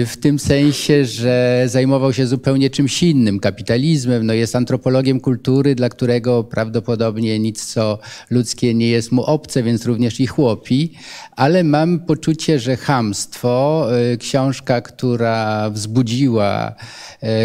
W 0.07 0.15
tym 0.21 0.39
sensie, 0.39 1.05
że 1.05 1.65
zajmował 1.67 2.13
się 2.13 2.27
zupełnie 2.27 2.71
czymś 2.71 3.03
innym, 3.03 3.41
kapitalizmem, 3.41 4.27
no 4.27 4.33
jest 4.33 4.57
antropologiem 4.57 5.21
kultury, 5.21 5.75
dla 5.75 5.89
którego 5.89 6.45
prawdopodobnie 6.45 7.39
nic 7.39 7.67
co 7.67 7.99
ludzkie 8.31 8.75
nie 8.75 8.89
jest 8.89 9.13
mu 9.13 9.23
obce, 9.23 9.63
więc 9.63 9.87
również 9.87 10.21
i 10.21 10.27
chłopi, 10.27 10.93
ale 11.37 11.65
mam 11.65 12.01
poczucie, 12.01 12.59
że 12.59 12.77
Hamstwo, 12.77 13.87
y, 14.13 14.19
książka, 14.19 14.81
która 14.81 15.71
wzbudziła 15.71 16.75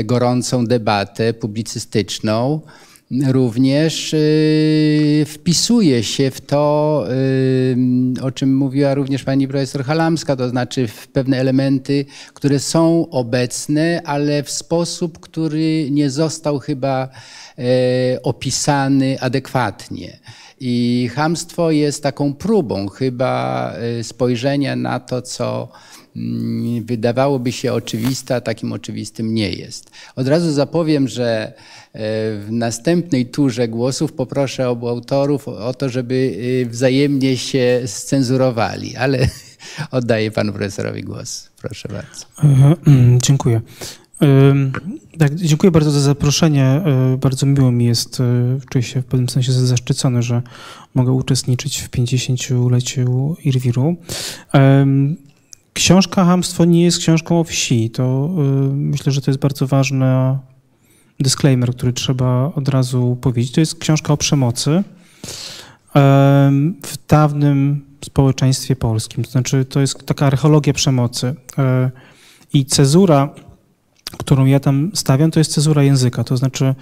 gorącą 0.03 0.65
debatę 0.65 1.33
publicystyczną, 1.33 2.61
również 3.27 4.13
y, 4.13 5.25
wpisuje 5.27 6.03
się 6.03 6.31
w 6.31 6.41
to, 6.41 7.05
y, 7.11 7.75
o 8.21 8.31
czym 8.31 8.57
mówiła 8.57 8.93
również 8.93 9.23
pani 9.23 9.47
profesor 9.47 9.83
Halamska, 9.83 10.35
to 10.35 10.49
znaczy 10.49 10.87
w 10.87 11.07
pewne 11.07 11.37
elementy, 11.37 12.05
które 12.33 12.59
są 12.59 13.09
obecne, 13.09 14.01
ale 14.05 14.43
w 14.43 14.51
sposób, 14.51 15.19
który 15.19 15.91
nie 15.91 16.09
został 16.09 16.59
chyba 16.59 17.09
e, 17.57 18.21
opisany 18.23 19.19
adekwatnie. 19.19 20.19
I 20.59 21.09
hamstwo 21.13 21.71
jest 21.71 22.03
taką 22.03 22.33
próbą 22.33 22.87
chyba 22.87 23.71
e, 23.73 24.03
spojrzenia 24.03 24.75
na 24.75 24.99
to, 24.99 25.21
co 25.21 25.71
wydawałoby 26.81 27.51
się 27.51 27.73
oczywiste, 27.73 28.35
a 28.35 28.41
takim 28.41 28.71
oczywistym 28.71 29.33
nie 29.33 29.49
jest. 29.49 29.91
Od 30.15 30.27
razu 30.27 30.51
zapowiem, 30.51 31.07
że 31.07 31.53
w 31.93 32.47
następnej 32.51 33.25
turze 33.25 33.67
głosów 33.67 34.13
poproszę 34.13 34.69
obu 34.69 34.87
autorów 34.87 35.47
o 35.47 35.73
to, 35.73 35.89
żeby 35.89 36.15
y, 36.15 36.69
wzajemnie 36.69 37.37
się 37.37 37.81
scenzurowali, 37.85 38.95
ale 38.95 39.29
oddaję 39.91 40.31
panu 40.31 40.53
profesorowi 40.53 41.03
głos. 41.03 41.49
Proszę 41.61 41.89
bardzo. 41.89 42.25
Mm, 42.87 43.21
dziękuję. 43.21 43.61
Tak, 45.17 45.35
dziękuję 45.35 45.71
bardzo 45.71 45.91
za 45.91 45.99
zaproszenie. 45.99 46.65
E, 46.65 47.17
bardzo 47.21 47.45
miło 47.45 47.71
mi 47.71 47.85
jest, 47.85 48.19
e, 48.19 48.23
czuję 48.69 48.83
się 48.83 49.01
w 49.01 49.05
pewnym 49.05 49.29
sensie 49.29 49.51
zaszczycony, 49.51 50.21
że 50.21 50.41
mogę 50.93 51.11
uczestniczyć 51.11 51.81
w 51.81 51.89
50-leciu 51.89 53.35
Irwiru. 53.43 53.95
Książka 55.73 56.25
Hamstwo 56.25 56.65
nie 56.65 56.83
jest 56.83 56.97
książką 56.97 57.39
o 57.39 57.43
wsi. 57.43 57.89
To 57.89 58.29
e, 58.37 58.41
myślę, 58.73 59.11
że 59.11 59.21
to 59.21 59.31
jest 59.31 59.41
bardzo 59.41 59.67
ważne 59.67 60.39
disclaimer, 61.19 61.75
który 61.75 61.93
trzeba 61.93 62.51
od 62.55 62.69
razu 62.69 63.17
powiedzieć. 63.21 63.51
To 63.51 63.59
jest 63.59 63.79
książka 63.79 64.13
o 64.13 64.17
przemocy 64.17 64.83
w 66.85 67.07
dawnym 67.07 67.85
społeczeństwie 68.05 68.75
polskim. 68.75 69.23
To 69.23 69.31
znaczy, 69.31 69.65
to 69.65 69.79
jest 69.79 70.05
taka 70.05 70.25
archeologia 70.25 70.73
przemocy. 70.73 71.35
E, 71.57 71.91
I 72.53 72.65
cezura, 72.65 73.29
którą 74.17 74.45
ja 74.45 74.59
tam 74.59 74.91
stawiam, 74.93 75.31
to 75.31 75.39
jest 75.39 75.53
cezura 75.53 75.83
języka. 75.83 76.23
To 76.23 76.37
znaczy, 76.37 76.75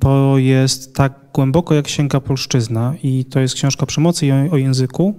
to 0.00 0.38
jest 0.38 0.94
tak 0.94 1.12
głęboko 1.34 1.74
jak 1.74 1.88
sięga 1.88 2.20
polszczyzna 2.20 2.94
i 3.02 3.24
to 3.24 3.40
jest 3.40 3.54
książka 3.54 3.82
o 3.82 3.86
przemocy 3.86 4.26
i 4.26 4.32
o, 4.32 4.34
o 4.50 4.56
języku. 4.56 5.14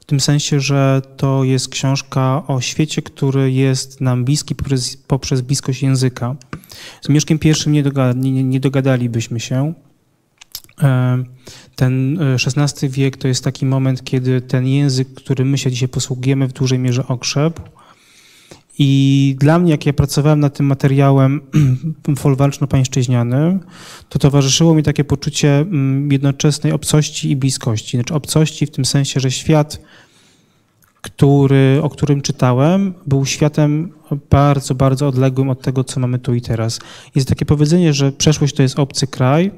W 0.00 0.04
tym 0.04 0.20
sensie, 0.20 0.60
że 0.60 1.02
to 1.16 1.44
jest 1.44 1.68
książka 1.68 2.42
o 2.46 2.60
świecie, 2.60 3.02
który 3.02 3.52
jest 3.52 4.00
nam 4.00 4.24
bliski 4.24 4.54
poprzez, 4.54 4.96
poprzez 4.96 5.40
bliskość 5.40 5.82
języka. 5.82 6.36
Z 7.02 7.08
Mieszkiem 7.08 7.38
I 7.66 7.68
nie, 7.70 7.82
dogada, 7.82 8.20
nie, 8.20 8.44
nie 8.44 8.60
dogadalibyśmy 8.60 9.40
się. 9.40 9.74
E, 10.82 11.24
ten 11.76 12.18
XVI 12.46 12.88
wiek 12.88 13.16
to 13.16 13.28
jest 13.28 13.44
taki 13.44 13.66
moment, 13.66 14.04
kiedy 14.04 14.40
ten 14.40 14.66
język, 14.66 15.14
którym 15.14 15.50
my 15.50 15.58
się 15.58 15.70
dzisiaj 15.70 15.88
posługujemy, 15.88 16.48
w 16.48 16.52
dużej 16.52 16.78
mierze 16.78 17.06
okrzepł. 17.06 17.62
I 18.78 19.36
dla 19.38 19.58
mnie, 19.58 19.70
jak 19.70 19.86
ja 19.86 19.92
pracowałem 19.92 20.40
nad 20.40 20.56
tym 20.56 20.66
materiałem 20.66 21.40
folwarczno-pańszczyźnianym, 22.22 23.60
to 24.08 24.18
towarzyszyło 24.18 24.74
mi 24.74 24.82
takie 24.82 25.04
poczucie 25.04 25.58
mm, 25.58 26.12
jednoczesnej 26.12 26.72
obcości 26.72 27.30
i 27.30 27.36
bliskości. 27.36 27.96
Znaczy 27.96 28.14
obcości 28.14 28.66
w 28.66 28.70
tym 28.70 28.84
sensie, 28.84 29.20
że 29.20 29.30
świat, 29.30 29.80
który, 31.00 31.80
o 31.82 31.90
którym 31.90 32.20
czytałem, 32.20 32.94
był 33.06 33.26
światem 33.26 33.92
bardzo, 34.30 34.74
bardzo 34.74 35.08
odległym 35.08 35.50
od 35.50 35.62
tego, 35.62 35.84
co 35.84 36.00
mamy 36.00 36.18
tu 36.18 36.34
i 36.34 36.40
teraz. 36.40 36.78
Jest 37.14 37.28
takie 37.28 37.44
powiedzenie, 37.44 37.92
że 37.92 38.12
przeszłość 38.12 38.54
to 38.54 38.62
jest 38.62 38.78
obcy 38.78 39.06
kraj, 39.06 39.50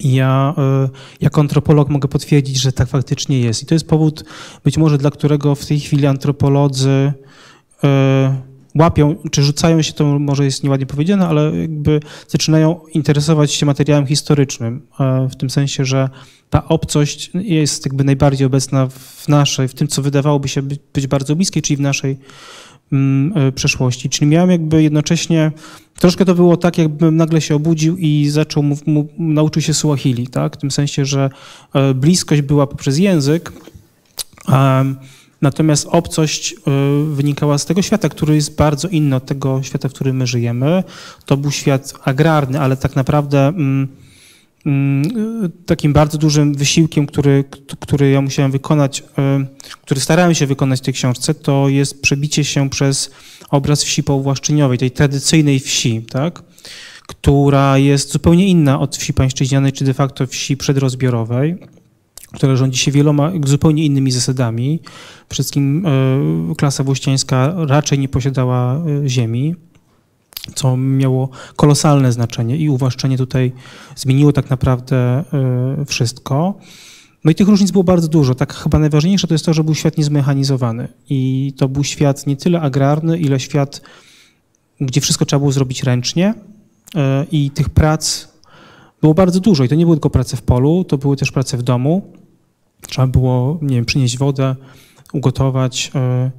ja 0.00 0.54
e, 0.58 0.88
jako 1.20 1.40
antropolog 1.40 1.88
mogę 1.88 2.08
potwierdzić, 2.08 2.56
że 2.56 2.72
tak 2.72 2.88
faktycznie 2.88 3.40
jest. 3.40 3.62
I 3.62 3.66
to 3.66 3.74
jest 3.74 3.88
powód 3.88 4.24
być 4.64 4.78
może, 4.78 4.98
dla 4.98 5.10
którego 5.10 5.54
w 5.54 5.66
tej 5.66 5.80
chwili 5.80 6.06
antropolodzy 6.06 7.12
łapią, 8.74 9.16
czy 9.30 9.42
rzucają 9.42 9.82
się, 9.82 9.92
to 9.92 10.18
może 10.18 10.44
jest 10.44 10.64
nieładnie 10.64 10.86
powiedziane, 10.86 11.28
ale 11.28 11.56
jakby 11.56 12.00
zaczynają 12.28 12.80
interesować 12.94 13.52
się 13.52 13.66
materiałem 13.66 14.06
historycznym, 14.06 14.82
e, 15.00 15.28
w 15.28 15.36
tym 15.36 15.50
sensie, 15.50 15.84
że 15.84 16.08
ta 16.50 16.68
obcość 16.68 17.30
jest 17.34 17.86
jakby 17.86 18.04
najbardziej 18.04 18.46
obecna 18.46 18.88
w 18.88 19.28
naszej, 19.28 19.68
w 19.68 19.74
tym, 19.74 19.88
co 19.88 20.02
wydawałoby 20.02 20.48
się 20.48 20.62
być, 20.62 21.06
bardzo 21.06 21.36
bliskie, 21.36 21.62
czyli 21.62 21.76
w 21.76 21.80
naszej 21.80 22.18
Mm, 22.92 23.32
e, 23.36 23.52
przeszłości. 23.52 24.08
Czyli 24.08 24.30
miałem 24.30 24.50
jakby 24.50 24.82
jednocześnie, 24.82 25.52
troszkę 25.98 26.24
to 26.24 26.34
było 26.34 26.56
tak, 26.56 26.78
jakbym 26.78 27.16
nagle 27.16 27.40
się 27.40 27.54
obudził 27.54 27.96
i 27.96 28.28
zaczął, 28.28 28.62
mu, 28.62 28.76
mu, 28.86 29.08
nauczył 29.18 29.62
się 29.62 29.74
Suahili, 29.74 30.26
tak? 30.26 30.56
w 30.56 30.60
tym 30.60 30.70
sensie, 30.70 31.04
że 31.04 31.30
e, 31.74 31.94
bliskość 31.94 32.42
była 32.42 32.66
poprzez 32.66 32.98
język, 32.98 33.52
Natomiast 35.42 35.86
obcość 35.90 36.52
e, 36.52 36.56
wynikała 37.14 37.58
z 37.58 37.66
tego 37.66 37.82
świata, 37.82 38.08
który 38.08 38.34
jest 38.34 38.56
bardzo 38.56 38.88
inny 38.88 39.16
od 39.16 39.26
tego 39.26 39.62
świata, 39.62 39.88
w 39.88 39.92
którym 39.92 40.16
my 40.16 40.26
żyjemy. 40.26 40.84
To 41.26 41.36
był 41.36 41.50
świat 41.50 41.94
agrarny, 42.04 42.60
ale 42.60 42.76
tak 42.76 42.96
naprawdę 42.96 43.48
mm, 43.48 43.88
Mm, 44.66 45.02
takim 45.66 45.92
bardzo 45.92 46.18
dużym 46.18 46.54
wysiłkiem, 46.54 47.06
który, 47.06 47.44
który 47.80 48.10
ja 48.10 48.20
musiałem 48.20 48.52
wykonać, 48.52 49.04
e, 49.18 49.46
który 49.82 50.00
starałem 50.00 50.34
się 50.34 50.46
wykonać 50.46 50.80
w 50.80 50.82
tej 50.82 50.94
książce, 50.94 51.34
to 51.34 51.68
jest 51.68 52.02
przebicie 52.02 52.44
się 52.44 52.70
przez 52.70 53.10
obraz 53.50 53.84
wsi 53.84 54.02
połwaszczyniowej, 54.02 54.78
tej 54.78 54.90
tradycyjnej 54.90 55.60
wsi, 55.60 56.02
tak? 56.02 56.42
która 57.06 57.78
jest 57.78 58.12
zupełnie 58.12 58.48
inna 58.48 58.80
od 58.80 58.96
wsi 58.96 59.14
pańszczyźnianej, 59.14 59.72
czy 59.72 59.84
de 59.84 59.94
facto 59.94 60.26
wsi 60.26 60.56
przedrozbiorowej, 60.56 61.56
która 62.32 62.56
rządzi 62.56 62.78
się 62.78 62.90
wieloma 62.90 63.32
zupełnie 63.46 63.84
innymi 63.84 64.10
zasadami. 64.10 64.80
Wszystkim 65.28 65.86
e, 65.86 66.54
klasa 66.54 66.84
włościańska 66.84 67.54
raczej 67.56 67.98
nie 67.98 68.08
posiadała 68.08 68.74
e, 68.74 69.08
ziemi 69.08 69.54
co 70.54 70.76
miało 70.76 71.28
kolosalne 71.56 72.12
znaczenie 72.12 72.56
i 72.56 72.68
uwłaszczenie 72.68 73.18
tutaj 73.18 73.52
zmieniło 73.96 74.32
tak 74.32 74.50
naprawdę 74.50 74.96
e, 74.96 75.84
wszystko. 75.86 76.54
No 77.24 77.30
i 77.30 77.34
tych 77.34 77.48
różnic 77.48 77.70
było 77.70 77.84
bardzo 77.84 78.08
dużo. 78.08 78.34
Tak 78.34 78.54
chyba 78.54 78.78
najważniejsze 78.78 79.26
to 79.26 79.34
jest 79.34 79.44
to, 79.44 79.54
że 79.54 79.64
był 79.64 79.74
świat 79.74 79.98
niezmechanizowany 79.98 80.88
i 81.08 81.52
to 81.56 81.68
był 81.68 81.84
świat 81.84 82.26
nie 82.26 82.36
tyle 82.36 82.60
agrarny, 82.60 83.18
ile 83.18 83.40
świat, 83.40 83.80
gdzie 84.80 85.00
wszystko 85.00 85.24
trzeba 85.24 85.40
było 85.40 85.52
zrobić 85.52 85.82
ręcznie 85.82 86.34
i 87.32 87.50
tych 87.50 87.70
prac 87.70 88.28
było 89.00 89.14
bardzo 89.14 89.40
dużo 89.40 89.64
i 89.64 89.68
to 89.68 89.74
nie 89.74 89.84
były 89.84 89.96
tylko 89.96 90.10
prace 90.10 90.36
w 90.36 90.42
polu, 90.42 90.84
to 90.84 90.98
były 90.98 91.16
też 91.16 91.32
prace 91.32 91.56
w 91.56 91.62
domu. 91.62 92.12
Trzeba 92.88 93.06
było, 93.06 93.58
nie 93.62 93.76
wiem, 93.76 93.84
przynieść 93.84 94.18
wodę, 94.18 94.56
ugotować, 95.12 95.90
e, 95.94 96.30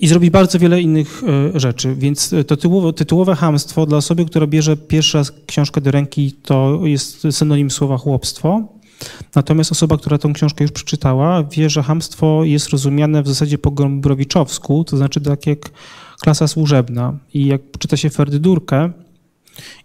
i 0.00 0.08
zrobi 0.08 0.30
bardzo 0.30 0.58
wiele 0.58 0.80
innych 0.80 1.22
e, 1.54 1.60
rzeczy. 1.60 1.94
Więc 1.94 2.30
to 2.30 2.56
tytułowe, 2.56 2.92
tytułowe 2.92 3.34
hamstwo 3.34 3.86
dla 3.86 3.98
osoby, 3.98 4.24
która 4.24 4.46
bierze 4.46 4.76
pierwszy 4.76 5.18
raz 5.18 5.32
książkę 5.46 5.80
do 5.80 5.90
ręki, 5.90 6.32
to 6.32 6.80
jest 6.84 7.26
synonim 7.30 7.70
słowa 7.70 7.98
chłopstwo. 7.98 8.68
Natomiast 9.34 9.72
osoba, 9.72 9.96
która 9.96 10.18
tę 10.18 10.32
książkę 10.32 10.64
już 10.64 10.72
przeczytała, 10.72 11.42
wie, 11.42 11.70
że 11.70 11.82
hamstwo 11.82 12.44
jest 12.44 12.68
rozumiane 12.68 13.22
w 13.22 13.28
zasadzie 13.28 13.58
po 13.58 13.70
Gombrowiczowsku, 13.70 14.84
to 14.84 14.96
znaczy 14.96 15.20
tak 15.20 15.46
jak 15.46 15.70
klasa 16.20 16.48
służebna. 16.48 17.18
I 17.34 17.46
jak 17.46 17.60
czyta 17.78 17.96
się 17.96 18.10
Ferdydurkę, 18.10 18.90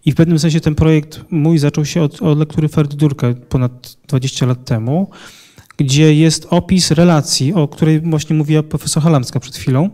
i 0.04 0.12
w 0.12 0.14
pewnym 0.14 0.38
sensie 0.38 0.60
ten 0.60 0.74
projekt 0.74 1.24
mój 1.30 1.58
zaczął 1.58 1.84
się 1.84 2.02
od, 2.02 2.22
od 2.22 2.38
lektury 2.38 2.68
Ferdydurkę 2.68 3.34
ponad 3.34 3.96
20 4.08 4.46
lat 4.46 4.64
temu, 4.64 5.10
gdzie 5.84 6.14
jest 6.14 6.46
opis 6.50 6.90
relacji, 6.90 7.54
o 7.54 7.68
której 7.68 8.00
właśnie 8.00 8.36
mówiła 8.36 8.62
profesor 8.62 9.02
Halamska 9.02 9.40
przed 9.40 9.56
chwilą. 9.56 9.90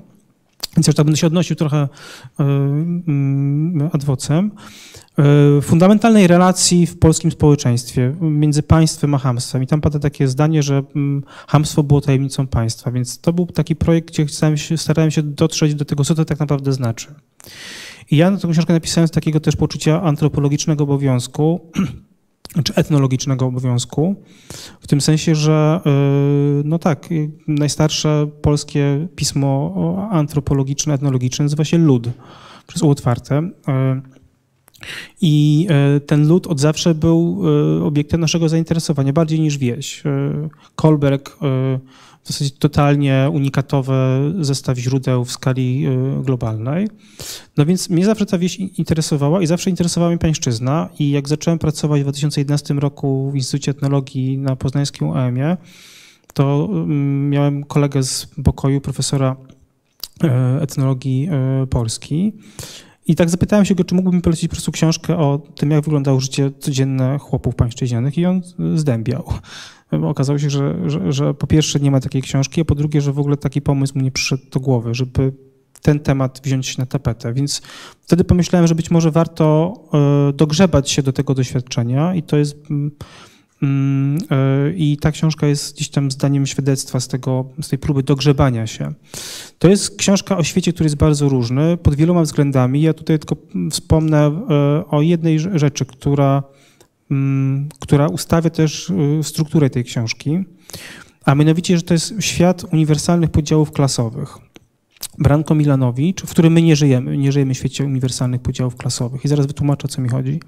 Więc 0.76 0.86
ja 0.86 0.93
tak 0.93 1.07
będę 1.07 1.16
się 1.16 1.26
odnosił 1.26 1.57
trochę 1.57 1.76
e, 1.78 1.89
mm, 2.45 3.91
adwocem. 3.93 4.51
E, 5.18 5.62
fundamentalnej 5.62 6.26
relacji 6.26 6.86
w 6.86 6.99
polskim 6.99 7.30
społeczeństwie 7.30 8.14
między 8.20 8.62
państwem 8.62 9.14
a 9.14 9.18
hamstwem. 9.18 9.62
I 9.62 9.66
tam 9.66 9.80
pada 9.80 9.99
takie 9.99 10.28
zdanie, 10.28 10.62
że 10.62 10.82
mm, 10.97 11.22
hamstwo 11.47 11.82
było 11.82 12.01
tajemnicą 12.01 12.47
państwa. 12.47 12.91
Więc 12.91 13.20
to 13.20 13.32
był 13.32 13.47
taki 13.47 13.76
projekt, 13.76 14.09
gdzie 14.09 14.28
starałem 14.28 14.57
się, 14.57 14.78
starałem 14.78 15.11
się 15.11 15.22
dotrzeć 15.22 15.74
do 15.74 15.84
tego, 15.84 16.05
co 16.05 16.14
to 16.14 16.24
tak 16.24 16.39
naprawdę 16.41 16.72
znaczy. 16.72 17.07
I 18.11 18.16
ja 18.16 18.36
tę 18.36 18.49
książkę 18.53 18.72
napisałem 18.72 19.09
z 19.09 19.11
takiego 19.11 19.41
też 19.41 19.57
poczucia 19.57 20.03
antropologicznego 20.03 20.84
obowiązku, 20.84 21.61
czy 22.64 22.74
etnologicznego 22.74 23.46
obowiązku, 23.46 24.16
w 24.80 24.86
tym 24.86 25.01
sensie, 25.01 25.34
że 25.34 25.80
y, 26.61 26.62
no 26.64 26.78
tak, 26.78 27.12
y, 27.12 27.30
najstarsze 27.49 28.26
polskie 28.42 29.09
pismo 29.16 30.09
antropologiczne, 30.11 30.94
etnologiczne 30.94 31.44
nazywa 31.44 31.64
się 31.64 31.78
Lud, 31.78 32.09
przez 32.66 32.82
U 32.82 32.90
otwarte. 32.90 33.38
Y, 33.38 34.18
I 35.20 35.66
ten 36.07 36.29
lud 36.29 36.47
od 36.47 36.61
zawsze 36.61 36.95
był 36.95 37.43
obiektem 37.85 38.20
naszego 38.20 38.49
zainteresowania, 38.49 39.12
bardziej 39.12 39.41
niż 39.41 39.59
wieś. 39.59 40.03
Kolberg 40.76 41.39
w 42.22 42.29
zasadzie 42.29 42.51
totalnie 42.59 43.31
unikatowy 43.33 43.95
zestaw 44.41 44.79
źródeł 44.79 45.24
w 45.24 45.33
skali 45.33 45.87
globalnej. 46.24 46.89
No 47.57 47.66
więc 47.66 47.91
mnie 47.91 48.05
zawsze 48.05 48.26
ta 48.26 48.39
wieś 48.39 48.57
interesowała 48.57 49.43
i 49.43 49.47
zawsze 49.47 49.70
interesowała 49.70 50.11
mnie 50.11 50.18
pańszczyzna 50.18 50.89
i 50.99 51.11
jak 51.11 51.29
zacząłem 51.29 51.59
pracować 51.59 52.01
w 52.01 52.05
2011 52.05 52.74
roku 52.74 53.31
w 53.31 53.37
Instytucie 53.37 53.70
Etnologii 53.70 54.39
na 54.39 54.57
poznańskim 54.57 55.09
UEM-ie, 55.09 55.57
to 56.35 56.68
mm, 56.70 57.31
miałem 57.31 57.64
kolegę 57.64 58.03
z 58.03 58.26
pokoju, 58.45 58.81
profesora 58.81 59.37
etnologii 60.61 61.29
Polski. 61.70 62.33
I 63.09 63.15
tak 63.15 63.31
zapytałem 63.31 63.65
się 63.65 63.75
go, 63.75 63.85
czy 63.85 63.95
mógłbym 63.95 64.23
polecić 64.23 64.49
po 64.49 64.55
prostu 64.55 64.73
książkę 64.73 65.17
o 65.17 65.39
tym, 65.55 65.71
jak 65.71 65.85
wyglądało 65.85 66.21
życie 66.21 66.51
codzienne 66.59 67.19
chłopów 67.19 67.55
pańszczyźnianych 67.55 68.19
i 68.19 68.27
on 68.27 68.43
zdębiał 68.75 69.25
okazało 69.91 70.39
się, 70.39 70.51
że, 70.51 70.91
że, 70.91 71.13
że, 71.13 71.35
po 71.35 71.47
pierwsze 71.47 71.81
nie 71.81 71.91
ma 71.91 72.01
takiej 72.01 72.23
książki, 72.23 72.61
a 72.61 72.65
po 72.65 72.75
drugie, 72.75 73.01
że 73.01 73.13
w 73.13 73.19
ogóle 73.19 73.37
taki 73.37 73.63
pomysł 73.63 73.93
mu 73.99 74.05
nie 74.05 74.11
przyszedł 74.11 74.43
do 74.51 74.61
głowy, 74.61 74.95
żeby 74.95 75.33
ten 75.83 76.01
temat 76.01 76.41
wziąć 76.45 76.79
na 76.79 76.87
tapetę. 76.87 77.33
Więc 77.33 77.63
wtedy 78.01 78.25
pomyślałem, 78.25 78.67
że 78.67 78.75
być 78.75 78.91
może 78.91 79.11
warto 79.11 79.75
e, 80.29 80.33
dogrzebać 80.33 80.91
się 80.91 81.03
do 81.03 81.13
tego 81.13 81.35
doświadczenia 81.35 82.15
i 82.15 82.23
to 82.23 82.37
jest. 82.37 82.57
Mm, 83.63 84.19
e, 84.31 84.73
I 84.77 84.97
ta 84.97 85.13
książka 85.13 85.47
jest 85.47 85.75
gdzieś 85.75 85.89
tam 85.89 86.11
zdaniem 86.11 86.47
świadectwa 86.47 87.01
z, 87.01 87.09
tego, 87.09 87.45
z 87.63 87.69
tej 87.69 87.79
próby 87.79 88.03
dogrzebania 88.03 88.67
się. 88.67 88.93
To 89.59 89.69
jest 89.69 89.97
książka 89.97 90.37
o 90.37 90.45
świecie, 90.45 90.73
który 90.73 90.87
jest 90.87 90.97
bardzo 90.97 91.29
różny 91.29 91.77
pod 91.77 91.95
wieloma 91.95 92.23
względami. 92.23 92.83
Ja 92.83 92.95
tutaj 92.95 93.19
tylko 93.19 93.37
wspomnę 93.71 94.27
e, 94.27 94.87
o 94.87 95.03
jednej 95.03 95.39
rzeczy, 95.39 95.87
która 95.87 96.43
Mm, 97.11 97.69
która 97.81 98.07
ustawia 98.07 98.51
też 98.51 98.91
y, 98.91 99.23
strukturę 99.23 99.71
tej 99.71 99.85
książki, 99.85 100.45
a 101.25 101.35
mianowicie, 101.35 101.77
że 101.77 101.83
to 101.83 101.95
jest 101.95 102.15
świat 102.21 102.65
uniwersalnych 102.73 103.31
podziałów 103.31 103.73
klasowych. 103.73 104.39
Branko 105.18 105.55
Milanowicz, 105.55 106.22
w 106.22 106.30
którym 106.30 106.53
my 106.53 106.62
nie 106.62 106.76
żyjemy, 106.76 107.18
nie 107.18 107.32
żyjemy 107.32 107.55
w 107.55 107.57
świecie 107.57 107.84
uniwersalnych 107.84 108.40
podziałów 108.40 108.76
klasowych. 108.76 109.24
I 109.24 109.28
zaraz 109.28 109.46
wytłumaczę, 109.46 109.84
o 109.84 109.88
co 109.88 110.03
mi 110.03 110.09
chodzi. 110.09 110.40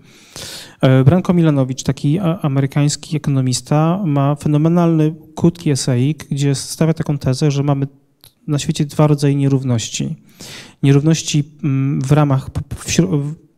E, 0.80 1.05
Branko 1.05 1.34
Milanowicz, 1.34 1.82
taki 1.82 2.18
amerykański 2.18 3.16
ekonomista, 3.16 4.03
ma 4.05 4.34
fenomenalny, 4.34 5.14
krótki 5.34 5.70
eseik, 5.70 6.28
gdzie 6.30 6.55
stawia 6.55 6.94
taką 6.94 7.18
tezę, 7.18 7.51
że 7.51 7.62
mamy 7.62 7.86
na 8.46 8.59
świecie 8.59 8.84
dwa 8.84 9.07
rodzaje 9.07 9.34
nierówności. 9.34 10.16
Nierówności 10.82 11.44
mm, 11.64 12.01
w 12.01 12.12
ramach, 12.12 12.51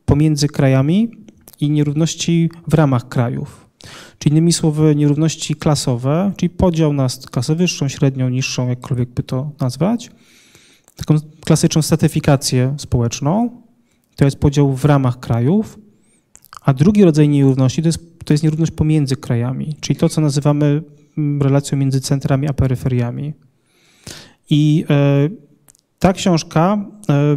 pomiędzy 0.05 0.49
krajami 0.49 1.11
i 1.61 1.71
nierówności 1.71 2.51
w 2.69 2.75
ramach 2.75 3.09
krajów. 3.09 3.69
Czyli 4.19 4.33
innymi 4.33 4.53
słowy 4.53 4.95
nierówności 4.97 5.55
klasowe, 5.55 6.33
czyli 6.37 6.51
podział 6.51 6.93
na 6.93 7.07
klasę 7.31 7.55
wyższą, 7.55 7.89
średnią, 7.89 8.29
niższą, 8.29 8.69
jakkolwiek 8.69 9.09
by 9.09 9.23
to 9.23 9.51
nazwać. 9.61 10.11
Taką 11.07 11.21
klasyczną 11.45 11.83
stratyfikację 11.83 12.75
społeczną. 12.79 13.63
To 14.17 14.25
jest 14.25 14.37
podział 14.37 14.73
w 14.77 14.85
ramach 14.85 15.21
krajów. 15.21 15.79
A 16.65 16.75
drugi 16.75 17.05
rodzaj 17.05 17.29
nierówności 17.29 17.83
to 17.83 17.89
jest, 17.89 18.25
to 18.25 18.35
jest 18.35 18.45
nierówność 18.45 18.73
pomiędzy 18.73 19.17
krajami, 19.17 19.77
czyli 19.81 19.99
to, 19.99 20.09
co 20.09 20.21
nazywamy 20.21 20.83
mm, 21.19 21.43
relacją 21.43 21.79
między 21.79 22.01
centrami 22.01 22.49
a 22.49 22.53
peryferiami. 22.53 23.33
I 24.51 24.85
e, 24.91 25.29
ta 25.99 26.13
książka 26.13 26.85
e, 27.09 27.37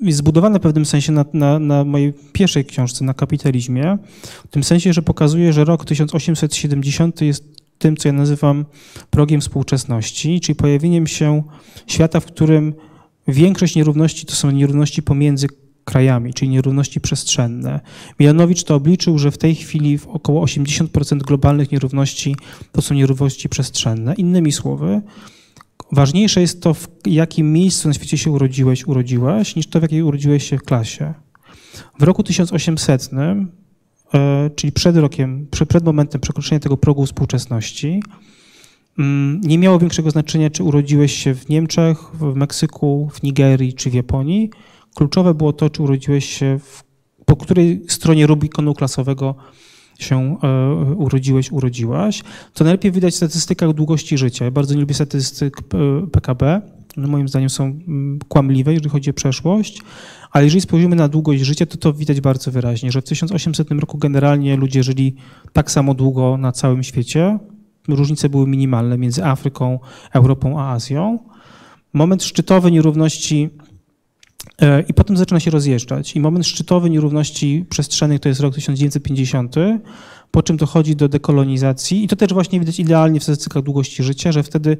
jest 0.00 0.18
zbudowana 0.18 0.58
w 0.58 0.62
pewnym 0.62 0.84
sensie 0.84 1.12
na, 1.12 1.24
na, 1.32 1.58
na, 1.58 1.84
mojej 1.84 2.12
pierwszej 2.32 2.64
książce, 2.64 3.04
na 3.04 3.14
kapitalizmie, 3.14 3.98
w 4.22 4.48
tym 4.50 4.64
sensie, 4.64 4.92
że 4.92 5.02
pokazuje, 5.02 5.52
że 5.52 5.64
rok 5.64 5.84
1870 5.84 7.20
jest 7.20 7.63
tym, 7.78 7.96
co 7.96 8.08
ja 8.08 8.12
nazywam 8.12 8.64
progiem 9.10 9.40
współczesności, 9.40 10.40
czyli 10.40 10.56
pojawieniem 10.56 11.06
się 11.06 11.42
świata, 11.86 12.20
w 12.20 12.26
którym 12.26 12.74
większość 13.28 13.76
nierówności 13.76 14.26
to 14.26 14.34
są 14.34 14.50
nierówności 14.50 15.02
pomiędzy 15.02 15.46
krajami, 15.84 16.34
czyli 16.34 16.50
nierówności 16.50 17.00
przestrzenne. 17.00 17.80
Milanowicz 18.20 18.64
to 18.64 18.74
obliczył, 18.74 19.18
że 19.18 19.30
w 19.30 19.38
tej 19.38 19.54
chwili 19.54 19.98
około 20.06 20.44
80% 20.44 21.18
globalnych 21.18 21.72
nierówności 21.72 22.36
to 22.72 22.82
są 22.82 22.94
nierówności 22.94 23.48
przestrzenne. 23.48 24.14
Innymi 24.14 24.52
słowy, 24.52 25.02
ważniejsze 25.92 26.40
jest 26.40 26.62
to, 26.62 26.74
w 26.74 26.88
jakim 27.06 27.52
miejscu 27.52 27.88
na 27.88 27.94
świecie 27.94 28.18
się 28.18 28.30
urodziłeś, 28.30 28.86
urodziłaś, 28.86 29.56
niż 29.56 29.66
to, 29.66 29.78
w 29.78 29.82
jakiej 29.82 30.02
urodziłeś 30.02 30.48
się 30.48 30.58
w 30.58 30.62
klasie. 30.62 31.14
W 31.98 32.02
roku 32.02 32.22
1800, 32.22 33.10
e, 33.12 33.46
czyli 34.56 34.72
przed 34.72 34.96
rokiem, 34.96 35.46
przed 35.50 35.84
momentem 35.84 36.20
przekroczenia 36.20 36.60
tego 36.60 36.76
progu 36.76 37.06
współczesności, 37.06 38.02
mm, 38.98 39.40
nie 39.40 39.58
miało 39.58 39.78
większego 39.78 40.10
znaczenia, 40.10 40.50
czy 40.50 40.62
urodziłeś 40.62 41.12
się 41.12 41.34
w 41.34 41.48
Niemczech, 41.48 41.98
w 42.14 42.34
Meksyku, 42.34 43.10
w 43.12 43.22
Nigerii 43.22 43.74
czy 43.74 43.90
w 43.90 43.94
Japonii. 43.94 44.50
Kluczowe 44.94 45.34
było 45.34 45.52
to, 45.52 45.70
czy 45.70 45.82
urodziłeś 45.82 46.24
się, 46.24 46.58
w, 46.58 46.84
po 47.24 47.36
której 47.36 47.82
stronie 47.88 48.26
Rubikonu 48.26 48.74
klasowego 48.74 49.34
się 49.98 50.36
e, 50.42 50.74
urodziłeś, 50.96 51.52
urodziłaś, 51.52 52.22
to 52.54 52.64
najlepiej 52.64 52.92
widać 52.92 53.14
w 53.14 53.16
statystykach 53.16 53.72
długości 53.72 54.18
życia. 54.18 54.44
Ja 54.44 54.50
bardzo 54.50 54.74
nie 54.74 54.80
lubię 54.80 54.94
statystyk 54.94 55.56
PKB. 56.12 56.62
No 56.96 57.08
moim 57.08 57.28
zdaniem 57.28 57.50
są 57.50 57.64
mm, 57.64 58.18
kłamliwe, 58.28 58.72
jeżeli 58.72 58.90
chodzi 58.90 59.10
o 59.10 59.12
przeszłość, 59.12 59.82
ale 60.34 60.44
jeżeli 60.44 60.60
spojrzymy 60.60 60.96
na 60.96 61.08
długość 61.08 61.42
życia, 61.42 61.66
to 61.66 61.76
to 61.76 61.92
widać 61.92 62.20
bardzo 62.20 62.50
wyraźnie, 62.50 62.92
że 62.92 63.00
w 63.00 63.04
1800 63.04 63.70
roku 63.70 63.98
generalnie 63.98 64.56
ludzie 64.56 64.82
żyli 64.82 65.14
tak 65.52 65.70
samo 65.70 65.94
długo 65.94 66.36
na 66.36 66.52
całym 66.52 66.82
świecie. 66.82 67.38
Różnice 67.88 68.28
były 68.28 68.46
minimalne 68.46 68.98
między 68.98 69.24
Afryką, 69.24 69.78
Europą 70.12 70.60
a 70.60 70.72
Azją. 70.72 71.18
Moment 71.92 72.24
szczytowy 72.24 72.70
nierówności 72.70 73.50
E, 74.62 74.80
I 74.88 74.94
potem 74.94 75.16
zaczyna 75.16 75.40
się 75.40 75.50
rozjeżdżać. 75.50 76.16
I 76.16 76.20
moment 76.20 76.46
szczytowy 76.46 76.90
nierówności 76.90 77.64
przestrzennych 77.70 78.20
to 78.20 78.28
jest 78.28 78.40
rok 78.40 78.54
1950, 78.54 79.54
po 80.30 80.42
czym 80.42 80.56
dochodzi 80.56 80.96
do 80.96 81.08
dekolonizacji. 81.08 82.04
I 82.04 82.08
to 82.08 82.16
też 82.16 82.32
właśnie 82.32 82.60
widać 82.60 82.80
idealnie 82.80 83.20
w 83.20 83.22
statystykach 83.22 83.62
długości 83.62 84.02
życia, 84.02 84.32
że 84.32 84.42
wtedy 84.42 84.76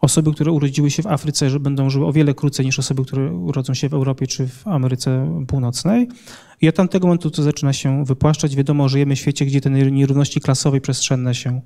osoby, 0.00 0.32
które 0.32 0.52
urodziły 0.52 0.90
się 0.90 1.02
w 1.02 1.06
Afryce, 1.06 1.50
że 1.50 1.60
będą 1.60 1.90
żyły 1.90 2.06
o 2.06 2.12
wiele 2.12 2.34
krócej 2.34 2.66
niż 2.66 2.78
osoby, 2.78 3.04
które 3.04 3.32
urodzą 3.32 3.74
się 3.74 3.88
w 3.88 3.94
Europie 3.94 4.26
czy 4.26 4.48
w 4.48 4.68
Ameryce 4.68 5.42
Północnej. 5.46 6.08
I 6.60 6.68
od 6.68 6.74
tamtego 6.74 7.06
momentu 7.06 7.30
to 7.30 7.42
zaczyna 7.42 7.72
się 7.72 8.04
wypłaszczać. 8.04 8.56
Wiadomo, 8.56 8.88
żyjemy 8.88 9.16
w 9.16 9.18
świecie, 9.18 9.46
gdzie 9.46 9.60
te 9.60 9.70
nierówności 9.70 10.40
klasowe 10.40 10.76
i 10.78 10.80
przestrzenne 10.80 11.34
się, 11.34 11.60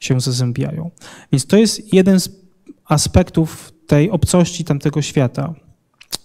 się 0.00 0.20
zazębiają. 0.20 0.90
Więc 1.32 1.46
to 1.46 1.56
jest 1.56 1.94
jeden 1.94 2.20
z 2.20 2.28
aspektów 2.84 3.72
tej 3.86 4.10
obcości 4.10 4.64
tamtego 4.64 5.02
świata. 5.02 5.54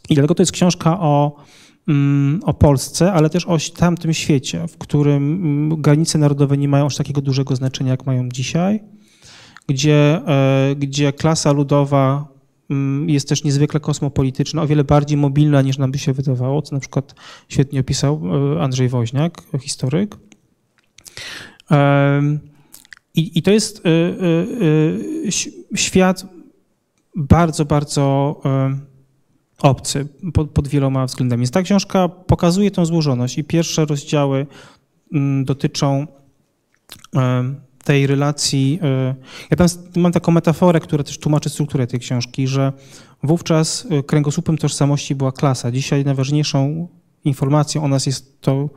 I 0.09 0.15
dlatego 0.15 0.35
to 0.35 0.41
jest 0.41 0.51
książka 0.51 0.99
o, 0.99 1.35
mm, 1.87 2.39
o 2.43 2.53
Polsce, 2.53 3.13
ale 3.13 3.29
też 3.29 3.45
o 3.45 3.57
tamtym 3.77 4.13
świecie, 4.13 4.67
w 4.67 4.77
którym 4.77 5.33
mm, 5.33 5.81
granice 5.81 6.17
narodowe 6.17 6.57
nie 6.57 6.67
mają 6.67 6.85
aż 6.85 6.95
takiego 6.95 7.21
dużego 7.21 7.55
znaczenia, 7.55 7.91
jak 7.91 8.05
mają 8.05 8.29
dzisiaj, 8.29 8.79
gdzie, 9.67 10.21
e, 10.27 10.75
gdzie 10.75 11.13
klasa 11.13 11.51
ludowa 11.51 12.27
mm, 12.69 13.09
jest 13.09 13.29
też 13.29 13.43
niezwykle 13.43 13.79
kosmopolityczna, 13.79 14.61
o 14.61 14.67
wiele 14.67 14.83
bardziej 14.83 15.17
mobilna 15.17 15.61
niż 15.61 15.77
nam 15.77 15.91
by 15.91 15.97
się 15.97 16.13
wydawało, 16.13 16.61
co 16.61 16.75
na 16.75 16.79
przykład 16.79 17.15
świetnie 17.49 17.79
opisał 17.79 18.21
e, 18.55 18.63
Andrzej 18.63 18.89
Woźniak, 18.89 19.41
historyk. 19.59 20.17
I, 23.15 23.39
i 23.39 23.41
to 23.41 23.51
jest 23.51 23.83
e, 23.85 25.77
świat 25.77 26.25
bardzo, 27.15 27.65
bardzo 27.65 28.35
obcy 29.61 30.07
pod, 30.33 30.51
pod, 30.51 30.67
wieloma 30.67 31.05
względami. 31.05 31.39
Więc 31.39 31.51
ta 31.51 31.61
książka 31.61 32.09
pokazuje 32.09 32.71
tą 32.71 32.85
złożoność 32.85 33.37
i 33.37 33.43
pierwsze 33.43 33.85
rozdziały 33.85 34.47
mm, 35.13 35.45
dotyczą 35.45 36.07
tej 37.87 38.07
relacji. 38.07 38.79
E, 38.83 39.15
ja 39.51 39.57
tam 39.57 39.67
mam 39.95 40.11
taką 40.11 40.31
metaforę, 40.31 40.79
która 40.79 41.03
też 41.03 41.17
tłumaczy 41.17 41.49
strukturę 41.49 41.87
tej 41.87 41.99
książki, 41.99 42.47
że 42.47 42.73
wówczas 43.23 43.87
e, 43.89 44.03
kręgosłupem 44.03 44.57
tożsamości 44.57 45.15
była 45.15 45.31
klasa. 45.31 45.71
Dzisiaj 45.71 46.05
najważniejszą 46.05 46.87
informacją 47.25 47.83
o 47.83 47.87
nas 47.87 48.05
jest 48.05 48.41
to, 48.41 48.69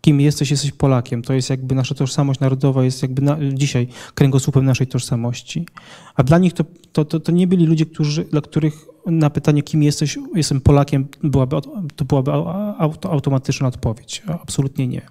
kim 0.00 0.20
jesteś, 0.20 0.50
jesteś 0.50 0.72
Polakiem. 0.72 1.22
To 1.22 1.32
jest 1.32 1.50
jakby 1.50 1.74
nasza 1.74 1.94
tożsamość 1.94 2.40
narodowa, 2.40 2.84
jest 2.84 3.02
jakby 3.02 3.22
na, 3.22 3.38
dzisiaj 3.54 3.88
kręgosłupem 4.14 4.64
naszej 4.64 4.86
tożsamości. 4.86 5.66
A 6.14 6.22
dla 6.22 6.38
nich 6.38 6.52
to, 6.52 6.64
to, 6.92 7.04
to, 7.04 7.20
to, 7.20 7.32
nie 7.32 7.46
byli 7.46 7.66
ludzie, 7.66 7.86
którzy, 7.86 8.24
dla 8.24 8.40
których 8.40 8.86
na 9.06 9.30
pytanie, 9.30 9.62
kim 9.62 9.82
jesteś, 9.82 10.18
jestem 10.34 10.60
Polakiem, 10.60 11.08
byłaby, 11.22 11.56
to 11.96 12.04
byłaby 12.04 12.30
auto, 12.78 13.10
automatyczna 13.10 13.68
odpowiedź. 13.68 14.22
Absolutnie 14.42 14.86
nie. 14.86 15.02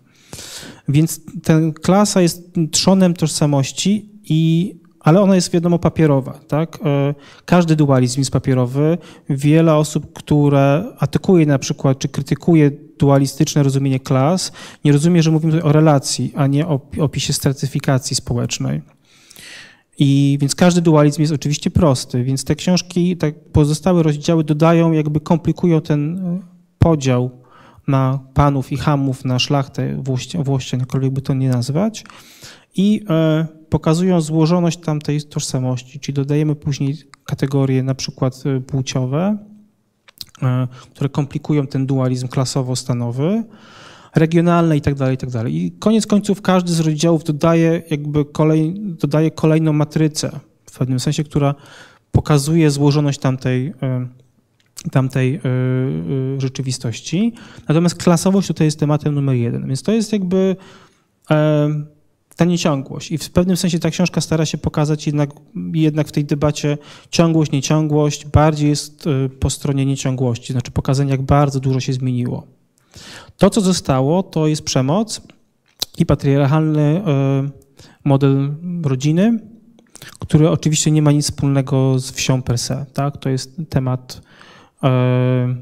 Więc 0.88 1.22
ten 1.44 1.74
klasa 1.74 2.22
jest 2.22 2.54
trzonem 2.72 3.14
tożsamości 3.14 4.10
i 4.24 4.74
ale 5.00 5.22
ona 5.22 5.36
jest 5.36 5.52
wiadomo 5.52 5.80
papierowa. 5.80 6.40
Tak? 6.48 6.80
E, 6.86 7.16
każdy 7.46 7.76
dualizm 7.76 8.22
jest 8.22 8.32
papierowy. 8.32 8.98
Wiele 9.30 9.76
osób, 9.76 10.14
które 10.14 10.84
atakuje 11.00 11.46
na 11.46 11.60
przykład, 11.60 12.00
czy 12.00 12.08
krytykuje 12.08 12.72
dualistyczne 13.00 13.64
rozumienie 13.64 14.00
klas, 14.00 14.52
nie 14.86 14.92
rozumie, 14.92 15.24
że 15.24 15.32
mówimy 15.32 15.64
o 15.64 15.72
relacji, 15.72 16.34
a 16.36 16.48
nie 16.48 16.68
o 16.68 16.82
opisie 17.00 17.34
stratyfikacji 17.34 18.16
społecznej. 18.16 18.82
I 20.00 20.38
więc 20.42 20.56
każdy 20.56 20.82
dualizm 20.82 21.22
jest 21.22 21.34
oczywiście 21.34 21.72
prosty, 21.72 22.24
więc 22.24 22.44
te 22.44 22.56
książki, 22.56 23.18
te 23.18 23.32
pozostałe 23.32 24.04
rozdziały 24.04 24.44
dodają, 24.44 24.92
jakby 24.92 25.20
komplikują 25.20 25.82
ten 25.82 26.22
podział 26.78 27.32
na 27.88 28.20
panów 28.34 28.72
i 28.72 28.78
hamów, 28.78 29.26
na 29.26 29.40
szlachtę 29.40 30.04
włościan, 30.44 30.80
jakkolwiek 30.80 31.14
by 31.14 31.22
to 31.22 31.34
nie 31.34 31.50
nazwać. 31.50 32.04
I 32.76 33.04
e, 33.10 33.48
pokazują 33.70 34.22
złożoność 34.22 34.80
tamtej 34.80 35.22
tożsamości, 35.22 36.00
czyli 36.00 36.16
dodajemy 36.16 36.56
później 36.56 36.98
kategorie 37.26 37.84
na 37.84 37.96
przykład 37.96 38.44
e, 38.46 38.62
płciowe, 38.62 39.38
e, 40.42 40.68
które 40.92 41.10
komplikują 41.10 41.68
ten 41.68 41.86
dualizm 41.86 42.28
klasowo-stanowy, 42.28 43.44
regionalne 44.16 44.78
i 44.78 44.82
tak 44.82 44.96
dalej, 44.96 45.16
i 45.16 45.18
tak 45.18 45.30
dalej. 45.30 45.66
I 45.66 45.72
koniec 45.72 46.08
końców 46.08 46.42
każdy 46.42 46.74
z 46.74 46.80
rozdziałów 46.80 47.24
dodaje 47.24 47.84
jakby 47.90 48.26
kolej, 48.26 48.74
dodaje 48.78 49.32
kolejną 49.32 49.74
matrycę, 49.74 50.40
w 50.66 50.78
pewnym 50.78 51.00
sensie, 51.00 51.24
która 51.24 51.56
pokazuje 52.12 52.72
złożoność 52.72 53.20
tamtej, 53.20 53.74
e, 53.82 54.08
tamtej 54.90 55.42
rzeczywistości. 56.38 57.34
Natomiast 57.68 57.96
klasowość 57.96 58.48
tutaj 58.48 58.68
jest 58.68 58.80
tematem 58.80 59.16
numer 59.16 59.36
jeden. 59.36 59.68
Więc 59.68 59.84
to 59.84 59.92
jest 59.92 60.14
jakby 60.14 60.56
ta 62.38 62.46
nieciągłość. 62.46 63.12
I 63.12 63.18
w 63.18 63.30
pewnym 63.30 63.58
sensie 63.58 63.80
ta 63.80 63.90
książka 63.90 64.22
stara 64.22 64.46
się 64.46 64.58
pokazać 64.58 65.06
jednak, 65.06 65.30
jednak 65.74 66.08
w 66.08 66.12
tej 66.12 66.26
debacie 66.26 66.78
ciągłość, 67.10 67.52
nieciągłość, 67.52 68.26
bardziej 68.26 68.70
jest 68.70 69.08
y, 69.08 69.30
po 69.30 69.50
stronie 69.50 69.86
nieciągłości, 69.86 70.54
znaczy 70.54 70.72
pokazanie, 70.72 71.12
jak 71.12 71.22
bardzo 71.22 71.60
dużo 71.60 71.80
się 71.80 71.94
zmieniło. 71.94 72.48
To, 73.38 73.50
co 73.50 73.62
zostało, 73.62 74.24
to 74.24 74.48
jest 74.48 74.62
przemoc 74.62 75.22
i 75.98 76.06
patriarchalny 76.06 77.02
y, 77.02 77.02
model 78.04 78.56
rodziny, 78.84 79.40
który 80.20 80.50
oczywiście 80.50 80.92
nie 80.92 81.02
ma 81.02 81.12
nic 81.12 81.26
wspólnego 81.26 82.00
z 82.00 82.12
wsią 82.12 82.42
per 82.42 82.58
se. 82.58 82.86
Tak? 82.94 83.18
To 83.18 83.30
jest 83.30 83.62
temat 83.70 84.22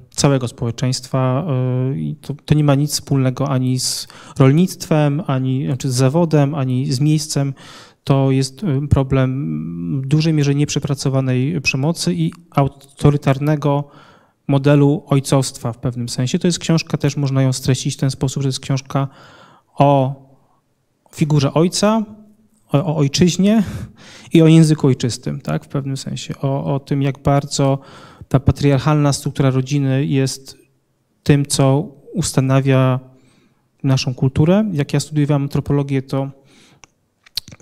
całego 0.10 0.48
społeczeństwa 0.48 1.46
e, 1.48 2.16
to, 2.22 2.34
to, 2.46 2.56
nie 2.56 2.64
ma 2.64 2.76
nic 2.76 2.92
wspólnego 2.92 3.50
ani 3.50 3.80
z 3.80 4.08
rolnictwem, 4.40 5.24
ani 5.28 5.66
znaczy 5.66 5.92
z 5.92 5.96
zawodem, 5.96 6.56
ani 6.56 6.94
z 6.94 7.00
miejscem. 7.00 7.54
To 8.04 8.32
jest 8.32 8.64
e, 8.64 8.88
problem 8.88 10.02
w 10.02 10.08
dużej 10.08 10.34
mierze 10.34 10.56
nieprzepracowanej 10.56 11.62
przemocy 11.62 12.14
i 12.14 12.32
autorytarnego 12.52 13.88
modelu 14.48 15.04
ojcostwa 15.08 15.74
w 15.74 15.78
pewnym 15.78 16.10
sensie. 16.10 16.40
To 16.40 16.48
jest 16.48 16.60
książka, 16.60 16.98
też 16.98 17.18
można 17.18 17.42
ją 17.42 17.54
streścić 17.54 17.94
w 17.94 17.98
ten 17.98 18.12
sposób, 18.12 18.44
że 18.44 18.50
jest 18.50 18.60
książka 18.60 19.08
o 19.78 20.16
figurze 21.14 21.54
ojca, 21.54 22.04
o, 22.72 22.86
o 22.86 22.96
ojczyźnie 22.96 23.64
i 24.34 24.42
o 24.42 24.48
języku 24.48 24.88
ojczystym, 24.88 25.42
tak, 25.42 25.66
w 25.66 25.68
pewnym 25.68 25.98
sensie. 25.98 26.34
O, 26.42 26.76
o 26.76 26.80
tym, 26.80 27.02
jak 27.02 27.20
bardzo 27.24 27.80
ta 28.36 28.40
patriarchalna 28.40 29.14
struktura 29.14 29.50
rodziny 29.50 30.06
jest 30.06 30.58
tym, 31.24 31.46
co 31.46 31.88
ustanawia 32.14 33.00
naszą 33.84 34.14
kulturę. 34.14 34.66
Jak 34.74 34.94
ja 34.94 35.00
studiowałem 35.00 35.44
antropologię, 35.44 36.02
to, 36.02 36.32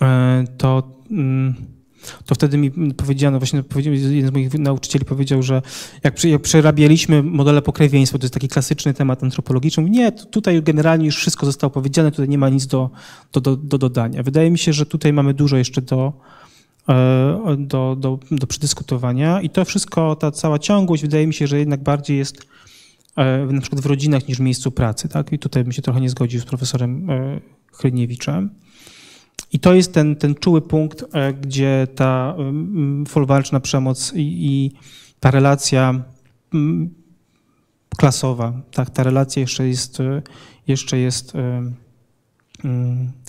e, 0.01 0.43
to, 0.57 0.83
mm, 1.11 1.53
to 2.25 2.35
wtedy 2.35 2.57
mi 2.57 2.93
powiedziano, 2.93 3.39
właśnie 3.39 3.63
jeden 3.75 4.29
z 4.29 4.33
moich 4.33 4.53
nauczycieli 4.53 5.05
powiedział, 5.05 5.43
że 5.43 5.61
jak, 6.03 6.41
przerabialiśmy 6.41 7.23
modele 7.23 7.61
pokrewieństwa, 7.61 8.17
to 8.17 8.23
jest 8.23 8.33
taki 8.33 8.47
klasyczny 8.47 8.93
temat 8.93 9.23
antropologiczny, 9.23 9.89
nie, 9.89 10.11
tutaj 10.11 10.63
generalnie 10.63 11.05
już 11.05 11.17
wszystko 11.17 11.45
zostało 11.45 11.71
powiedziane, 11.71 12.11
tutaj 12.11 12.29
nie 12.29 12.37
ma 12.37 12.49
nic 12.49 12.67
do, 12.67 12.89
do, 13.33 13.41
do, 13.41 13.55
do 13.57 13.77
dodania. 13.77 14.23
Wydaje 14.23 14.51
mi 14.51 14.57
się, 14.57 14.73
że 14.73 14.85
tutaj 14.85 15.13
mamy 15.13 15.33
dużo 15.33 15.57
jeszcze 15.57 15.81
do, 15.81 16.13
do, 17.57 17.95
do, 17.99 18.19
do 18.31 18.47
przedyskutowania 18.47 19.41
i 19.41 19.49
to 19.49 19.65
wszystko, 19.65 20.15
ta 20.15 20.31
cała 20.31 20.59
ciągłość, 20.59 21.01
wydaje 21.01 21.27
mi 21.27 21.33
się, 21.33 21.47
że 21.47 21.59
jednak 21.59 21.83
bardziej 21.83 22.17
jest 22.17 22.45
E, 23.15 23.45
na 23.45 23.61
przykład 23.61 23.81
w 23.81 23.85
rodzinach 23.85 24.27
niż 24.27 24.37
w 24.37 24.41
miejscu 24.41 24.71
pracy. 24.71 25.09
Tak? 25.09 25.33
I 25.33 25.39
tutaj 25.39 25.63
bym 25.63 25.73
się 25.73 25.81
trochę 25.81 26.01
nie 26.01 26.09
zgodził 26.09 26.41
z 26.41 26.45
profesorem 26.45 27.09
e, 27.09 27.39
Chryniewiczem. 27.71 28.49
I 29.51 29.59
to 29.59 29.73
jest 29.73 29.93
ten, 29.93 30.15
ten 30.15 30.35
czuły 30.35 30.61
punkt, 30.61 31.03
e, 31.13 31.33
gdzie 31.33 31.87
ta 31.95 32.35
folwarczna 33.07 33.59
przemoc 33.59 34.13
i, 34.15 34.47
i 34.47 34.71
ta 35.19 35.31
relacja 35.31 36.03
klasowa, 37.97 38.61
tak, 38.71 38.89
ta 38.89 39.03
relacja 39.03 39.39
jeszcze 39.39 39.67
jest, 39.67 39.97
jeszcze 40.67 40.97
jest 40.97 41.33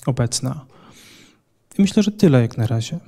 obecna. 0.07 0.67
Myślę, 1.79 2.03
że 2.03 2.13
tyle 2.13 2.43
jak 2.43 2.59
na 2.59 2.67
razie. 2.67 3.01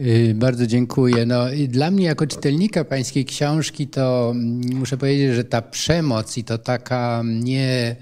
Y, 0.00 0.34
bardzo 0.34 0.66
dziękuję. 0.66 1.26
No, 1.26 1.44
dla 1.68 1.90
mnie 1.90 2.04
jako 2.04 2.26
czytelnika 2.26 2.84
pańskiej 2.84 3.24
książki 3.24 3.86
to 3.86 4.30
mm, 4.30 4.78
muszę 4.78 4.96
powiedzieć, 4.96 5.34
że 5.34 5.44
ta 5.44 5.62
przemoc 5.62 6.38
i 6.38 6.44
to 6.44 6.58
taka 6.58 7.22
nie 7.24 7.96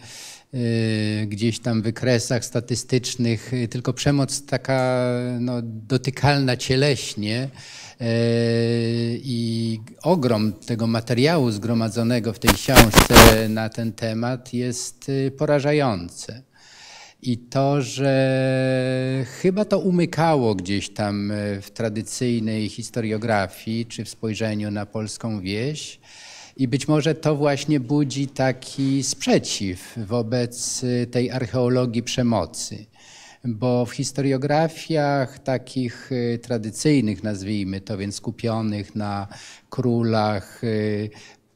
y, 0.54 1.26
gdzieś 1.26 1.58
tam 1.58 1.82
wykresach 1.82 2.44
statystycznych, 2.44 3.54
y, 3.54 3.68
tylko 3.68 3.92
przemoc 3.92 4.46
taka 4.46 5.06
no, 5.40 5.62
dotykalna 5.62 6.56
cieleśnie 6.56 7.48
i 9.22 9.80
ogrom 10.02 10.52
tego 10.52 10.86
materiału 10.86 11.50
zgromadzonego 11.50 12.32
w 12.32 12.38
tej 12.38 12.50
książce 12.54 13.48
na 13.48 13.68
ten 13.68 13.92
temat 13.92 14.52
jest 14.54 15.10
porażające. 15.38 16.49
I 17.22 17.38
to, 17.38 17.82
że 17.82 19.24
chyba 19.40 19.64
to 19.64 19.78
umykało 19.78 20.54
gdzieś 20.54 20.88
tam 20.88 21.30
e, 21.30 21.60
w 21.60 21.70
tradycyjnej 21.70 22.68
historiografii 22.68 23.86
czy 23.86 24.04
w 24.04 24.08
spojrzeniu 24.08 24.70
na 24.70 24.86
polską 24.86 25.40
wieś. 25.40 26.00
I 26.56 26.68
być 26.68 26.88
może 26.88 27.14
to 27.14 27.36
właśnie 27.36 27.80
budzi 27.80 28.26
taki 28.26 29.02
sprzeciw 29.02 29.94
wobec 29.96 30.84
e, 30.84 31.06
tej 31.06 31.30
archeologii 31.30 32.02
przemocy. 32.02 32.86
Bo 33.44 33.86
w 33.86 33.92
historiografiach 33.92 35.38
takich 35.38 36.10
e, 36.12 36.38
tradycyjnych, 36.38 37.22
nazwijmy 37.22 37.80
to, 37.80 37.98
więc 37.98 38.14
skupionych 38.14 38.94
na 38.94 39.26
królach, 39.70 40.62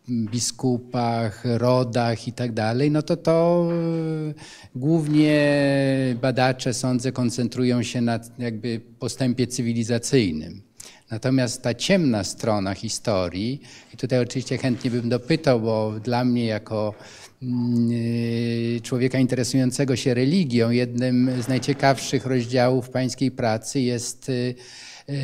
biskupach, 0.09 1.45
rodach 1.45 2.29
i 2.29 2.33
tak 2.33 2.53
dalej, 2.53 2.91
no 2.91 3.03
to 3.03 3.17
to 3.17 3.69
e, 3.73 4.35
głównie 4.75 5.57
badacze, 6.23 6.75
sądzę, 6.75 7.13
koncentrują 7.13 7.83
się 7.83 8.01
na 8.01 8.21
jakby 8.39 8.81
postępie 8.99 9.47
cywilizacyjnym. 9.47 10.63
Natomiast 11.11 11.63
ta 11.63 11.75
ciemna 11.75 12.25
strona 12.25 12.75
historii, 12.75 13.61
i 13.95 13.97
tutaj 13.97 14.19
oczywiście 14.19 14.59
chętnie 14.59 14.91
bym 14.91 15.09
dopytał, 15.09 15.61
bo 15.61 15.95
dla 16.05 16.25
mnie 16.25 16.45
jako 16.45 16.95
mm, 17.43 17.91
e, 18.77 18.81
człowieka 18.81 19.19
interesującego 19.19 19.97
się 19.97 20.15
religią, 20.15 20.71
jednym 20.71 21.43
z 21.43 21.49
najciekawszych 21.49 22.27
rozdziałów 22.27 22.91
pańskiej 22.91 23.31
pracy 23.31 23.81
jest 23.81 24.31
e, 24.31 25.15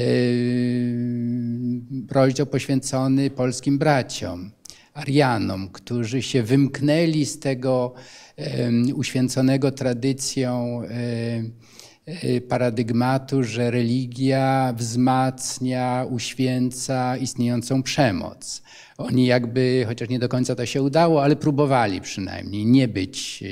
rozdział 2.11 2.47
poświęcony 2.47 3.31
polskim 3.31 3.79
braciom. 3.79 4.51
Arianom, 4.95 5.69
którzy 5.69 6.23
się 6.23 6.43
wymknęli 6.43 7.25
z 7.25 7.39
tego 7.39 7.95
uświęconego 8.95 9.73
tradycją 9.73 10.83
e, 12.07 12.41
paradygmatu, 12.41 13.45
że 13.45 13.71
religia 13.71 14.75
wzmacnia, 14.77 16.07
uświęca 16.11 17.17
istniejącą 17.17 17.83
przemoc. 17.83 18.63
Oni 18.99 19.27
jakby, 19.27 19.85
chociaż 19.89 20.09
nie 20.09 20.19
do 20.19 20.29
końca 20.29 20.55
to 20.55 20.67
się 20.67 20.83
udało, 20.83 21.23
ale 21.23 21.37
próbowali 21.37 22.01
przynajmniej 22.01 22.67
nie 22.67 22.89
być 22.89 23.43
e, 23.43 23.47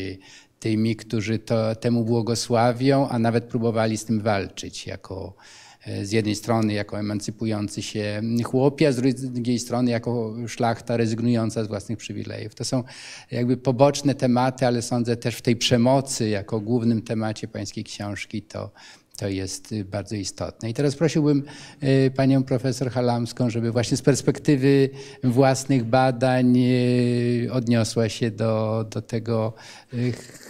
tymi, 0.60 0.96
którzy 0.96 1.38
to, 1.38 1.74
temu 1.74 2.04
błogosławią, 2.04 3.08
a 3.08 3.18
nawet 3.18 3.44
próbowali 3.44 3.96
z 3.96 4.04
tym 4.04 4.20
walczyć 4.20 4.86
jako 4.86 5.34
E, 5.36 5.67
z 6.02 6.12
jednej 6.12 6.34
strony 6.34 6.72
jako 6.72 6.98
emancypujący 6.98 7.82
się 7.82 8.22
chłopi, 8.44 8.86
a 8.86 8.92
z 8.92 8.96
drugiej 9.32 9.58
strony 9.58 9.90
jako 9.90 10.34
szlachta 10.46 10.96
rezygnująca 10.96 11.64
z 11.64 11.68
własnych 11.68 11.98
przywilejów. 11.98 12.54
To 12.54 12.64
są 12.64 12.84
jakby 13.30 13.56
poboczne 13.56 14.14
tematy, 14.14 14.66
ale 14.66 14.82
sądzę 14.82 15.16
też 15.16 15.36
w 15.36 15.42
tej 15.42 15.56
przemocy 15.56 16.28
jako 16.28 16.60
głównym 16.60 17.02
temacie 17.02 17.48
pańskiej 17.48 17.84
książki 17.84 18.42
to, 18.42 18.70
to 19.18 19.28
jest 19.28 19.72
y, 19.72 19.84
bardzo 19.84 20.14
istotne. 20.14 20.70
I 20.70 20.74
teraz 20.74 20.96
prosiłbym 20.96 21.42
y, 21.82 22.10
panią 22.16 22.42
profesor 22.42 22.90
Halamską, 22.90 23.50
żeby 23.50 23.72
właśnie 23.72 23.96
z 23.96 24.02
perspektywy 24.02 24.90
własnych 25.24 25.84
badań 25.84 26.56
y, 26.56 27.48
odniosła 27.52 28.08
się 28.08 28.30
do, 28.30 28.84
do 28.90 29.02
tego 29.02 29.52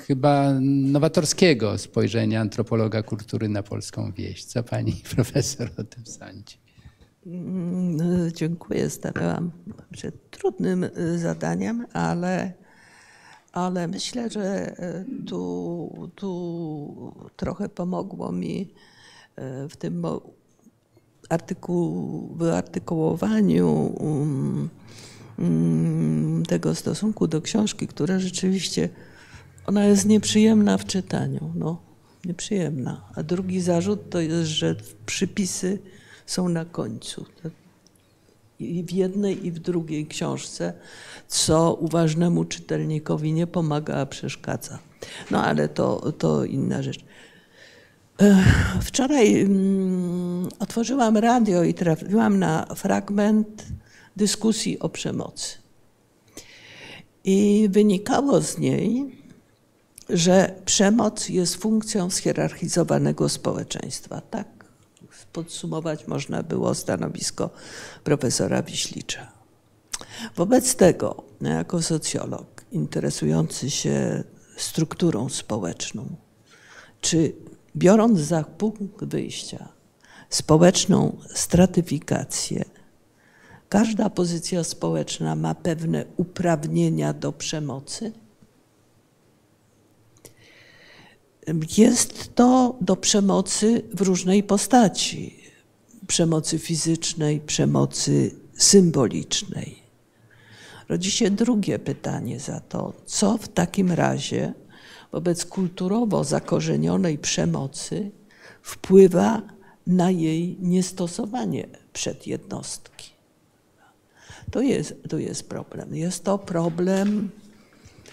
chyba 0.07 0.53
nowatorskiego 0.61 1.79
spojrzenia 1.79 2.41
antropologa 2.41 3.03
kultury 3.03 3.49
na 3.49 3.63
polską 3.63 4.13
wieś. 4.13 4.45
Co 4.45 4.63
pani 4.63 5.03
profesor 5.15 5.71
o 5.79 5.85
tym 5.85 6.07
sądzi? 6.07 6.59
Mm, 7.27 8.33
dziękuję. 8.35 8.91
Starałam 8.91 9.51
się 9.95 10.13
trudnym 10.31 10.87
zadaniem, 11.17 11.87
ale 11.93 12.53
ale 13.53 13.89
myślę, 13.89 14.31
że 14.31 14.79
e, 14.79 15.05
tu, 15.27 16.11
tu 16.15 17.31
trochę 17.37 17.69
pomogło 17.69 18.33
mi 18.33 18.75
e, 19.37 19.69
w 19.69 19.77
tym 19.77 20.07
artykuł, 21.29 22.29
wyartykułowaniu 22.37 23.71
um, 23.71 24.69
um, 25.39 26.43
tego 26.49 26.75
stosunku 26.75 27.27
do 27.27 27.43
książki, 27.43 27.87
która 27.87 28.19
rzeczywiście 28.19 28.89
ona 29.67 29.85
jest 29.85 30.07
nieprzyjemna 30.07 30.79
w 30.79 30.85
czytaniu. 30.85 31.53
No, 31.55 31.83
nieprzyjemna. 32.25 33.11
A 33.15 33.23
drugi 33.23 33.61
zarzut 33.61 34.11
to 34.11 34.21
jest, 34.21 34.51
że 34.51 34.77
przypisy 35.07 35.79
są 36.27 36.49
na 36.49 36.65
końcu 36.65 37.27
i 38.61 38.85
w 38.85 38.93
jednej, 38.93 39.47
i 39.47 39.53
w 39.53 39.59
drugiej 39.59 40.07
książce, 40.07 40.73
co 41.29 41.75
uważnemu 41.75 42.45
czytelnikowi 42.45 43.33
nie 43.33 43.47
pomaga, 43.47 43.97
a 43.97 44.07
przeszkadza. 44.07 44.79
No 45.31 45.45
ale 45.45 45.69
to, 45.69 46.13
to 46.13 46.45
inna 46.45 46.83
rzecz. 46.83 47.05
Wczoraj 48.83 49.41
mm, 49.41 50.49
otworzyłam 50.59 51.17
radio 51.17 51.63
i 51.63 51.75
trafiłam 51.75 52.39
na 52.39 52.67
fragment 52.75 53.67
dyskusji 54.17 54.79
o 54.79 54.89
przemocy. 54.89 55.57
I 57.25 57.69
wynikało 57.71 58.41
z 58.41 58.59
niej, 58.59 59.17
że 60.09 60.55
przemoc 60.65 61.29
jest 61.29 61.57
funkcją 61.57 62.11
schierarchizowanego 62.11 63.29
społeczeństwa. 63.29 64.21
Tak 64.21 64.58
podsumować 65.33 66.07
można 66.07 66.43
było 66.43 66.75
stanowisko 66.75 67.51
profesora 68.05 68.63
Wiślicza. 68.63 69.33
Wobec 70.37 70.77
tego, 70.77 71.25
jako 71.41 71.83
socjolog 71.83 72.65
interesujący 72.73 73.71
się 73.71 74.25
strukturą 74.57 75.29
społeczną, 75.29 76.17
czy 77.01 77.33
biorąc 77.77 78.19
za 78.19 78.45
punkt 78.45 79.05
wyjścia 79.05 79.69
społeczną 80.31 81.17
stratyfikację, 81.35 82.65
każda 83.69 84.11
pozycja 84.11 84.65
społeczna 84.65 85.37
ma 85.37 85.55
pewne 85.55 86.05
uprawnienia 86.17 87.13
do 87.13 87.33
przemocy? 87.33 88.13
Jest 91.77 92.35
to 92.35 92.77
do 92.81 92.97
przemocy 92.97 93.83
w 93.95 94.01
różnej 94.01 94.43
postaci. 94.43 95.35
Przemocy 96.07 96.59
fizycznej, 96.59 97.41
przemocy 97.41 98.35
symbolicznej. 98.55 99.83
Rodzi 100.89 101.11
się 101.11 101.31
drugie 101.31 101.79
pytanie 101.79 102.41
za 102.41 102.61
to, 102.61 102.93
co 103.07 103.39
w 103.39 103.49
takim 103.49 103.93
razie 103.93 104.53
wobec 105.13 105.45
kulturowo 105.45 106.25
zakorzenionej 106.25 107.19
przemocy 107.19 108.11
wpływa 108.63 109.43
na 109.87 110.11
jej 110.11 110.57
niestosowanie 110.61 111.67
przed 111.93 112.27
jednostki. 112.27 113.11
To 114.51 114.61
jest, 114.61 114.95
to 115.09 115.19
jest 115.19 115.49
problem. 115.49 115.97
Jest 115.97 116.25
to 116.25 116.39
problem 116.39 117.31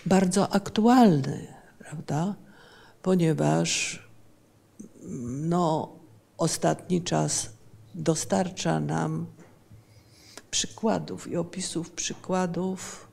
bardzo 0.05 0.53
aktualny, 0.53 1.47
prawda? 1.79 2.36
Ponieważ 3.06 3.99
no, 5.28 5.95
ostatni 6.38 7.01
czas 7.01 7.49
dostarcza 7.95 8.80
nam 8.80 9.26
przykładów 10.51 11.28
i 11.28 11.38
opisów 11.38 11.91
przykładów 11.91 13.08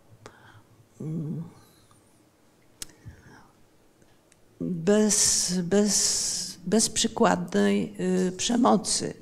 mm, 1.01 1.43
bez, 4.61 5.53
bez, 5.63 6.59
bezprzykładnej 6.67 7.95
y, 8.29 8.33
przemocy. 8.33 9.15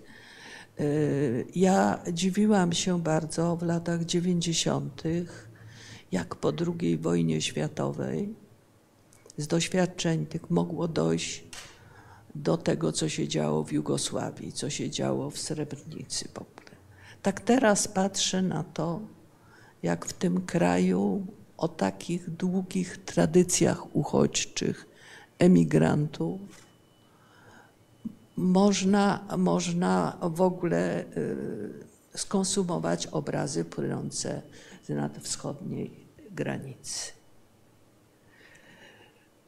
Y, 0.81 1.47
ja 1.55 2.03
dziwiłam 2.13 2.73
się 2.73 3.01
bardzo 3.01 3.57
w 3.57 3.63
latach 3.63 4.05
90., 4.05 5.03
jak 6.13 6.35
po 6.35 6.53
II 6.81 6.99
wojnie 6.99 7.41
światowej 7.41 8.35
z 9.41 9.47
doświadczeń 9.47 10.27
tych 10.27 10.51
mogło 10.51 10.89
dojść 10.89 11.45
do 12.35 12.57
tego, 12.57 12.93
co 12.93 13.09
się 13.09 13.29
działo 13.29 13.65
w 13.65 13.73
Jugosławii, 13.73 14.53
co 14.53 14.71
się 14.71 14.91
działo 14.91 15.31
w 15.31 15.39
Srebrnicy 15.39 16.29
w 16.29 16.39
ogóle. 16.39 16.77
Tak 17.23 17.41
teraz 17.41 17.89
patrzę 17.89 18.43
na 18.43 18.65
to, 18.65 19.01
jak 19.83 20.07
w 20.07 20.13
tym 20.13 20.47
kraju 20.47 21.27
o 21.57 21.69
takich 21.69 22.31
długich 22.31 23.05
tradycjach 23.05 23.97
uchodźczych, 23.97 24.87
emigrantów, 25.39 26.41
można, 28.37 29.29
można 29.39 30.19
w 30.23 30.41
ogóle 30.41 31.05
y, 31.17 32.19
skonsumować 32.19 33.07
obrazy 33.07 33.65
płynące 33.65 34.43
z 34.85 34.89
nadwschodniej 34.89 36.07
granicy. 36.31 37.20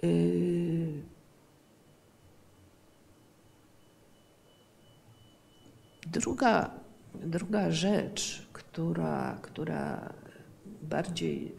Y, 0.04 1.02
druga, 6.06 6.70
druga 7.14 7.70
rzecz, 7.70 8.48
która, 8.52 9.38
która 9.42 10.12
bardziej 10.82 11.52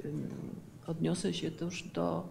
odniosę 0.88 1.34
się 1.34 1.52
też 1.52 1.84
do, 1.84 2.30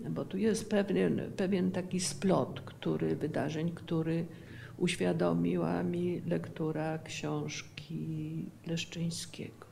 bo 0.00 0.24
tu 0.24 0.36
jest 0.38 0.70
pewien, 0.70 1.32
pewien 1.36 1.70
taki 1.70 2.00
splot 2.00 2.60
który, 2.60 3.16
wydarzeń, 3.16 3.72
który 3.74 4.26
uświadomiła 4.78 5.82
mi 5.82 6.20
lektura 6.20 6.98
książki 6.98 8.46
Leszczyńskiego. 8.66 9.66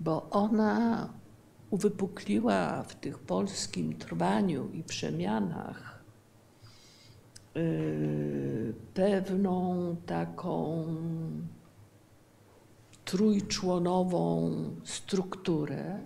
Bo 0.00 0.30
ona 0.30 1.08
uwypukliła 1.70 2.82
w 2.82 2.94
tych 2.94 3.18
polskim 3.18 3.96
trwaniu 3.96 4.68
i 4.72 4.82
przemianach 4.82 6.04
yy, 7.54 8.74
pewną 8.94 9.96
taką 10.06 10.86
trójczłonową 13.04 14.54
strukturę, 14.84 16.00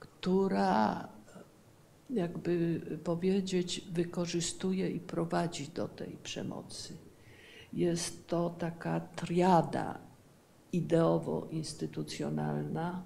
która 0.00 1.08
jakby 2.10 2.80
powiedzieć, 3.04 3.84
wykorzystuje 3.92 4.90
i 4.90 5.00
prowadzi 5.00 5.68
do 5.68 5.88
tej 5.88 6.16
przemocy. 6.22 6.96
Jest 7.72 8.26
to 8.26 8.54
taka 8.58 9.00
triada 9.00 9.98
ideowo-instytucjonalna 10.72 13.02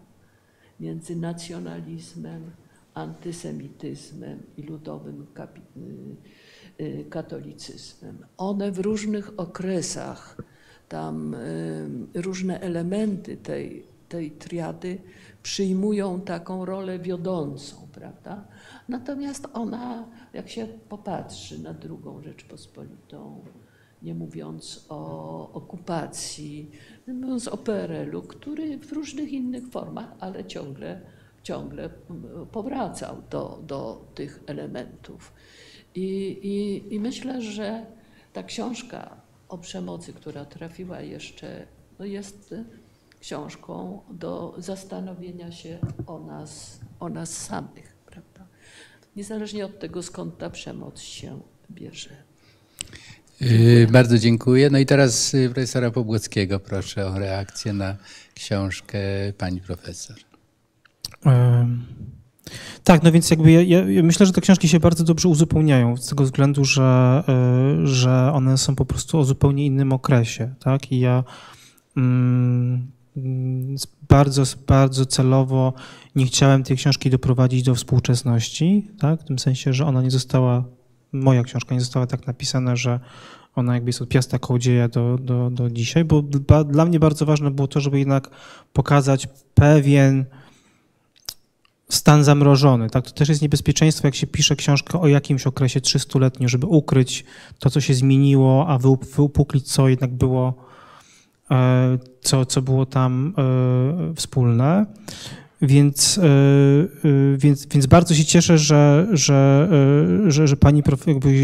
między 0.81 1.16
nacjonalizmem, 1.16 2.51
antysemityzmem 2.95 4.43
i 4.57 4.62
ludowym 4.62 5.27
y, 6.79 6.85
y, 6.85 7.05
katolicyzmem. 7.11 8.18
One 8.37 8.73
w 8.73 8.79
różnych 8.79 9.41
okresach, 9.41 10.37
tam 10.89 11.35
y, 11.35 11.89
różne 12.14 12.61
elementy 12.61 13.37
tej, 13.37 13.87
tej 14.09 14.31
triady 14.31 14.99
przyjmują 15.43 16.20
taką 16.20 16.64
rolę 16.64 16.99
wiodącą, 16.99 17.77
prawda? 17.93 18.45
Natomiast 18.89 19.49
ona, 19.53 20.05
jak 20.33 20.49
się 20.49 20.66
popatrzy 20.89 21.62
na 21.62 21.75
drugą 21.75 22.23
Rzeczpospolitą, 22.23 23.41
nie 24.03 24.14
mówiąc 24.14 24.86
o 24.88 25.53
okupacji, 25.53 26.70
nie 27.09 27.14
mówiąc 27.14 27.48
o 27.48 27.57
PRL-u, 27.57 28.22
który 28.22 28.78
w 28.78 28.92
różnych 28.92 29.32
innych 29.32 29.68
formach, 29.68 30.12
ale 30.20 30.44
ciągle, 30.44 31.00
ciągle 31.42 31.90
powracał 32.53 33.22
do, 33.30 33.62
do 33.66 34.05
tych 34.14 34.42
elementów. 34.46 35.32
I, 35.94 36.07
i, 36.42 36.94
I 36.94 37.00
myślę, 37.00 37.42
że 37.42 37.86
ta 38.32 38.42
książka 38.42 39.20
o 39.48 39.59
przemocy, 39.59 40.12
która 40.12 40.44
trafiła 40.44 41.00
jeszcze, 41.00 41.66
no 41.98 42.05
jest 42.05 42.55
książką 43.20 44.00
do 44.11 44.55
zastanowienia 44.59 45.53
się 45.53 45.78
o 46.07 46.18
nas, 46.18 46.80
o 47.00 47.09
nas 47.09 47.36
samych, 47.36 47.96
prawda? 48.07 48.46
Niezależnie 49.16 49.66
od 49.66 49.78
tego, 49.78 50.03
skąd 50.03 50.38
ta 50.38 50.50
przemoc 50.50 51.00
się 51.00 51.40
bierze. 51.70 52.32
Yy, 53.43 53.86
bardzo 53.93 54.18
dziękuję. 54.18 54.70
No 54.70 54.78
i 54.78 54.86
teraz 54.86 55.34
y, 55.34 55.51
profesora 55.55 55.90
Pobłockiego 55.90 56.61
proszę 56.61 57.07
o 57.07 57.18
reakcję 57.18 57.72
na 57.72 57.97
książkę 58.34 58.99
pani 59.38 59.61
profesor. 59.61 60.16
Tak, 62.84 63.03
no 63.03 63.12
więc 63.12 63.30
jakby 63.30 63.53
ja, 63.53 63.62
ja, 63.62 64.03
myślę, 64.03 64.26
że 64.26 64.32
te 64.32 64.40
książki 64.40 64.68
się 64.68 64.80
bardzo 64.80 65.05
dobrze 65.05 65.28
uzupełniają 65.28 65.97
z 65.97 66.07
tego 66.07 66.24
względu, 66.24 66.64
że, 66.64 67.22
y, 67.82 67.86
że 67.86 68.30
one 68.34 68.59
są 68.59 68.76
po 68.76 68.84
prostu 68.84 69.18
o 69.18 69.24
zupełnie 69.24 69.66
innym 69.66 69.93
okresie, 69.93 70.55
tak? 70.61 70.93
I 70.93 71.01
ja 71.01 71.24
mm, 71.97 72.93
bardzo, 74.09 74.43
bardzo 74.66 75.07
celowo 75.07 75.72
nie 76.16 76.26
chciałem 76.26 76.62
tej 76.62 76.76
książki 76.76 77.11
doprowadzić 77.11 77.62
do 77.62 77.74
współczesności, 77.74 78.88
tak? 78.99 79.20
W 79.20 79.24
tym 79.24 79.38
sensie, 79.38 79.72
że 79.72 79.86
ona 79.86 80.03
nie 80.03 80.11
została, 80.11 80.64
moja 81.12 81.42
książka 81.42 81.74
nie 81.74 81.80
została 81.80 82.06
tak 82.06 82.26
napisana, 82.26 82.76
że 82.76 83.00
ona 83.54 83.74
jakby 83.74 83.88
jest 83.88 84.02
od 84.02 84.08
piasta 84.08 84.38
kołodzieja 84.38 84.88
do, 84.88 85.18
do, 85.18 85.50
do 85.50 85.70
dzisiaj, 85.70 86.04
bo 86.04 86.22
dla 86.64 86.84
mnie 86.84 87.00
bardzo 87.00 87.26
ważne 87.26 87.50
było 87.50 87.68
to, 87.68 87.80
żeby 87.80 87.98
jednak 87.98 88.30
pokazać 88.72 89.28
pewien 89.54 90.24
stan 91.88 92.24
zamrożony. 92.24 92.90
Tak? 92.90 93.04
To 93.04 93.10
też 93.10 93.28
jest 93.28 93.42
niebezpieczeństwo, 93.42 94.08
jak 94.08 94.14
się 94.14 94.26
pisze 94.26 94.56
książkę 94.56 95.00
o 95.00 95.08
jakimś 95.08 95.46
okresie 95.46 95.80
300-letnim, 95.80 96.48
żeby 96.48 96.66
ukryć 96.66 97.24
to, 97.58 97.70
co 97.70 97.80
się 97.80 97.94
zmieniło, 97.94 98.68
a 98.68 98.78
wyupuklić, 99.16 99.72
co 99.72 99.88
jednak 99.88 100.10
było, 100.10 100.54
e, 101.50 101.98
co, 102.20 102.46
co 102.46 102.62
było 102.62 102.86
tam 102.86 103.34
e, 103.38 104.14
wspólne. 104.14 104.86
Więc, 105.62 106.18
e, 106.18 106.28
więc, 107.36 107.66
więc 107.66 107.86
bardzo 107.86 108.14
się 108.14 108.24
cieszę, 108.24 108.58
że, 108.58 109.06
że, 109.12 109.68
że, 110.26 110.48
że, 110.48 110.56
pani, 110.56 110.82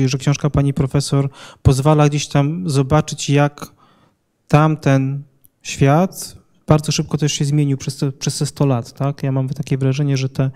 że 0.06 0.18
książka 0.18 0.50
pani 0.50 0.74
profesor 0.74 1.30
pozwala 1.62 2.08
gdzieś 2.08 2.26
tam 2.26 2.70
zobaczyć, 2.70 3.30
jak 3.30 3.66
tamten 4.48 5.22
świat 5.62 6.38
bardzo 6.68 6.92
szybko 6.92 7.18
też 7.18 7.32
się 7.32 7.44
zmienił 7.44 7.76
przez 7.76 7.96
te, 7.96 8.12
przez 8.12 8.38
te 8.38 8.46
100 8.46 8.66
lat. 8.66 8.92
Tak? 8.92 9.22
Ja 9.22 9.32
mam 9.32 9.48
takie 9.48 9.78
wrażenie, 9.78 10.16
że 10.16 10.28
te 10.28 10.50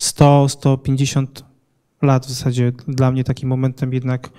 100-150 0.00 1.26
lat 2.02 2.26
w 2.26 2.28
zasadzie 2.28 2.72
dla 2.88 3.10
mnie 3.10 3.24
takim 3.24 3.48
momentem 3.48 3.92
jednak 3.92 4.30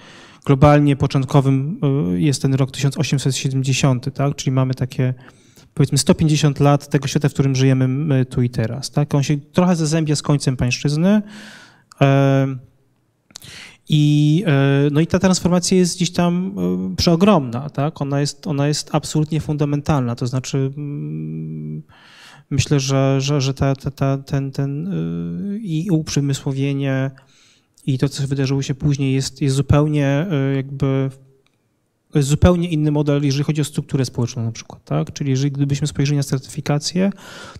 globalnie 0.45 0.95
początkowym 0.95 1.80
jest 2.15 2.41
ten 2.41 2.53
rok 2.53 2.71
1870, 2.71 4.13
tak? 4.13 4.36
czyli 4.36 4.51
mamy 4.51 4.73
takie 4.73 5.13
powiedzmy 5.80 5.97
150 5.97 6.59
lat 6.59 6.89
tego 6.89 7.07
świata, 7.07 7.30
w 7.30 7.34
którym 7.34 7.55
żyjemy 7.55 8.25
tu 8.25 8.41
i 8.41 8.49
teraz. 8.49 8.91
Tak? 8.91 9.15
On 9.15 9.23
się 9.23 9.38
trochę 9.38 9.75
zazębia 9.75 10.15
z 10.15 10.21
końcem 10.21 10.57
pańszczyzny. 10.57 11.21
I, 13.89 14.43
e, 14.47 14.89
no 14.91 15.01
i 15.01 15.07
ta 15.07 15.19
transformacja 15.19 15.77
jest 15.77 15.95
gdzieś 15.95 16.11
tam 16.11 16.55
e, 16.91 16.95
przeogromna, 16.95 17.69
tak? 17.69 18.01
Ona 18.01 18.19
jest, 18.19 18.47
ona 18.47 18.67
jest 18.67 18.89
absolutnie 18.91 19.41
fundamentalna, 19.41 20.15
to 20.15 20.27
znaczy 20.27 20.71
mm, 20.77 21.84
myślę, 22.49 22.80
że, 22.80 23.21
że, 23.21 23.41
że 23.41 23.53
ta, 23.53 23.75
ta, 23.75 23.91
ta, 23.91 24.17
ten, 24.17 24.51
ten 24.51 24.88
e, 24.88 25.57
i 25.57 25.89
uprzemysłowienie 25.91 27.11
i 27.86 27.97
to, 27.97 28.09
co 28.09 28.27
wydarzyło 28.27 28.61
się 28.61 28.75
później 28.75 29.13
jest, 29.13 29.41
jest 29.41 29.55
zupełnie 29.55 30.27
jakby 30.55 31.09
to 32.12 32.20
jest 32.20 32.30
zupełnie 32.30 32.70
inny 32.70 32.91
model, 32.91 33.24
jeżeli 33.24 33.43
chodzi 33.43 33.62
o 33.62 33.64
strukturę 33.64 34.05
społeczną 34.05 34.43
na 34.43 34.51
przykład, 34.51 34.84
tak? 34.84 35.14
Czyli 35.14 35.30
jeżeli 35.30 35.51
gdybyśmy 35.51 35.88
spojrzeli 35.88 36.18
na 36.18 36.24
certyfikację, 36.24 37.12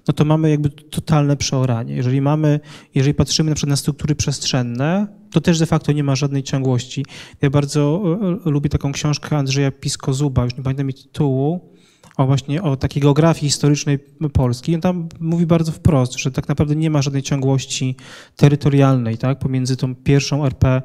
no 0.08 0.14
to 0.14 0.26
mamy 0.26 0.50
jakby 0.50 0.70
totalne 0.70 1.38
przeoranie. 1.38 1.96
Jeżeli 1.96 2.22
mamy, 2.22 2.60
jeżeli 2.96 3.14
patrzymy 3.14 3.50
na 3.50 3.56
przykład 3.56 3.70
na 3.70 3.76
struktury 3.76 4.16
przestrzenne, 4.16 5.08
to 5.32 5.42
też 5.42 5.60
de 5.60 5.66
facto 5.66 5.92
nie 5.92 6.04
ma 6.04 6.16
żadnej 6.16 6.44
ciągłości. 6.44 7.06
Ja 7.42 7.50
bardzo 7.50 8.02
e, 8.22 8.48
e, 8.48 8.52
lubię 8.52 8.70
taką 8.70 8.92
książkę 8.92 9.38
Andrzeja 9.38 9.72
Pisko-Zuba, 9.72 10.44
już 10.44 10.58
nie 10.58 10.64
pamiętam 10.64 10.88
jej 10.88 10.94
tytułu, 10.94 11.70
o 12.18 12.26
właśnie 12.26 12.62
o 12.62 12.76
takiej 12.76 13.02
geografii 13.02 13.50
historycznej 13.50 14.00
Polski. 14.34 14.76
On 14.76 14.82
tam 14.82 15.10
mówi 15.20 15.46
bardzo 15.46 15.72
wprost, 15.72 16.20
że 16.20 16.32
tak 16.32 16.48
naprawdę 16.48 16.76
nie 16.76 16.90
ma 16.90 17.02
żadnej 17.02 17.24
ciągłości 17.24 17.96
terytorialnej, 18.36 19.18
tak? 19.18 19.40
Pomiędzy 19.40 19.78
tą 19.78 19.96
pierwszą 19.96 20.46
RP 20.46 20.82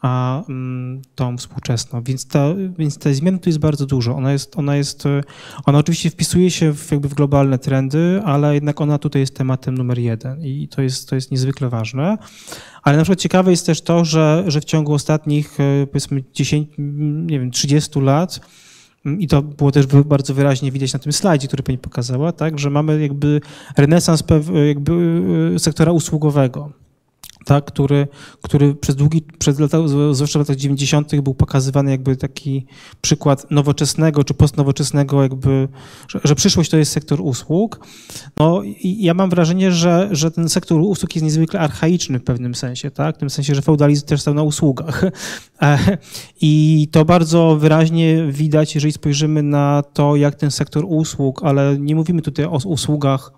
a 0.00 0.42
mm, 0.48 1.02
tą 1.14 1.36
współczesną. 1.36 2.02
Więc, 2.02 2.26
ta, 2.26 2.44
więc 2.78 2.98
tej 2.98 3.14
zmiany 3.14 3.38
tu 3.38 3.48
jest 3.48 3.58
bardzo 3.58 3.86
dużo. 3.86 4.16
Ona 4.16 4.32
jest, 4.32 4.58
ona 4.58 4.76
jest, 4.76 5.04
ona 5.64 5.78
oczywiście 5.78 6.10
wpisuje 6.10 6.50
się 6.50 6.74
w, 6.74 6.90
jakby 6.90 7.08
w 7.08 7.14
globalne 7.14 7.58
trendy, 7.58 8.22
ale 8.24 8.54
jednak 8.54 8.80
ona 8.80 8.98
tutaj 8.98 9.20
jest 9.20 9.36
tematem 9.36 9.78
numer 9.78 9.98
jeden 9.98 10.44
i 10.44 10.68
to 10.68 10.82
jest, 10.82 11.08
to 11.08 11.14
jest 11.14 11.30
niezwykle 11.30 11.68
ważne. 11.68 12.18
Ale 12.82 12.96
na 12.96 13.02
przykład 13.02 13.20
ciekawe 13.20 13.50
jest 13.50 13.66
też 13.66 13.80
to, 13.80 14.04
że, 14.04 14.44
że 14.46 14.60
w 14.60 14.64
ciągu 14.64 14.92
ostatnich 14.92 15.60
e, 15.60 15.86
powiedzmy 15.86 16.24
10, 16.34 16.68
nie 17.26 17.40
wiem, 17.40 17.50
30 17.50 18.00
lat 18.00 18.40
i 19.18 19.28
to 19.28 19.42
było 19.42 19.72
też 19.72 19.86
bardzo 19.86 20.34
wyraźnie 20.34 20.72
widać 20.72 20.92
na 20.92 20.98
tym 20.98 21.12
slajdzie, 21.12 21.48
który 21.48 21.62
pani 21.62 21.78
pokazała, 21.78 22.32
tak, 22.32 22.58
że 22.58 22.70
mamy 22.70 23.02
jakby 23.02 23.40
renesans 23.76 24.24
jakby 24.68 25.22
e, 25.54 25.58
sektora 25.58 25.92
usługowego 25.92 26.72
tak, 27.48 27.64
który, 27.64 28.08
który 28.42 28.74
przez 28.74 28.96
długi, 28.96 29.22
przez 29.38 29.58
lata, 29.58 29.78
zwłaszcza 30.12 30.38
w 30.38 30.42
latach 30.42 30.56
90. 30.56 31.20
był 31.20 31.34
pokazywany 31.34 31.90
jakby 31.90 32.16
taki 32.16 32.66
przykład 33.00 33.50
nowoczesnego 33.50 34.24
czy 34.24 34.34
postnowoczesnego 34.34 35.22
jakby, 35.22 35.68
że, 36.08 36.20
że 36.24 36.34
przyszłość 36.34 36.70
to 36.70 36.76
jest 36.76 36.92
sektor 36.92 37.20
usług. 37.20 37.86
No 38.38 38.62
i 38.62 39.02
ja 39.02 39.14
mam 39.14 39.30
wrażenie, 39.30 39.72
że, 39.72 40.08
że 40.12 40.30
ten 40.30 40.48
sektor 40.48 40.80
usług 40.80 41.14
jest 41.14 41.24
niezwykle 41.24 41.60
archaiczny 41.60 42.18
w 42.18 42.24
pewnym 42.24 42.54
sensie, 42.54 42.90
tak, 42.90 43.16
w 43.16 43.18
tym 43.18 43.30
sensie, 43.30 43.54
że 43.54 43.62
feudalizm 43.62 44.06
też 44.06 44.20
stał 44.20 44.34
na 44.34 44.42
usługach. 44.42 45.04
E, 45.62 45.98
I 46.40 46.88
to 46.92 47.04
bardzo 47.04 47.56
wyraźnie 47.56 48.26
widać, 48.30 48.74
jeżeli 48.74 48.92
spojrzymy 48.92 49.42
na 49.42 49.82
to, 49.92 50.16
jak 50.16 50.34
ten 50.34 50.50
sektor 50.50 50.84
usług, 50.86 51.44
ale 51.44 51.76
nie 51.78 51.94
mówimy 51.94 52.22
tutaj 52.22 52.44
o 52.44 52.58
usługach 52.64 53.32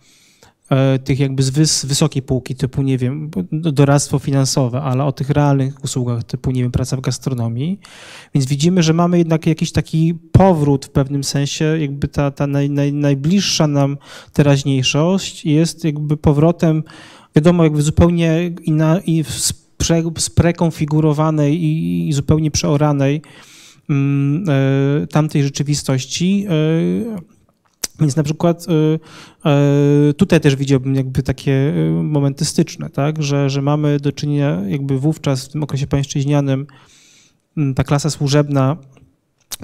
tych 1.05 1.21
jakby 1.21 1.43
z 1.43 1.51
wys, 1.51 1.85
wysokiej 1.85 2.23
półki, 2.23 2.55
typu, 2.55 2.83
nie 2.83 2.99
wiem, 2.99 3.31
doradztwo 3.53 4.19
finansowe, 4.19 4.83
ale 4.83 5.05
o 5.05 5.13
tych 5.13 5.31
realnych 5.31 5.85
usługach, 5.85 6.25
typu, 6.25 6.51
nie 6.51 6.63
wiem, 6.63 6.73
praca 6.73 6.97
w 6.97 7.01
gastronomii. 7.01 7.81
Więc 8.35 8.47
widzimy, 8.47 8.83
że 8.83 8.93
mamy 8.93 9.19
jednak 9.19 9.47
jakiś 9.47 9.73
taki 9.73 10.15
powrót 10.33 10.87
w 10.87 10.91
pewnym 10.91 11.25
sensie, 11.25 11.65
jakby 11.79 12.09
ta, 12.09 12.31
ta 12.31 12.47
naj, 12.47 12.71
naj, 12.71 12.93
najbliższa 12.93 13.67
nam 13.67 13.99
teraźniejszość 14.33 15.45
jest 15.45 15.85
jakby 15.85 16.17
powrotem, 16.17 16.83
wiadomo, 17.37 17.65
jakby 17.65 17.83
zupełnie 17.83 18.51
inna, 18.63 19.01
i 19.07 19.25
spre, 19.29 20.03
sprekonfigurowanej 20.19 21.63
i, 21.63 22.09
i 22.09 22.13
zupełnie 22.13 22.51
przeoranej 22.51 23.23
mm, 23.91 24.45
e, 24.49 25.07
tamtej 25.07 25.43
rzeczywistości, 25.43 26.47
e, 26.49 27.40
więc 28.01 28.17
na 28.17 28.23
przykład 28.23 28.67
y, 28.69 30.11
y, 30.11 30.15
tutaj 30.15 30.41
też 30.41 30.57
widziałbym 30.57 30.95
jakby 30.95 31.23
takie 31.23 31.53
y, 31.53 32.03
momenty 32.03 32.45
styczne, 32.45 32.91
tak? 32.91 33.23
że, 33.23 33.51
że 33.51 33.63
mamy 33.63 34.01
do 34.01 34.13
czynienia 34.13 34.63
jakby 34.69 34.99
wówczas 34.99 35.45
w 35.45 35.49
tym 35.49 35.63
okresie 35.63 35.87
pańszczyźnianym 35.87 36.67
mm, 37.57 37.75
ta 37.75 37.85
klasa 37.85 38.11
służebna 38.11 38.77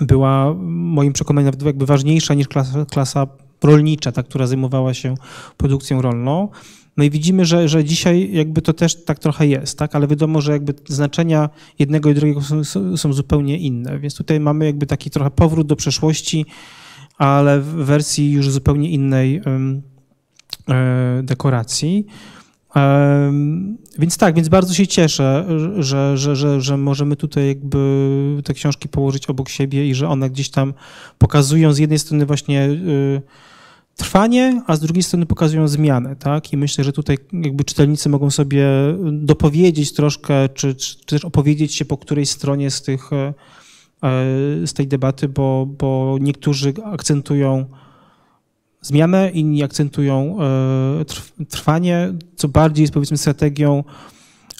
była 0.00 0.54
moim 0.68 1.12
przekonaniem 1.12 1.46
nawet 1.46 1.62
jakby 1.62 1.86
ważniejsza 1.86 2.34
niż 2.34 2.48
klasa, 2.48 2.84
klasa 2.84 3.26
rolnicza, 3.62 4.12
ta, 4.12 4.22
która 4.22 4.46
zajmowała 4.46 4.94
się 4.94 5.14
produkcją 5.56 6.02
rolną. 6.02 6.48
No 6.96 7.04
i 7.04 7.10
widzimy, 7.10 7.44
że, 7.44 7.68
że 7.68 7.84
dzisiaj 7.84 8.32
jakby 8.32 8.62
to 8.62 8.72
też 8.72 9.04
tak 9.04 9.18
trochę 9.18 9.46
jest, 9.46 9.78
tak? 9.78 9.94
ale 9.94 10.06
wiadomo, 10.06 10.40
że 10.40 10.52
jakby 10.52 10.74
znaczenia 10.88 11.48
jednego 11.78 12.10
i 12.10 12.14
drugiego 12.14 12.42
są, 12.42 12.96
są 12.96 13.12
zupełnie 13.12 13.58
inne. 13.58 13.98
Więc 13.98 14.14
tutaj 14.14 14.40
mamy 14.40 14.66
jakby 14.66 14.86
taki 14.86 15.10
trochę 15.10 15.30
powrót 15.30 15.66
do 15.66 15.76
przeszłości, 15.76 16.46
ale 17.18 17.60
w 17.60 17.66
wersji 17.66 18.30
już 18.30 18.50
zupełnie 18.50 18.90
innej 18.90 19.40
e, 20.68 21.22
dekoracji. 21.22 22.06
Więc 23.98 24.18
tak, 24.18 24.34
więc 24.34 24.48
bardzo 24.48 24.74
się 24.74 24.86
cieszę, 24.86 25.46
że, 25.78 26.16
że, 26.16 26.36
że, 26.36 26.60
że 26.60 26.76
możemy 26.76 27.16
tutaj 27.16 27.48
jakby 27.48 28.42
te 28.44 28.54
książki 28.54 28.88
położyć 28.88 29.26
obok 29.26 29.48
siebie 29.48 29.88
i 29.88 29.94
że 29.94 30.08
one 30.08 30.30
gdzieś 30.30 30.50
tam 30.50 30.74
pokazują 31.18 31.72
z 31.72 31.78
jednej 31.78 31.98
strony 31.98 32.26
właśnie 32.26 32.64
y, 32.68 33.22
trwanie, 33.96 34.62
a 34.66 34.76
z 34.76 34.80
drugiej 34.80 35.02
strony 35.02 35.26
pokazują 35.26 35.68
zmianę, 35.68 36.16
tak? 36.16 36.52
I 36.52 36.56
myślę, 36.56 36.84
że 36.84 36.92
tutaj 36.92 37.18
jakby 37.32 37.64
czytelnicy 37.64 38.08
mogą 38.08 38.30
sobie 38.30 38.66
dopowiedzieć 39.12 39.92
troszkę, 39.92 40.48
czy, 40.48 40.74
czy 40.74 41.04
też 41.04 41.24
opowiedzieć 41.24 41.74
się 41.74 41.84
po 41.84 41.98
której 41.98 42.26
stronie 42.26 42.70
z 42.70 42.82
tych 42.82 43.12
e, 43.12 43.34
z 44.66 44.72
tej 44.72 44.88
debaty, 44.88 45.28
bo, 45.28 45.66
bo 45.78 46.18
niektórzy 46.20 46.74
akcentują 46.84 47.66
zmianę, 48.86 49.30
inni 49.30 49.62
akcentują 49.62 50.36
e, 50.40 51.44
trwanie, 51.44 52.14
co 52.36 52.48
bardziej 52.48 52.82
jest 52.82 52.94
powiedzmy 52.94 53.16
strategią 53.16 53.84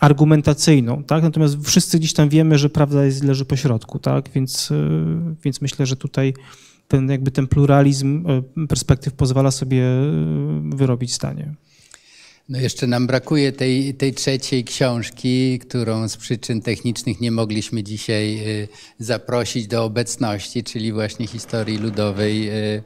argumentacyjną, 0.01 1.05
tak? 1.05 1.23
Natomiast 1.23 1.57
wszyscy 1.65 1.99
gdzieś 1.99 2.13
tam 2.13 2.29
wiemy, 2.29 2.59
że 2.59 2.71
prawda 2.71 3.05
jest, 3.05 3.25
leży 3.25 3.45
po 3.45 3.57
środku, 3.57 3.99
tak? 3.99 4.31
Więc, 4.35 4.71
e, 4.71 4.75
więc 5.45 5.61
myślę, 5.61 5.87
że 5.87 5.97
tutaj 5.97 6.35
ten 6.89 7.11
jakby 7.11 7.31
ten 7.31 7.47
pluralizm 7.47 8.25
e, 8.27 8.67
perspektyw 8.67 9.13
pozwala 9.13 9.51
sobie 9.51 9.85
wyrobić 10.71 11.15
stanie. 11.15 11.55
No 12.49 12.59
jeszcze 12.61 12.87
nam 12.87 13.07
brakuje 13.07 13.53
tej, 13.53 13.95
tej 13.95 14.15
trzeciej 14.15 14.65
książki, 14.65 15.59
którą 15.59 16.09
z 16.09 16.17
przyczyn 16.17 16.63
technicznych 16.63 17.21
nie 17.21 17.31
mogliśmy 17.31 17.83
dzisiaj 17.83 18.49
y, 18.63 18.69
zaprosić 18.99 19.67
do 19.67 19.85
obecności, 19.85 20.65
czyli 20.65 20.93
właśnie 20.93 21.27
historii 21.27 21.79
ludowej 21.79 22.51
y, 22.51 22.83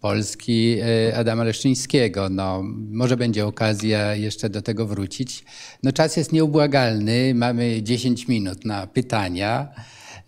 Polski 0.00 0.76
y, 1.08 1.16
Adama 1.16 1.44
Leszczyńskiego. 1.44 2.28
No, 2.28 2.62
może 2.90 3.16
będzie 3.16 3.46
okazja 3.46 4.14
jeszcze 4.14 4.50
do 4.50 4.62
tego 4.62 4.86
wrócić. 4.86 5.44
No, 5.82 5.92
czas 5.92 6.16
jest 6.16 6.32
nieubłagalny, 6.32 7.34
mamy 7.34 7.82
10 7.82 8.28
minut 8.28 8.64
na 8.64 8.86
pytania. 8.86 9.68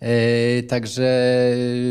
E, 0.01 0.63
także 0.63 1.31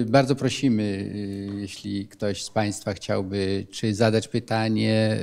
bardzo 0.06 0.36
prosimy, 0.36 0.82
e, 0.82 1.60
jeśli 1.60 2.08
ktoś 2.08 2.42
z 2.42 2.50
Państwa 2.50 2.94
chciałby 2.94 3.66
czy 3.70 3.94
zadać 3.94 4.28
pytanie 4.28 4.94
e, 4.94 5.16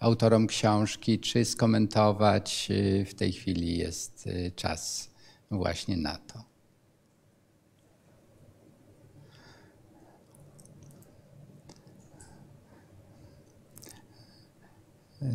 autorom 0.00 0.46
książki, 0.46 1.18
czy 1.18 1.44
skomentować, 1.44 2.68
w 3.06 3.14
tej 3.14 3.32
chwili 3.32 3.78
jest 3.78 4.28
czas 4.56 5.10
właśnie 5.50 5.96
na 5.96 6.16
to. 6.16 6.51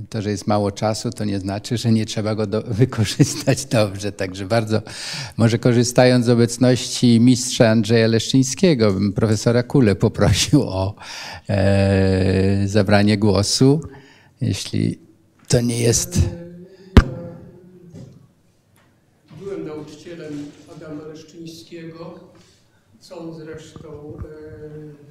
To, 0.10 0.22
że 0.22 0.30
jest 0.30 0.48
mało 0.48 0.72
czasu, 0.72 1.12
to 1.12 1.26
nie 1.26 1.40
znaczy, 1.40 1.78
że 1.78 1.92
nie 1.92 2.06
trzeba 2.06 2.36
go 2.36 2.48
do, 2.48 2.62
wykorzystać 2.82 3.66
dobrze. 3.66 4.12
Także 4.12 4.46
bardzo, 4.46 4.82
może 5.38 5.60
korzystając 5.60 6.26
z 6.26 6.30
obecności 6.30 7.20
mistrza 7.20 7.70
Andrzeja 7.70 8.08
Leszczyńskiego, 8.08 8.94
bym 8.94 9.14
profesora 9.14 9.64
Kule 9.64 9.96
poprosił 9.96 10.64
o 10.64 10.96
e, 11.50 12.68
zabranie 12.68 13.18
głosu, 13.18 13.82
jeśli 14.42 15.00
to 15.48 15.62
nie 15.62 15.80
jest. 15.80 16.20
Byłem 19.40 19.68
nauczycielem 19.68 20.52
Adama 20.76 21.04
Leszczyńskiego, 21.04 22.20
co 23.00 23.20
on 23.20 23.36
zresztą 23.36 24.18
e, 24.18 25.08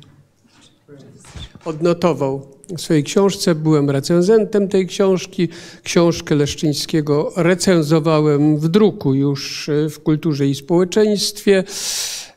odnotował 1.66 2.56
w 2.76 2.80
swojej 2.80 3.04
książce, 3.04 3.54
byłem 3.54 3.90
recenzentem 3.90 4.68
tej 4.68 4.86
książki. 4.86 5.48
Książkę 5.82 6.34
Leszczyńskiego 6.34 7.32
recenzowałem 7.36 8.58
w 8.58 8.68
druku 8.68 9.14
już 9.14 9.68
e, 9.68 9.90
w 9.90 10.02
kulturze 10.02 10.46
i 10.46 10.54
społeczeństwie. 10.54 11.64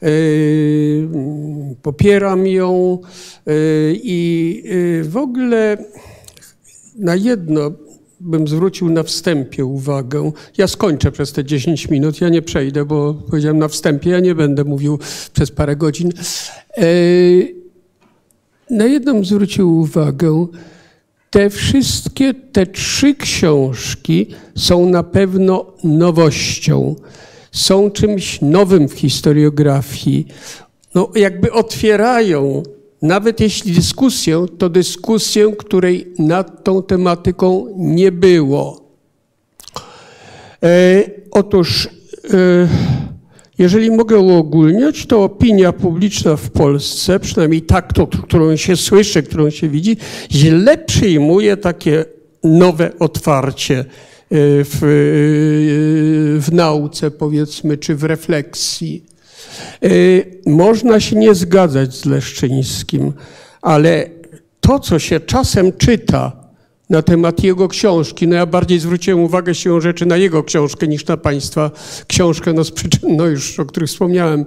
E, 0.02 0.08
popieram 1.82 2.48
ją 2.48 3.00
e, 3.48 3.52
i 3.94 4.64
w 5.04 5.18
ogóle 5.18 5.78
na 6.96 7.16
jedno 7.16 7.72
bym 8.20 8.48
zwrócił 8.48 8.90
na 8.90 9.04
wstępie 9.04 9.66
uwagę. 9.66 10.32
Ja 10.58 10.68
skończę 10.68 11.12
przez 11.12 11.34
te 11.34 11.46
10 11.46 11.90
minut, 11.90 12.22
ja 12.22 12.30
nie 12.30 12.42
przejdę, 12.42 12.86
bo 12.86 13.14
powiedziałem 13.14 13.58
na 13.58 13.68
wstępie, 13.68 14.10
ja 14.10 14.20
nie 14.20 14.36
będę 14.36 14.64
mówił 14.64 15.00
przez 15.34 15.52
parę 15.52 15.76
godzin. 15.76 16.12
Na 18.70 18.86
jedną 18.86 19.24
zwrócił 19.24 19.80
uwagę, 19.80 20.48
te 21.30 21.50
wszystkie, 21.50 22.34
te 22.34 22.66
trzy 22.66 23.16
książki 23.16 24.28
są 24.56 24.90
na 24.90 25.04
pewno 25.04 25.66
nowością, 25.84 26.96
są 27.52 27.92
czymś 27.92 28.42
nowym 28.42 28.88
w 28.88 28.94
historiografii. 28.94 30.28
no 30.96 31.12
jakby 31.16 31.52
otwierają, 31.52 32.64
nawet 33.02 33.40
jeśli 33.40 33.72
dyskusję, 33.72 34.46
to 34.58 34.70
dyskusję, 34.70 35.52
której 35.58 36.14
nad 36.20 36.64
tą 36.64 36.84
tematyką 36.84 37.66
nie 37.78 38.12
było. 38.12 38.82
E, 40.64 41.04
otóż, 41.32 41.90
e, 42.34 42.68
jeżeli 43.60 43.92
mogę 43.92 44.20
uogólniać, 44.20 45.06
to 45.06 45.24
opinia 45.24 45.74
publiczna 45.74 46.36
w 46.36 46.50
Polsce, 46.50 47.20
przynajmniej 47.20 47.62
tak, 47.62 47.94
którą 48.24 48.56
się 48.56 48.76
słyszy, 48.76 49.24
którą 49.24 49.50
się 49.50 49.70
widzi, 49.70 49.98
źle 50.32 50.78
przyjmuje 50.78 51.58
takie 51.58 52.06
nowe 52.44 52.92
otwarcie 53.00 53.86
w, 54.32 54.80
w 56.42 56.54
nauce, 56.54 57.12
powiedzmy, 57.12 57.78
czy 57.78 57.96
w 57.96 58.04
refleksji. 58.04 59.04
Można 60.46 61.00
się 61.00 61.16
nie 61.16 61.36
zgadzać 61.36 61.96
z 61.96 62.06
Leszczyńskim, 62.06 63.14
ale 63.62 64.10
to, 64.62 64.80
co 64.80 65.00
się 65.00 65.20
czasem 65.20 65.74
czyta 65.78 66.39
na 66.90 67.02
temat 67.02 67.44
jego 67.44 67.68
książki, 67.68 68.28
no 68.28 68.36
ja 68.36 68.46
bardziej 68.46 68.80
zwróciłem 68.80 69.20
uwagę 69.20 69.56
siłą 69.56 69.82
rzeczy 69.82 70.06
na 70.06 70.18
jego 70.18 70.44
książkę 70.44 70.88
niż 70.88 71.06
na 71.06 71.18
państwa 71.18 71.72
książkę, 72.08 72.54
no 72.54 72.64
z 72.64 72.72
przyczyn, 72.72 73.16
no 73.16 73.26
już 73.26 73.60
o 73.60 73.66
których 73.66 73.90
wspomniałem, 73.90 74.46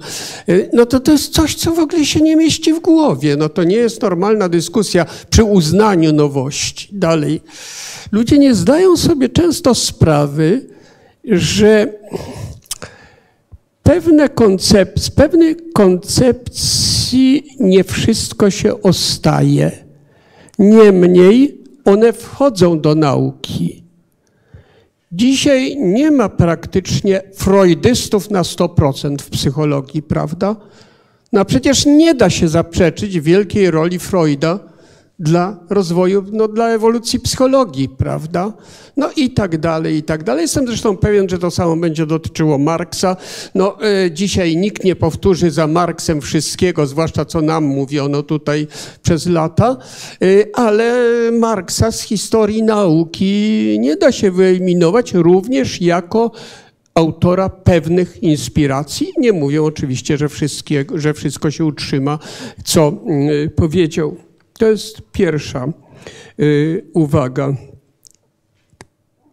no 0.72 0.86
to 0.86 1.00
to 1.00 1.12
jest 1.12 1.32
coś, 1.32 1.54
co 1.54 1.72
w 1.74 1.78
ogóle 1.78 2.04
się 2.04 2.20
nie 2.20 2.36
mieści 2.36 2.72
w 2.72 2.80
głowie. 2.80 3.36
No 3.36 3.48
to 3.48 3.64
nie 3.64 3.76
jest 3.76 4.02
normalna 4.02 4.48
dyskusja 4.48 5.06
przy 5.30 5.44
uznaniu 5.44 6.12
nowości. 6.12 6.88
Dalej. 6.92 7.40
Ludzie 8.12 8.38
nie 8.38 8.54
zdają 8.54 8.96
sobie 8.96 9.28
często 9.28 9.74
sprawy, 9.74 10.66
że 11.24 11.92
pewne 13.82 14.28
koncep 14.28 15.00
z 15.00 15.10
pewnej 15.10 15.56
koncepcji 15.74 17.44
nie 17.60 17.84
wszystko 17.84 18.50
się 18.50 18.82
ostaje. 18.82 19.70
Niemniej 20.58 21.61
one 21.84 22.12
wchodzą 22.12 22.80
do 22.80 22.94
nauki. 22.94 23.82
Dzisiaj 25.12 25.76
nie 25.76 26.10
ma 26.10 26.28
praktycznie 26.28 27.22
freudystów 27.34 28.30
na 28.30 28.42
100% 28.42 29.22
w 29.22 29.30
psychologii, 29.30 30.02
prawda? 30.02 30.56
No 31.32 31.44
przecież 31.44 31.86
nie 31.86 32.14
da 32.14 32.30
się 32.30 32.48
zaprzeczyć 32.48 33.20
wielkiej 33.20 33.70
roli 33.70 33.98
Freuda 33.98 34.58
dla 35.22 35.56
rozwoju, 35.70 36.24
no 36.32 36.48
dla 36.48 36.68
ewolucji 36.68 37.20
psychologii, 37.20 37.88
prawda? 37.88 38.52
No 38.96 39.10
i 39.16 39.30
tak 39.30 39.58
dalej, 39.58 39.96
i 39.96 40.02
tak 40.02 40.24
dalej. 40.24 40.42
Jestem 40.42 40.66
zresztą 40.66 40.96
pewien, 40.96 41.28
że 41.28 41.38
to 41.38 41.50
samo 41.50 41.76
będzie 41.76 42.06
dotyczyło 42.06 42.58
Marksa. 42.58 43.16
No 43.54 43.76
e, 43.82 44.10
dzisiaj 44.10 44.56
nikt 44.56 44.84
nie 44.84 44.96
powtórzy 44.96 45.50
za 45.50 45.66
Marksem 45.66 46.20
wszystkiego, 46.20 46.86
zwłaszcza 46.86 47.24
co 47.24 47.42
nam 47.42 47.64
mówiono 47.64 48.22
tutaj 48.22 48.66
przez 49.02 49.26
lata, 49.26 49.76
e, 50.22 50.26
ale 50.54 50.94
Marksa 51.32 51.92
z 51.92 52.00
historii 52.00 52.62
nauki 52.62 53.76
nie 53.80 53.96
da 53.96 54.12
się 54.12 54.30
wyeliminować 54.30 55.14
również 55.14 55.80
jako 55.80 56.30
autora 56.94 57.48
pewnych 57.48 58.22
inspiracji. 58.22 59.12
Nie 59.18 59.32
mówię 59.32 59.62
oczywiście, 59.62 60.18
że, 60.18 60.28
wszystkiego, 60.28 60.98
że 60.98 61.14
wszystko 61.14 61.50
się 61.50 61.64
utrzyma, 61.64 62.18
co 62.64 62.88
mm, 62.88 63.50
powiedział. 63.56 64.16
To 64.62 64.70
jest 64.70 65.02
pierwsza 65.12 65.72
y, 66.40 66.84
uwaga. 66.94 67.56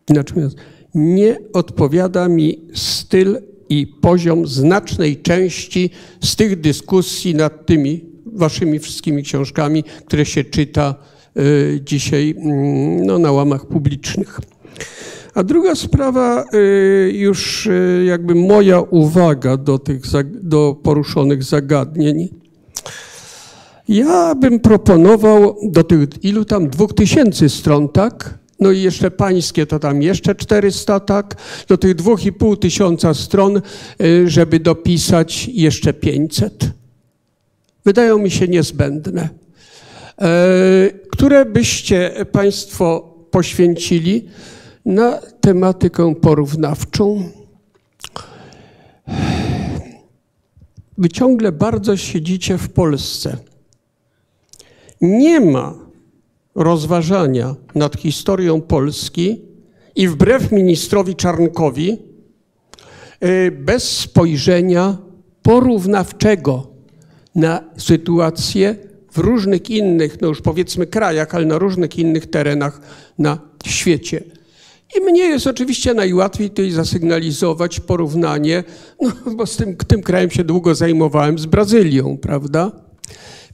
Natomiast 0.10 0.56
nie 0.96 1.38
odpowiada 1.54 2.30
mi 2.30 2.62
styl 2.74 3.38
i 3.70 3.88
poziom 3.88 4.48
znacznej 4.48 5.22
części 5.22 5.90
z 6.24 6.36
tych 6.36 6.62
dyskusji 6.62 7.36
nad 7.36 7.66
tymi 7.66 8.06
waszymi 8.26 8.80
wszystkimi 8.80 9.24
książkami, 9.24 9.84
które 10.06 10.26
się 10.26 10.44
czyta 10.44 10.96
y, 11.38 11.82
dzisiaj 11.84 12.36
mm, 12.38 13.06
no, 13.06 13.20
na 13.20 13.32
łamach 13.32 13.66
publicznych. 13.66 14.40
A 15.34 15.44
druga 15.44 15.76
sprawa, 15.76 16.46
y, 16.54 17.12
już 17.14 17.70
jakby 18.06 18.36
moja 18.36 18.82
uwaga 18.82 19.58
do 19.58 19.80
tych 19.80 20.02
do 20.42 20.80
poruszonych 20.84 21.44
zagadnień. 21.44 22.30
Ja 23.90 24.36
bym 24.36 24.60
proponował 24.60 25.58
do 25.64 25.84
tych 25.84 26.24
ilu 26.24 26.46
tam 26.46 26.70
dwóch 26.70 26.94
tysięcy 26.94 27.50
stron, 27.50 27.90
tak? 27.90 28.40
No 28.60 28.72
i 28.72 28.82
jeszcze 28.82 29.12
pańskie 29.12 29.66
to 29.66 29.80
tam 29.80 30.02
jeszcze 30.02 30.36
400, 30.36 31.00
tak? 31.00 31.36
Do 31.68 31.78
tych 31.78 31.96
dwóch 31.96 32.26
i 32.26 32.34
pół 32.34 32.56
tysiąca 32.56 33.14
stron, 33.14 33.62
y, 34.02 34.30
żeby 34.30 34.60
dopisać 34.60 35.48
jeszcze 35.48 35.94
500. 35.94 36.70
Wydają 37.86 38.18
mi 38.18 38.32
się 38.32 38.48
niezbędne. 38.48 39.30
E, 40.22 40.30
które 41.12 41.46
byście 41.46 42.26
państwo 42.32 43.16
poświęcili 43.32 44.26
na 44.86 45.20
tematykę 45.42 46.16
porównawczą? 46.16 47.24
Wy 50.98 51.10
ciągle 51.10 51.52
bardzo 51.52 51.98
siedzicie 51.98 52.58
w 52.58 52.70
Polsce 52.70 53.49
nie 55.02 55.40
ma 55.40 55.74
rozważania 56.56 57.56
nad 57.76 57.96
historią 57.96 58.62
Polski 58.62 59.42
i 59.96 60.08
wbrew 60.08 60.52
ministrowi 60.52 61.16
Czarnkowi 61.16 61.98
y, 63.24 63.52
bez 63.52 63.98
spojrzenia 63.98 64.98
porównawczego 65.42 66.68
na 67.36 67.64
sytuację 67.78 68.76
w 69.12 69.18
różnych 69.18 69.70
innych, 69.70 70.22
no 70.22 70.28
już 70.28 70.42
powiedzmy 70.42 70.88
krajach, 70.88 71.36
ale 71.36 71.46
na 71.46 71.58
różnych 71.58 72.00
innych 72.00 72.30
terenach 72.30 72.82
na 73.18 73.40
świecie. 73.66 74.24
I 74.98 75.02
mnie 75.02 75.22
jest 75.22 75.48
oczywiście 75.48 75.94
najłatwiej 75.94 76.50
tutaj 76.50 76.72
zasygnalizować 76.72 77.80
porównanie, 77.80 78.64
no 79.02 79.12
bo 79.36 79.46
z 79.46 79.56
tym, 79.58 79.76
tym 79.76 80.02
krajem 80.02 80.32
się 80.32 80.44
długo 80.44 80.76
zajmowałem, 80.76 81.40
z 81.40 81.46
Brazylią, 81.46 82.18
prawda? 82.18 82.72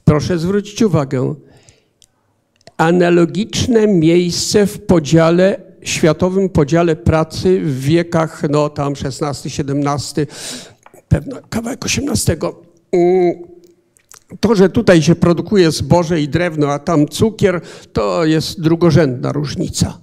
Proszę 0.08 0.38
zwrócić 0.38 0.82
uwagę, 0.82 1.34
analogiczne 2.76 3.86
miejsce 3.86 4.66
w 4.66 4.86
podziale, 4.86 5.60
światowym 5.82 6.48
podziale 6.48 6.96
pracy 6.96 7.60
w 7.60 7.80
wiekach, 7.80 8.42
no 8.50 8.68
tam 8.68 8.92
XVI, 8.92 9.26
XVII, 9.26 10.26
pewno 11.08 11.36
kawałek 11.50 11.84
XVIII. 11.84 12.36
Mm, 12.92 13.34
to, 14.40 14.54
że 14.54 14.68
tutaj 14.68 15.02
się 15.02 15.14
produkuje 15.14 15.70
zboże 15.70 16.20
i 16.20 16.28
drewno, 16.28 16.72
a 16.72 16.78
tam 16.78 17.08
cukier, 17.08 17.60
to 17.92 18.24
jest 18.24 18.60
drugorzędna 18.60 19.32
różnica. 19.32 19.98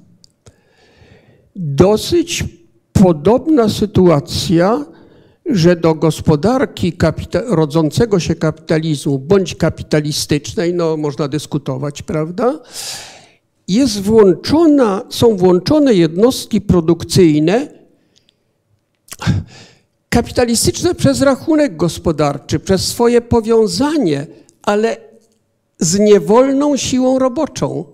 Dosyć 1.55 2.43
podobna 2.93 3.69
sytuacja 3.69 4.85
że 5.45 5.75
do 5.75 5.95
gospodarki 5.95 6.93
rodzącego 7.47 8.19
się 8.19 8.35
kapitalizmu 8.35 9.19
bądź 9.19 9.55
kapitalistycznej, 9.55 10.73
no 10.73 10.97
można 10.97 11.27
dyskutować, 11.27 12.01
prawda, 12.01 12.59
jest 13.67 14.01
włączona, 14.01 15.01
są 15.09 15.37
włączone 15.37 15.93
jednostki 15.93 16.61
produkcyjne 16.61 17.67
kapitalistyczne 20.09 20.95
przez 20.95 21.21
rachunek 21.21 21.75
gospodarczy, 21.75 22.59
przez 22.59 22.87
swoje 22.87 23.21
powiązanie, 23.21 24.27
ale 24.61 24.97
z 25.79 25.99
niewolną 25.99 26.77
siłą 26.77 27.19
roboczą 27.19 27.85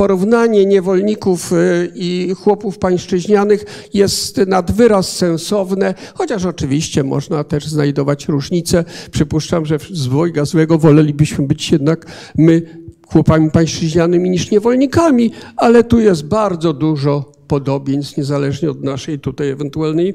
porównanie 0.00 0.66
niewolników 0.66 1.52
y, 1.52 1.92
i 1.94 2.34
chłopów 2.34 2.78
pańszczyźnianych 2.78 3.64
jest 3.94 4.36
nad 4.46 4.70
wyraz 4.70 5.16
sensowne, 5.16 5.94
chociaż 6.14 6.44
oczywiście 6.44 7.04
można 7.04 7.44
też 7.44 7.66
znajdować 7.66 8.28
różnice. 8.28 8.84
Przypuszczam, 9.10 9.66
że 9.66 9.78
z 9.78 10.08
dwojga 10.08 10.44
złego 10.44 10.78
wolelibyśmy 10.78 11.46
być 11.46 11.72
jednak 11.72 12.06
my 12.38 12.62
chłopami 13.08 13.50
pańszczyźnianymi 13.50 14.30
niż 14.30 14.50
niewolnikami, 14.50 15.30
ale 15.56 15.84
tu 15.84 16.00
jest 16.00 16.24
bardzo 16.24 16.72
dużo 16.72 17.32
podobieństw, 17.48 18.16
niezależnie 18.16 18.70
od 18.70 18.82
naszej 18.82 19.18
tutaj 19.18 19.48
ewentualnej 19.48 20.14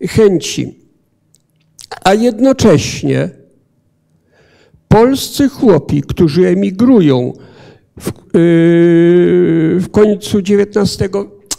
chęci. 0.00 0.78
A 2.04 2.14
jednocześnie 2.14 3.30
polscy 4.88 5.48
chłopi, 5.48 6.02
którzy 6.02 6.46
emigrują 6.46 7.32
w, 8.00 8.06
yy, 8.06 9.80
w 9.80 9.88
końcu 9.90 10.38
XIX, 10.38 10.98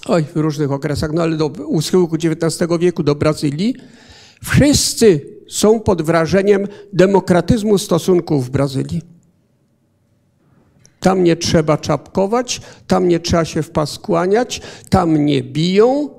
oj, 0.07 0.25
w 0.35 0.35
różnych 0.35 0.71
okresach, 0.71 1.11
no 1.13 1.21
ale 1.21 1.37
do, 1.37 1.47
u 1.47 1.81
schyłku 1.81 2.15
XIX 2.15 2.69
wieku 2.79 3.03
do 3.03 3.15
Brazylii, 3.15 3.75
wszyscy 4.43 5.21
są 5.49 5.79
pod 5.79 6.01
wrażeniem 6.01 6.67
demokratyzmu 6.93 7.77
stosunków 7.77 8.47
w 8.47 8.49
Brazylii. 8.49 9.01
Tam 10.99 11.23
nie 11.23 11.35
trzeba 11.35 11.77
czapkować, 11.77 12.61
tam 12.87 13.07
nie 13.07 13.19
trzeba 13.19 13.45
się 13.45 13.63
w 13.63 13.69
pas 13.69 13.99
kłaniać, 13.99 14.61
tam 14.89 15.25
nie 15.25 15.43
biją 15.43 16.09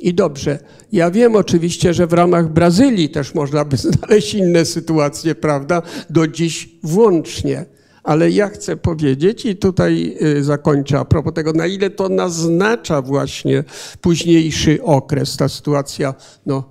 I 0.00 0.14
dobrze. 0.14 0.58
Ja 0.92 1.10
wiem 1.10 1.36
oczywiście, 1.36 1.94
że 1.94 2.06
w 2.06 2.12
ramach 2.12 2.52
Brazylii 2.52 3.08
też 3.08 3.34
można 3.34 3.64
by 3.64 3.76
znaleźć 3.86 4.34
inne 4.34 4.64
sytuacje, 4.64 5.34
prawda? 5.34 5.82
Do 6.10 6.28
dziś 6.28 6.68
włącznie. 6.82 7.66
Ale 8.04 8.30
ja 8.30 8.48
chcę 8.48 8.76
powiedzieć 8.76 9.44
i 9.44 9.56
tutaj 9.56 10.16
y, 10.22 10.44
zakończę 10.44 10.98
a 10.98 11.04
propos 11.04 11.34
tego, 11.34 11.52
na 11.52 11.66
ile 11.66 11.90
to 11.90 12.08
naznacza 12.08 13.02
właśnie 13.02 13.64
późniejszy 14.00 14.82
okres, 14.82 15.36
ta 15.36 15.48
sytuacja 15.48 16.14
no, 16.46 16.64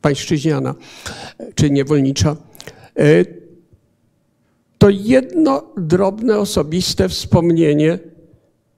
pańszczyźniana 0.00 0.74
czy 1.54 1.70
niewolnicza. 1.70 2.36
Y, 3.00 3.40
to 4.78 4.90
jedno 4.90 5.62
drobne, 5.76 6.38
osobiste 6.38 7.08
wspomnienie, 7.08 7.98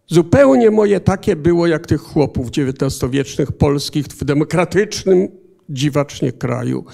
zupełnie 0.06 0.70
moje 0.70 1.00
takie 1.00 1.36
było 1.36 1.66
jak 1.66 1.86
tych 1.86 2.00
chłopów 2.00 2.48
XIX-wiecznych 2.48 3.52
polskich 3.52 4.06
w 4.06 4.24
demokratycznym 4.24 5.28
dziwacznie 5.68 6.32
kraju. 6.32 6.84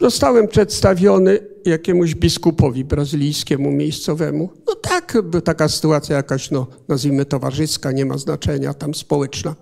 Zostałem 0.00 0.48
przedstawiony 0.48 1.38
jakiemuś 1.64 2.14
biskupowi 2.14 2.84
brazylijskiemu, 2.84 3.72
miejscowemu. 3.72 4.50
No 4.66 4.74
tak, 4.74 5.18
taka 5.44 5.68
sytuacja 5.68 6.16
jakaś, 6.16 6.50
no 6.50 6.66
nazwijmy 6.88 7.24
towarzyska, 7.24 7.92
nie 7.92 8.06
ma 8.06 8.18
znaczenia, 8.18 8.74
tam 8.74 8.94
społeczna. 8.94 9.54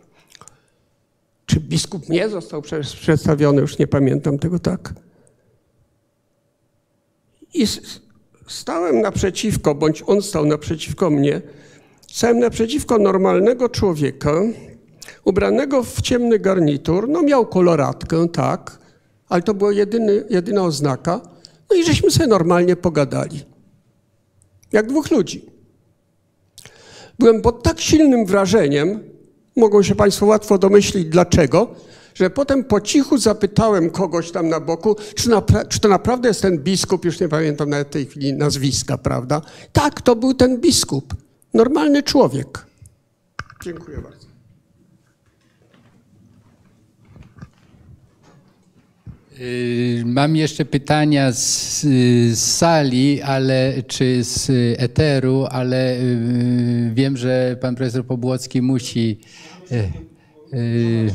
Czy 1.47 1.61
biskup 1.61 2.09
nie 2.09 2.29
został 2.29 2.63
przedstawiony, 3.01 3.61
już 3.61 3.79
nie 3.79 3.87
pamiętam 3.87 4.39
tego 4.39 4.59
tak. 4.59 4.95
I 7.55 7.67
stałem 8.49 9.01
naprzeciwko, 9.01 9.75
bądź 9.75 10.03
on 10.07 10.23
stał 10.23 10.47
naprzeciwko 10.47 11.11
mnie, 11.11 11.41
stałem 12.13 12.39
naprzeciwko 12.39 12.99
normalnego 12.99 13.69
człowieka, 13.69 14.43
ubranego 15.25 15.83
w 15.83 16.01
ciemny 16.01 16.39
garnitur, 16.39 17.09
no 17.09 17.23
miał 17.23 17.47
koloratkę, 17.47 18.29
tak, 18.29 18.82
ale 19.33 19.43
to 19.43 19.55
była 19.55 19.73
jedyny, 19.73 20.25
jedyna 20.31 20.63
oznaka. 20.63 21.21
No 21.71 21.77
i 21.77 21.85
żeśmy 21.85 22.11
sobie 22.11 22.27
normalnie 22.27 22.77
pogadali. 22.77 23.45
Jak 24.73 24.87
dwóch 24.87 25.11
ludzi. 25.11 25.47
Byłem 27.19 27.43
pod 27.43 27.63
tak 27.63 27.81
silnym 27.81 28.27
wrażeniem, 28.27 29.01
mogą 29.57 29.83
się 29.83 29.95
Państwo 29.95 30.27
łatwo 30.27 30.59
domyślić 30.59 31.05
dlaczego, 31.09 31.75
że 32.15 32.31
potem 32.31 32.65
po 32.65 32.81
cichu 32.81 33.19
zapytałem 33.19 33.91
kogoś 33.91 34.31
tam 34.31 34.49
na 34.49 34.61
boku, 34.61 34.97
czy, 35.15 35.31
czy, 35.69 35.81
to 35.81 35.89
naprawdę 35.89 36.29
jest 36.29 36.43
ten 36.43 36.59
biskup, 36.59 37.05
już 37.05 37.21
nie 37.21 37.29
pamiętam 37.29 37.71
nawet 37.71 37.91
tej 37.91 38.07
chwili 38.07 38.35
nazwiska, 38.35 38.99
prawda? 38.99 39.41
Tak, 39.73 40.03
to 40.03 40.17
był 40.17 40.35
ten 40.35 40.61
biskup. 40.61 41.15
Normalny 41.55 42.03
człowiek. 42.03 42.67
Dziękuję 43.65 43.99
bardzo. 43.99 44.22
Mam 50.05 50.37
jeszcze 50.37 50.65
pytania 50.65 51.33
z, 51.33 51.81
z, 51.81 52.39
sali, 52.39 53.23
ale 53.23 53.75
czy 53.87 54.25
z 54.25 54.51
eteru, 54.81 55.47
ale 55.51 55.97
y, 56.01 56.91
wiem, 56.95 57.17
że 57.17 57.57
pan 57.61 57.75
profesor 57.75 58.07
Pobłocki 58.07 58.63
musi. 58.63 59.19
Y, 59.73 61.13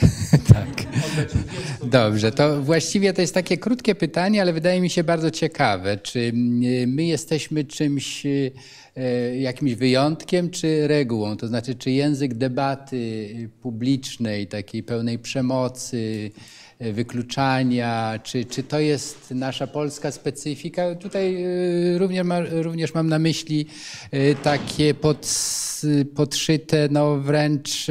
tak. 0.54 0.86
Dobrze, 1.90 2.32
to 2.32 2.62
właściwie 2.62 3.12
to 3.12 3.20
jest 3.20 3.34
takie 3.34 3.58
krótkie 3.58 3.94
pytanie, 3.94 4.42
ale 4.42 4.52
wydaje 4.52 4.80
mi 4.80 4.90
się 4.90 5.04
bardzo 5.04 5.30
ciekawe. 5.30 5.96
Czy 5.96 6.32
my 6.86 7.04
jesteśmy 7.04 7.64
czymś, 7.64 8.22
jakimś 9.38 9.74
wyjątkiem, 9.74 10.50
czy 10.50 10.88
regułą? 10.88 11.36
To 11.36 11.48
znaczy, 11.48 11.74
czy 11.74 11.90
język 11.90 12.34
debaty 12.34 13.28
publicznej, 13.62 14.46
takiej 14.46 14.82
pełnej 14.82 15.18
przemocy, 15.18 16.30
wykluczania, 16.80 18.18
czy, 18.22 18.44
czy 18.44 18.62
to 18.62 18.80
jest 18.80 19.30
nasza 19.30 19.66
polska 19.66 20.10
specyfika? 20.10 20.94
Tutaj 20.94 21.44
y, 21.94 21.98
również, 21.98 22.26
ma, 22.26 22.40
również 22.50 22.94
mam 22.94 23.08
na 23.08 23.18
myśli 23.18 23.66
y, 24.14 24.36
takie 24.42 24.94
pod, 24.94 25.32
podszyte 26.14 26.88
no 26.90 27.16
wręcz 27.16 27.86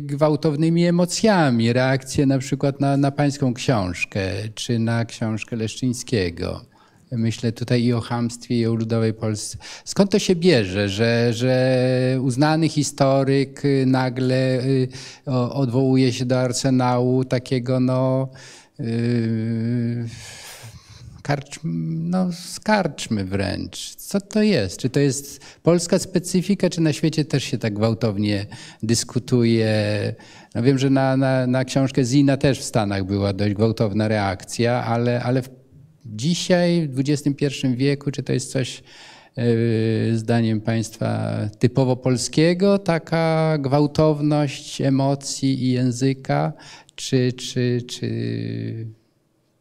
gwałtownymi 0.00 0.86
emocjami, 0.86 1.72
reakcje 1.72 2.26
na 2.26 2.38
przykład 2.38 2.80
na, 2.80 2.96
na 2.96 3.10
pańską 3.10 3.54
książkę, 3.54 4.20
czy 4.54 4.78
na 4.78 5.04
książkę 5.04 5.56
Leszczyńskiego. 5.56 6.71
Myślę 7.12 7.52
tutaj 7.52 7.82
i 7.82 7.92
o 7.92 8.00
hamstwie, 8.00 8.58
i 8.58 8.66
o 8.66 8.74
ludowej 8.74 9.14
Polsce. 9.14 9.58
Skąd 9.84 10.10
to 10.10 10.18
się 10.18 10.36
bierze, 10.36 10.88
że, 10.88 11.32
że 11.32 12.18
uznany 12.20 12.68
historyk 12.68 13.62
nagle 13.86 14.60
y, 14.60 14.88
odwołuje 15.52 16.12
się 16.12 16.24
do 16.24 16.40
arsenału 16.40 17.24
takiego 17.24 17.80
no, 17.80 18.28
yy, 18.78 20.06
karcz, 21.22 21.60
no 21.64 22.32
skarczmy 22.32 23.24
wręcz. 23.24 23.94
Co 23.94 24.20
to 24.20 24.42
jest? 24.42 24.78
Czy 24.78 24.90
to 24.90 25.00
jest 25.00 25.40
polska 25.62 25.98
specyfika, 25.98 26.70
czy 26.70 26.80
na 26.80 26.92
świecie 26.92 27.24
też 27.24 27.44
się 27.44 27.58
tak 27.58 27.74
gwałtownie 27.74 28.46
dyskutuje? 28.82 30.14
No 30.54 30.62
wiem, 30.62 30.78
że 30.78 30.90
na, 30.90 31.16
na, 31.16 31.46
na 31.46 31.64
książkę 31.64 32.04
Zina 32.04 32.36
też 32.36 32.60
w 32.60 32.64
Stanach 32.64 33.04
była 33.04 33.32
dość 33.32 33.54
gwałtowna 33.54 34.08
reakcja, 34.08 34.84
ale, 34.84 35.22
ale 35.22 35.42
w 35.42 35.61
dzisiaj, 36.06 36.88
w 36.88 37.00
XXI 37.00 37.46
wieku, 37.76 38.10
czy 38.10 38.22
to 38.22 38.32
jest 38.32 38.52
coś 38.52 38.82
e, 39.36 39.44
zdaniem 40.16 40.60
Państwa 40.60 41.38
typowo 41.58 41.96
polskiego, 41.96 42.78
taka 42.78 43.58
gwałtowność 43.58 44.80
emocji 44.80 45.64
i 45.64 45.72
języka, 45.72 46.52
czy, 46.94 47.32
czy, 47.32 47.82
czy, 47.88 48.86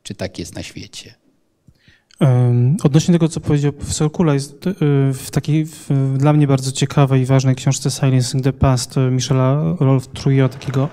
czy 0.04 0.16
tak 0.16 0.40
jest 0.40 0.56
na 0.56 0.64
świecie? 0.64 1.22
Odnośnie 2.84 3.14
tego, 3.14 3.28
co 3.28 3.40
powiedział 3.40 3.74
profesor 3.74 4.12
Kula, 4.12 4.34
jest 4.34 4.68
e, 4.68 4.74
w 5.14 5.32
takiej 5.32 5.66
w, 5.66 5.90
dla 6.18 6.34
mnie 6.34 6.48
bardzo 6.48 6.72
ciekawej 6.72 7.22
i 7.22 7.26
ważnej 7.26 7.56
książce 7.56 7.92
Silencing 7.92 8.44
the 8.44 8.54
Past 8.54 8.96
Michela 9.12 9.76
Rolf 9.80 10.08
Trujillo, 10.08 10.50
takiego 10.50 10.90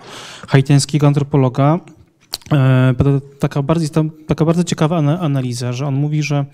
haitiańskiego 0.48 1.06
antropologa, 1.06 1.80
taka, 3.38 3.62
bardziej, 3.62 3.88
taka 4.26 4.44
bardzo 4.44 4.64
ciekawa 4.64 4.96
analiza, 4.96 5.72
że 5.72 5.86
on 5.86 5.94
mówi, 5.94 6.22
że 6.22 6.44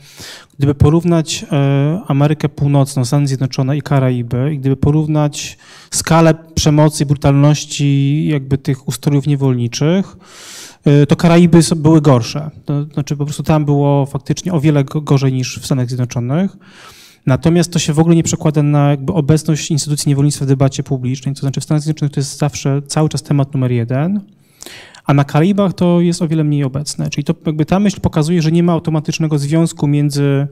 gdyby 0.59 0.75
porównać 0.75 1.47
e, 1.53 2.01
Amerykę 2.07 2.49
Północną, 2.49 3.05
Stany 3.05 3.27
Zjednoczone 3.27 3.77
i 3.77 3.83
Karaiby, 3.83 4.55
i 4.55 4.59
gdyby 4.59 4.77
porównać 4.77 5.59
skalę 5.91 6.35
przemocy 6.55 7.03
i 7.03 7.07
brutalności 7.07 8.27
jakby 8.27 8.59
tych 8.59 8.89
ustrojów 8.89 9.27
niewolniczych, 9.27 10.17
e, 10.85 11.07
to 11.07 11.17
Karaiby 11.17 11.61
były 11.77 12.01
gorsze. 12.01 12.51
To 12.65 12.85
znaczy 12.85 13.17
po 13.17 13.25
prostu 13.25 13.43
tam 13.43 13.65
było 13.65 14.07
faktycznie 14.07 14.53
o 14.53 14.61
wiele 14.61 14.85
gorzej 14.85 15.33
niż 15.33 15.59
w 15.59 15.67
Stanach 15.67 15.89
Zjednoczonych. 15.89 16.57
Natomiast 17.27 17.73
to 17.73 17.79
się 17.79 17.93
w 17.93 17.99
ogóle 17.99 18.17
nie 18.17 18.23
przekłada 18.23 18.63
na 18.63 18.91
jakby 18.91 19.13
obecność 19.13 19.71
instytucji 19.71 20.09
niewolnictwa 20.09 20.45
w 20.45 20.49
debacie 20.49 20.83
publicznej. 20.83 21.35
To 21.35 21.41
znaczy 21.41 21.61
w 21.61 21.65
Stanach 21.65 21.83
Zjednoczonych 21.83 22.13
to 22.13 22.21
jest 22.21 22.39
zawsze 22.39 22.83
cały 22.83 23.09
czas 23.09 23.23
temat 23.23 23.55
numer 23.55 23.73
jeden 23.73 24.21
a 25.05 25.15
na 25.15 25.25
Karaibach 25.25 25.73
to 25.73 26.01
jest 26.01 26.23
o 26.23 26.29
wiele 26.29 26.45
mniej 26.45 26.65
obecne. 26.65 27.11
Czyli 27.11 27.25
to 27.25 27.35
jakby 27.47 27.67
ta 27.67 27.81
myśl 27.81 28.01
pokazuje, 28.01 28.43
że 28.43 28.53
nie 28.53 28.63
ma 28.63 28.73
automatycznego 28.73 29.39
związku 29.39 29.87
między 29.87 30.47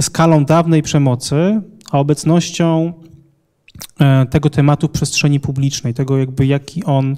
skalą 0.00 0.44
dawnej 0.44 0.82
przemocy, 0.82 1.60
a 1.90 1.98
obecnością 1.98 2.92
e, 4.00 4.26
tego 4.26 4.50
tematu 4.50 4.88
w 4.88 4.90
przestrzeni 4.90 5.40
publicznej, 5.40 5.94
tego 5.94 6.18
jakby 6.18 6.46
jaki 6.46 6.84
on, 6.84 7.16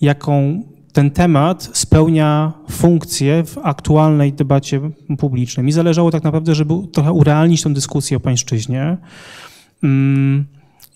jaką 0.00 0.62
ten 0.92 1.10
temat 1.10 1.70
spełnia 1.72 2.52
funkcję 2.70 3.44
w 3.44 3.58
aktualnej 3.58 4.32
debacie 4.32 4.80
publicznej. 5.18 5.66
Mi 5.66 5.72
zależało 5.72 6.10
tak 6.10 6.22
naprawdę, 6.22 6.54
żeby 6.54 6.74
trochę 6.92 7.12
urealnić 7.12 7.62
tę 7.62 7.72
dyskusję 7.72 8.16
o 8.16 8.20
pańszczyźnie 8.20 8.96
mm, 9.82 10.44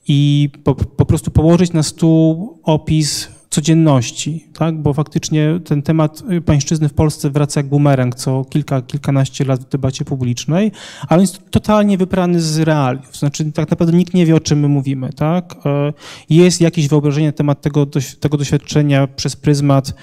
i 0.08 0.50
po, 0.64 0.74
po 0.74 1.06
prostu 1.06 1.30
położyć 1.30 1.72
na 1.72 1.82
stół 1.82 2.58
opis 2.62 3.35
codzienności, 3.56 4.44
tak? 4.58 4.74
bo 4.82 4.92
faktycznie 4.92 5.60
ten 5.64 5.82
temat 5.82 6.22
pańszczyzny 6.44 6.88
w 6.88 6.94
Polsce 6.94 7.30
wraca 7.30 7.60
jak 7.60 7.68
bumerang 7.68 8.14
co 8.14 8.44
kilka, 8.44 8.82
kilkanaście 8.82 9.44
lat 9.44 9.60
w 9.60 9.68
debacie 9.68 10.04
publicznej, 10.04 10.72
ale 11.08 11.20
jest 11.20 11.50
totalnie 11.50 11.98
wyprany 11.98 12.40
z 12.40 12.58
realiów. 12.58 13.16
Znaczy 13.16 13.52
tak 13.52 13.70
naprawdę 13.70 13.96
nikt 13.96 14.14
nie 14.14 14.26
wie, 14.26 14.36
o 14.36 14.40
czym 14.40 14.60
my 14.60 14.68
mówimy. 14.68 15.12
Tak? 15.12 15.54
E, 15.66 15.92
jest 16.30 16.60
jakieś 16.60 16.88
wyobrażenie 16.88 17.26
na 17.26 17.32
temat 17.32 17.60
tego, 17.60 17.86
tego 18.20 18.36
doświadczenia 18.36 19.06
przez 19.06 19.36
pryzmat 19.36 19.94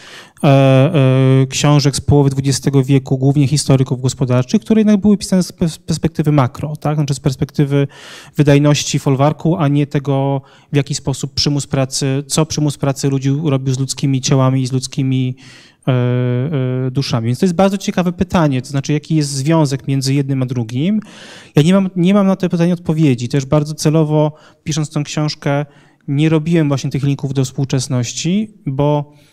książek 1.49 1.95
z 1.95 2.01
połowy 2.01 2.29
XX 2.37 2.77
wieku, 2.85 3.17
głównie 3.17 3.47
historyków 3.47 4.01
gospodarczych, 4.01 4.61
które 4.61 4.81
jednak 4.81 4.97
były 4.97 5.17
pisane 5.17 5.43
z 5.43 5.51
perspektywy 5.85 6.31
makro, 6.31 6.75
tak? 6.75 6.95
znaczy 6.95 7.13
z 7.13 7.19
perspektywy 7.19 7.87
wydajności 8.35 8.99
folwarku, 8.99 9.55
a 9.57 9.67
nie 9.67 9.87
tego, 9.87 10.41
w 10.73 10.75
jaki 10.75 10.95
sposób 10.95 11.33
przymus 11.33 11.67
pracy, 11.67 12.23
co 12.27 12.45
przymus 12.45 12.77
pracy 12.77 13.09
ludzi 13.09 13.29
robił 13.43 13.73
z 13.73 13.79
ludzkimi 13.79 14.21
ciałami 14.21 14.61
i 14.61 14.67
z 14.67 14.71
ludzkimi 14.71 15.35
e, 15.87 15.91
e, 15.91 16.91
duszami. 16.91 17.27
Więc 17.27 17.39
to 17.39 17.45
jest 17.45 17.55
bardzo 17.55 17.77
ciekawe 17.77 18.11
pytanie, 18.11 18.61
to 18.61 18.67
znaczy 18.67 18.93
jaki 18.93 19.15
jest 19.15 19.29
związek 19.29 19.87
między 19.87 20.13
jednym 20.13 20.43
a 20.43 20.45
drugim. 20.45 20.99
Ja 21.55 21.61
nie 21.61 21.73
mam, 21.73 21.89
nie 21.95 22.13
mam 22.13 22.27
na 22.27 22.35
to 22.35 22.49
pytanie 22.49 22.73
odpowiedzi. 22.73 23.29
Też 23.29 23.45
bardzo 23.45 23.73
celowo, 23.73 24.33
pisząc 24.63 24.89
tę 24.89 25.03
książkę, 25.03 25.65
nie 26.07 26.29
robiłem 26.29 26.67
właśnie 26.67 26.89
tych 26.89 27.03
linków 27.03 27.33
do 27.33 27.45
współczesności, 27.45 28.53
bo 28.65 29.13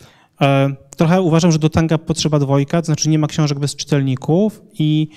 trochę 0.97 1.21
uważam, 1.21 1.51
że 1.51 1.59
do 1.59 1.69
tanga 1.69 1.97
potrzeba 1.97 2.39
dwojga, 2.39 2.81
to 2.81 2.85
znaczy 2.85 3.09
nie 3.09 3.19
ma 3.19 3.27
książek 3.27 3.59
bez 3.59 3.75
czytelników 3.75 4.61
i 4.79 5.07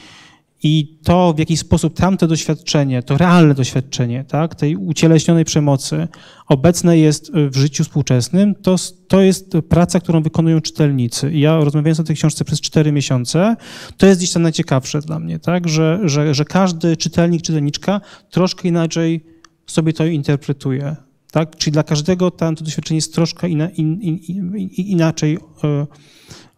i 0.66 0.98
to, 1.02 1.32
w 1.36 1.38
jaki 1.38 1.56
sposób 1.56 1.96
tamte 1.96 2.26
doświadczenie, 2.26 3.02
to 3.02 3.18
realne 3.18 3.54
doświadczenie 3.54 4.24
tak, 4.28 4.54
tej 4.54 4.76
ucieleśnionej 4.76 5.44
przemocy 5.44 6.08
obecne 6.48 6.98
jest 6.98 7.32
w 7.34 7.56
życiu 7.56 7.84
współczesnym, 7.84 8.54
to, 8.54 8.76
to 9.08 9.20
jest 9.20 9.52
praca, 9.68 10.00
którą 10.00 10.22
wykonują 10.22 10.60
czytelnicy. 10.60 11.32
I 11.32 11.40
ja 11.40 11.56
rozmawiając 11.56 12.00
o 12.00 12.04
tej 12.04 12.16
książce 12.16 12.44
przez 12.44 12.60
cztery 12.60 12.92
miesiące, 12.92 13.56
to 13.96 14.06
jest 14.06 14.20
gdzieś 14.20 14.32
tam 14.32 14.42
najciekawsze 14.42 15.00
dla 15.00 15.18
mnie, 15.18 15.38
tak, 15.38 15.68
że, 15.68 16.00
że, 16.04 16.34
że 16.34 16.44
każdy 16.44 16.96
czytelnik, 16.96 17.42
czytelniczka 17.42 18.00
troszkę 18.30 18.68
inaczej 18.68 19.24
sobie 19.66 19.92
to 19.92 20.06
interpretuje. 20.06 20.96
Tak? 21.34 21.56
Czyli 21.56 21.72
dla 21.72 21.82
każdego 21.82 22.30
tam 22.30 22.56
to 22.56 22.64
doświadczenie 22.64 22.98
jest 22.98 23.14
troszkę 23.14 23.48
in, 23.48 23.68
in, 23.76 24.00
in, 24.00 24.68
inaczej 24.76 25.38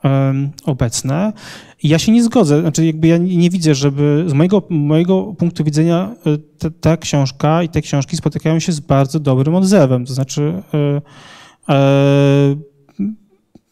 e, 0.04 0.32
obecne. 0.64 1.32
I 1.82 1.88
ja 1.88 1.98
się 1.98 2.12
nie 2.12 2.24
zgodzę, 2.24 2.60
znaczy 2.60 2.86
jakby 2.86 3.06
ja 3.08 3.18
nie 3.18 3.50
widzę, 3.50 3.74
żeby 3.74 4.24
z 4.26 4.32
mojego, 4.32 4.62
mojego 4.70 5.22
punktu 5.22 5.64
widzenia 5.64 6.14
e, 6.64 6.70
ta 6.70 6.96
książka 6.96 7.62
i 7.62 7.68
te 7.68 7.82
książki 7.82 8.16
spotykają 8.16 8.58
się 8.58 8.72
z 8.72 8.80
bardzo 8.80 9.20
dobrym 9.20 9.54
odzewem, 9.54 10.06
to 10.06 10.14
znaczy 10.14 10.62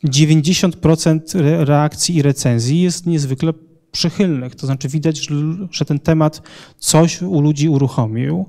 90% 0.04 1.38
e, 1.38 1.64
reakcji 1.64 2.16
i 2.16 2.22
recenzji 2.22 2.80
jest 2.80 3.06
niezwykle 3.06 3.52
przychylnych, 3.92 4.54
to 4.54 4.66
znaczy 4.66 4.88
widać, 4.88 5.28
że 5.70 5.84
ten 5.84 5.98
temat 5.98 6.42
coś 6.78 7.22
u 7.22 7.40
ludzi 7.40 7.68
uruchomił. 7.68 8.46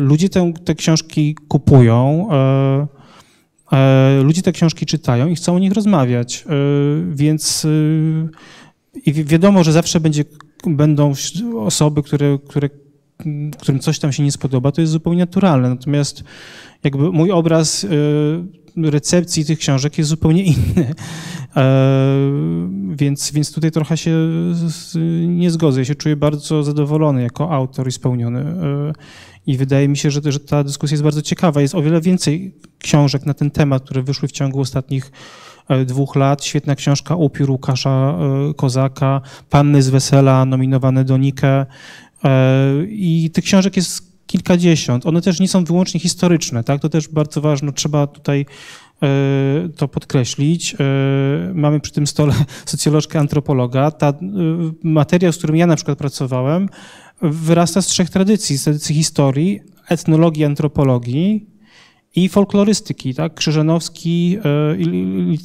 Ludzie 0.00 0.28
te, 0.28 0.52
te 0.64 0.74
książki 0.74 1.34
kupują. 1.48 2.28
E, 3.72 4.22
ludzie 4.22 4.42
te 4.42 4.52
książki 4.52 4.86
czytają 4.86 5.28
i 5.28 5.34
chcą 5.34 5.56
o 5.56 5.58
nich 5.58 5.72
rozmawiać, 5.72 6.44
e, 6.46 6.54
więc 7.10 7.64
e, 7.64 8.98
i 9.06 9.12
wiadomo, 9.12 9.64
że 9.64 9.72
zawsze 9.72 10.00
będzie, 10.00 10.24
będą 10.66 11.12
osoby, 11.58 12.02
które, 12.02 12.38
które, 12.48 12.68
którym 13.58 13.80
coś 13.80 13.98
tam 13.98 14.12
się 14.12 14.22
nie 14.22 14.32
spodoba, 14.32 14.72
to 14.72 14.80
jest 14.80 14.92
zupełnie 14.92 15.20
naturalne. 15.20 15.68
Natomiast 15.68 16.24
jakby 16.84 17.12
mój 17.12 17.30
obraz 17.30 17.86
recepcji 18.76 19.44
tych 19.44 19.58
książek 19.58 19.98
jest 19.98 20.10
zupełnie 20.10 20.44
inny. 20.44 20.94
Więc, 22.96 23.32
więc 23.32 23.52
tutaj 23.52 23.70
trochę 23.70 23.96
się 23.96 24.16
nie 25.26 25.50
zgodzę. 25.50 25.80
Ja 25.80 25.84
się 25.84 25.94
czuję 25.94 26.16
bardzo 26.16 26.62
zadowolony 26.62 27.22
jako 27.22 27.50
autor 27.50 27.88
i 27.88 27.92
spełniony. 27.92 28.44
I 29.46 29.56
wydaje 29.56 29.88
mi 29.88 29.96
się, 29.96 30.10
że, 30.10 30.20
że 30.24 30.40
ta 30.40 30.64
dyskusja 30.64 30.94
jest 30.94 31.02
bardzo 31.02 31.22
ciekawa. 31.22 31.60
Jest 31.60 31.74
o 31.74 31.82
wiele 31.82 32.00
więcej 32.00 32.54
książek 32.78 33.26
na 33.26 33.34
ten 33.34 33.50
temat, 33.50 33.84
które 33.84 34.02
wyszły 34.02 34.28
w 34.28 34.32
ciągu 34.32 34.60
ostatnich 34.60 35.12
e, 35.68 35.84
dwóch 35.84 36.16
lat. 36.16 36.44
Świetna 36.44 36.74
książka 36.74 37.16
Upiór 37.16 37.50
Łukasza 37.50 38.18
e, 38.50 38.54
Kozaka, 38.54 39.20
Panny 39.50 39.82
z 39.82 39.88
Wesela 39.88 40.44
nominowane 40.44 41.04
do 41.04 41.16
Nike. 41.16 41.46
E, 41.46 41.66
I 42.88 43.30
tych 43.30 43.44
książek 43.44 43.76
jest 43.76 44.13
kilkadziesiąt. 44.34 45.06
One 45.06 45.22
też 45.22 45.40
nie 45.40 45.48
są 45.48 45.64
wyłącznie 45.64 46.00
historyczne, 46.00 46.64
tak? 46.64 46.80
To 46.80 46.88
też 46.88 47.08
bardzo 47.08 47.40
ważne, 47.40 47.72
trzeba 47.72 48.06
tutaj 48.06 48.46
to 49.76 49.88
podkreślić. 49.88 50.76
Mamy 51.54 51.80
przy 51.80 51.92
tym 51.92 52.06
stole 52.06 52.34
socjolożkę, 52.66 53.18
antropologa. 53.18 53.90
Ta 53.90 54.12
materiał, 54.82 55.32
z 55.32 55.38
którym 55.38 55.56
ja 55.56 55.66
na 55.66 55.76
przykład 55.76 55.98
pracowałem, 55.98 56.68
wyrasta 57.22 57.82
z 57.82 57.86
trzech 57.86 58.10
tradycji. 58.10 58.58
Z 58.58 58.64
tradycji 58.64 58.94
historii, 58.94 59.60
etnologii, 59.88 60.44
antropologii 60.44 61.46
i 62.16 62.28
folklorystyki, 62.28 63.14
tak? 63.14 63.34
Krzyżanowski 63.34 64.38
e, 64.44 64.76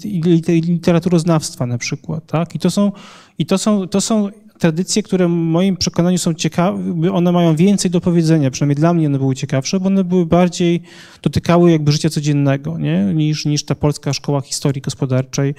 i 0.05 0.21
literaturoznawstwa 0.61 1.65
na 1.65 1.77
przykład, 1.77 2.25
tak? 2.25 2.55
I 2.55 2.59
to 2.59 2.71
są, 2.71 2.91
i 3.37 3.45
to 3.45 3.57
są, 3.57 3.87
to 3.87 4.01
są 4.01 4.29
tradycje, 4.59 5.03
które 5.03 5.27
w 5.27 5.31
moim 5.31 5.77
przekonaniu 5.77 6.17
są 6.17 6.33
ciekawe, 6.33 7.11
one 7.13 7.31
mają 7.31 7.55
więcej 7.55 7.91
do 7.91 8.01
powiedzenia, 8.01 8.51
przynajmniej 8.51 8.75
dla 8.75 8.93
mnie 8.93 9.07
one 9.07 9.19
były 9.19 9.35
ciekawsze, 9.35 9.79
bo 9.79 9.87
one 9.87 10.03
były 10.03 10.25
bardziej, 10.25 10.81
dotykały 11.21 11.71
jakby 11.71 11.91
życia 11.91 12.09
codziennego, 12.09 12.77
nie? 12.77 13.03
Niż, 13.13 13.45
niż 13.45 13.65
ta 13.65 13.75
polska 13.75 14.13
szkoła 14.13 14.41
historii 14.41 14.81
gospodarczej, 14.81 15.55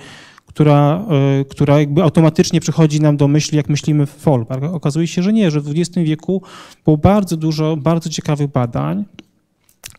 która, 0.47 1.07
e, 1.41 1.45
która 1.45 1.81
jakby 1.81 2.03
automatycznie 2.03 2.61
przychodzi 2.61 3.01
nam 3.01 3.17
do 3.17 3.29
myśli, 3.29 3.57
jak 3.57 3.69
myślimy 3.69 4.07
w 4.07 4.11
folk. 4.11 4.49
Okazuje 4.73 5.07
się, 5.07 5.23
że 5.23 5.33
nie, 5.33 5.51
że 5.51 5.61
w 5.61 5.69
XX 5.69 6.07
wieku 6.07 6.43
było 6.85 6.97
bardzo 6.97 7.37
dużo 7.37 7.77
bardzo 7.77 8.11
ciekawych 8.11 8.51
badań. 8.51 9.05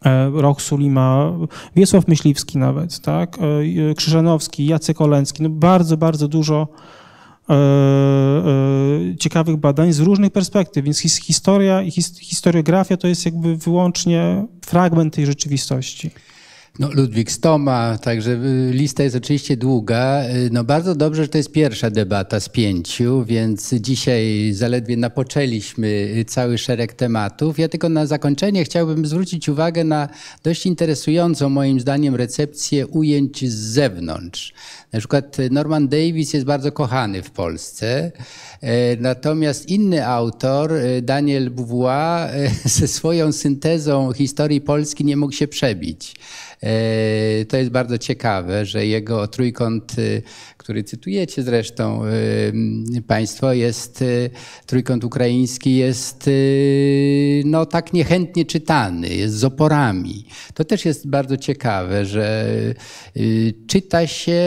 E, 0.06 0.30
Roch 0.34 0.62
Sulima, 0.62 1.34
Wiesław 1.76 2.08
Myśliwski 2.08 2.58
nawet, 2.58 3.00
tak? 3.00 3.38
E, 3.92 3.96
Krzyżanowski, 3.96 4.66
Jacek 4.66 5.02
Oleński, 5.02 5.44
no 5.44 5.50
bardzo, 5.50 5.98
bardzo 5.98 6.28
dużo 6.28 6.68
ciekawych 9.20 9.58
badań 9.58 9.94
z 9.94 10.00
różnych 10.00 10.32
perspektyw, 10.32 10.86
więc 10.86 11.00
historia 11.00 11.82
i 11.82 11.92
historiografia 12.22 12.98
to 12.98 13.08
jest 13.08 13.26
jakby 13.26 13.58
wyłącznie 13.58 14.46
fragment 14.66 15.14
tej 15.14 15.26
rzeczywistości. 15.26 16.12
No, 16.80 16.90
Ludwik 16.92 17.32
Stoma, 17.32 17.98
także 17.98 18.32
y, 18.32 18.72
lista 18.74 19.04
jest 19.04 19.16
oczywiście 19.16 19.58
długa. 19.58 20.24
Y, 20.30 20.50
no, 20.52 20.64
bardzo 20.64 20.96
dobrze, 20.96 21.24
że 21.24 21.30
to 21.30 21.38
jest 21.38 21.52
pierwsza 21.52 21.90
debata 21.90 22.40
z 22.40 22.50
pięciu, 22.50 23.26
więc 23.26 23.74
dzisiaj 23.74 24.52
zaledwie 24.54 24.98
napoczęliśmy 24.98 26.10
cały 26.28 26.58
szereg 26.58 26.94
tematów. 26.94 27.60
Ja 27.60 27.70
tylko 27.70 27.90
na 27.90 28.06
zakończenie 28.06 28.64
chciałbym 28.64 29.06
zwrócić 29.06 29.50
uwagę 29.50 29.84
na 29.84 30.10
dość 30.44 30.66
interesującą, 30.66 31.50
moim 31.50 31.80
zdaniem, 31.80 32.16
recepcję 32.16 32.88
ujęć 32.88 33.50
z 33.50 33.56
zewnątrz. 33.56 34.54
Na 34.94 35.00
przykład 35.00 35.38
Norman 35.52 35.88
Davis 35.88 36.34
jest 36.34 36.46
bardzo 36.46 36.72
kochany 36.72 37.24
w 37.24 37.32
Polsce, 37.32 38.12
e, 38.62 38.96
natomiast 38.96 39.70
inny 39.70 40.08
autor, 40.08 40.74
e, 40.74 41.02
Daniel 41.02 41.50
Beauvoir, 41.50 42.30
e, 42.30 42.50
ze 42.80 42.88
swoją 42.88 43.32
syntezą 43.32 44.14
historii 44.14 44.62
Polski 44.62 45.06
nie 45.06 45.18
mógł 45.18 45.34
się 45.34 45.48
przebić. 45.48 46.16
To 47.48 47.58
jest 47.58 47.70
bardzo 47.70 47.98
ciekawe, 47.98 48.66
że 48.66 48.86
jego 48.86 49.28
trójkąt 49.28 49.96
który 50.62 50.84
cytujecie 50.84 51.44
zresztą 51.44 52.06
y, 52.98 53.02
Państwo, 53.08 53.54
jest 53.54 54.02
y, 54.02 54.30
trójkąt 54.66 55.04
ukraiński, 55.04 55.76
jest 55.76 56.28
y, 56.28 57.44
no, 57.46 57.66
tak 57.66 57.94
niechętnie 57.94 58.46
czytany, 58.46 59.10
jest 59.10 59.36
z 59.36 59.44
oporami. 59.44 60.26
To 60.54 60.66
też 60.66 60.86
jest 60.86 61.08
bardzo 61.08 61.38
ciekawe, 61.38 62.06
że 62.06 62.46
czyta 63.68 64.08
się, 64.08 64.42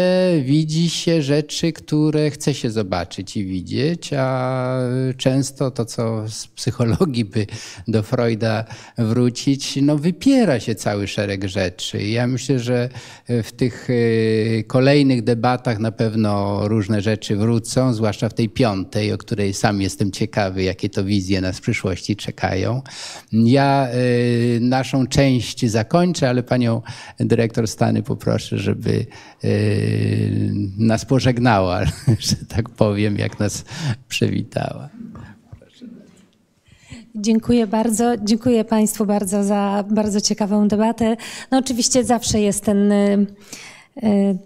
widzi 0.45 0.91
się 0.91 1.23
rzeczy, 1.23 1.73
które 1.73 2.31
chce 2.31 2.55
się 2.55 2.71
zobaczyć 2.71 3.37
i 3.37 3.45
widzieć, 3.45 4.11
a 4.17 4.79
często 5.17 5.71
to, 5.71 5.85
co 5.85 6.29
z 6.29 6.47
psychologii 6.47 7.25
by 7.25 7.47
do 7.89 8.03
Freuda 8.03 8.65
wrócić, 8.99 9.79
no 9.83 9.99
wypiera 9.99 10.61
się 10.61 10.75
cały 10.75 11.09
szereg 11.09 11.45
rzeczy. 11.45 12.03
Ja 12.03 12.27
myślę, 12.27 12.59
że 12.59 12.89
w 13.29 13.53
tych 13.53 13.89
kolejnych 14.67 15.23
debatach 15.23 15.79
na 15.79 15.93
pewno 15.93 16.04
pewno 16.05 16.61
różne 16.69 17.03
rzeczy 17.03 17.37
wrócą, 17.37 17.93
zwłaszcza 17.93 18.29
w 18.29 18.35
tej 18.35 18.49
piątej, 18.49 19.13
o 19.13 19.19
której 19.19 19.55
sam 19.55 19.81
jestem 19.81 20.11
ciekawy, 20.11 20.63
jakie 20.63 20.89
to 20.89 21.05
wizje 21.05 21.41
nas 21.41 21.59
w 21.59 21.61
przyszłości 21.61 22.17
czekają. 22.17 22.83
Ja 23.33 23.89
y, 23.95 24.59
naszą 24.63 25.07
część 25.07 25.67
zakończę, 25.67 26.29
ale 26.29 26.43
panią 26.43 26.83
dyrektor 27.21 27.69
Stany 27.69 28.03
poproszę, 28.03 28.59
żeby 28.59 29.07
y, 29.45 30.53
nas 30.79 31.05
pożegnała, 31.05 31.85
że 32.29 32.37
tak 32.49 32.71
powiem, 32.71 33.19
jak 33.19 33.41
nas 33.41 33.65
przywitała. 34.09 34.89
Dziękuję 37.15 37.67
bardzo. 37.67 38.17
Dziękuję 38.17 38.65
Państwu 38.65 39.07
bardzo 39.07 39.45
za 39.45 39.85
bardzo 39.91 40.21
ciekawą 40.21 40.69
debatę. 40.69 41.17
No 41.51 41.59
oczywiście 41.59 42.05
zawsze 42.05 42.41
jest 42.41 42.65
ten 42.65 42.93
y, 42.93 43.27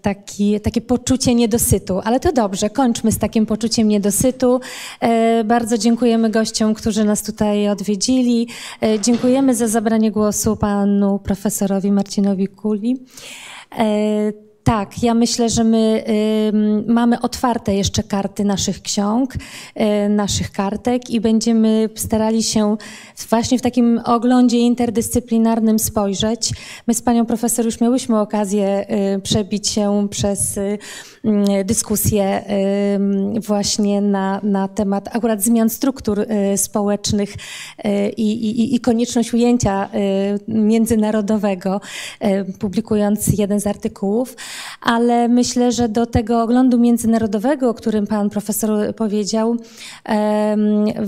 taki, 0.01 0.59
takie 0.61 0.81
poczucie 0.81 1.35
niedosytu. 1.35 1.99
Ale 2.03 2.19
to 2.19 2.31
dobrze, 2.31 2.69
kończmy 2.69 3.11
z 3.11 3.17
takim 3.17 3.45
poczuciem 3.45 3.87
niedosytu. 3.87 4.59
E, 5.01 5.43
bardzo 5.43 5.77
dziękujemy 5.77 6.29
gościom, 6.29 6.73
którzy 6.73 7.03
nas 7.03 7.23
tutaj 7.23 7.69
odwiedzili. 7.69 8.47
E, 8.83 8.99
dziękujemy 8.99 9.55
za 9.55 9.67
zabranie 9.67 10.11
głosu 10.11 10.55
panu 10.55 11.19
profesorowi 11.19 11.91
Marcinowi 11.91 12.47
Kuli. 12.47 12.97
Tak, 14.63 15.03
ja 15.03 15.13
myślę, 15.13 15.49
że 15.49 15.63
my 15.63 16.03
y, 16.87 16.91
mamy 16.91 17.21
otwarte 17.21 17.75
jeszcze 17.75 18.03
karty 18.03 18.43
naszych 18.43 18.81
ksiąg, 18.81 19.33
y, 19.35 20.09
naszych 20.09 20.51
kartek 20.51 21.09
i 21.09 21.21
będziemy 21.21 21.89
starali 21.95 22.43
się 22.43 22.77
właśnie 23.29 23.59
w 23.59 23.61
takim 23.61 24.01
oglądzie 24.05 24.57
interdyscyplinarnym 24.57 25.79
spojrzeć. 25.79 26.51
My 26.87 26.93
z 26.93 27.01
panią 27.01 27.25
profesor 27.25 27.65
już 27.65 27.81
miałyśmy 27.81 28.19
okazję 28.19 28.85
y, 29.15 29.21
przebić 29.21 29.67
się 29.67 30.07
przez 30.09 30.57
y, 30.57 30.77
y, 31.25 31.65
dyskusję 31.65 32.43
właśnie 33.47 34.01
na, 34.01 34.39
na 34.43 34.67
temat 34.67 35.15
akurat 35.15 35.43
zmian 35.43 35.69
struktur 35.69 36.19
y, 36.19 36.57
społecznych 36.57 37.35
i, 38.17 38.75
i, 38.75 38.79
konieczność 38.79 39.33
ujęcia 39.33 39.89
międzynarodowego, 40.47 41.81
publikując 42.59 43.27
jeden 43.37 43.59
z 43.59 43.67
artykułów 43.67 44.35
ale 44.81 45.27
myślę, 45.27 45.71
że 45.71 45.89
do 45.89 46.05
tego 46.05 46.41
oglądu 46.43 46.79
międzynarodowego, 46.79 47.69
o 47.69 47.73
którym 47.73 48.07
pan 48.07 48.29
profesor 48.29 48.95
powiedział, 48.95 49.55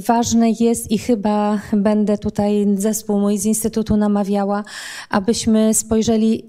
ważne 0.07 0.49
jest 0.59 0.91
i 0.91 0.97
chyba 0.97 1.59
będę 1.73 2.17
tutaj 2.17 2.67
zespół 2.77 3.19
mój 3.19 3.37
z 3.37 3.45
Instytutu 3.45 3.97
namawiała, 3.97 4.63
abyśmy 5.09 5.73
spojrzeli 5.73 6.43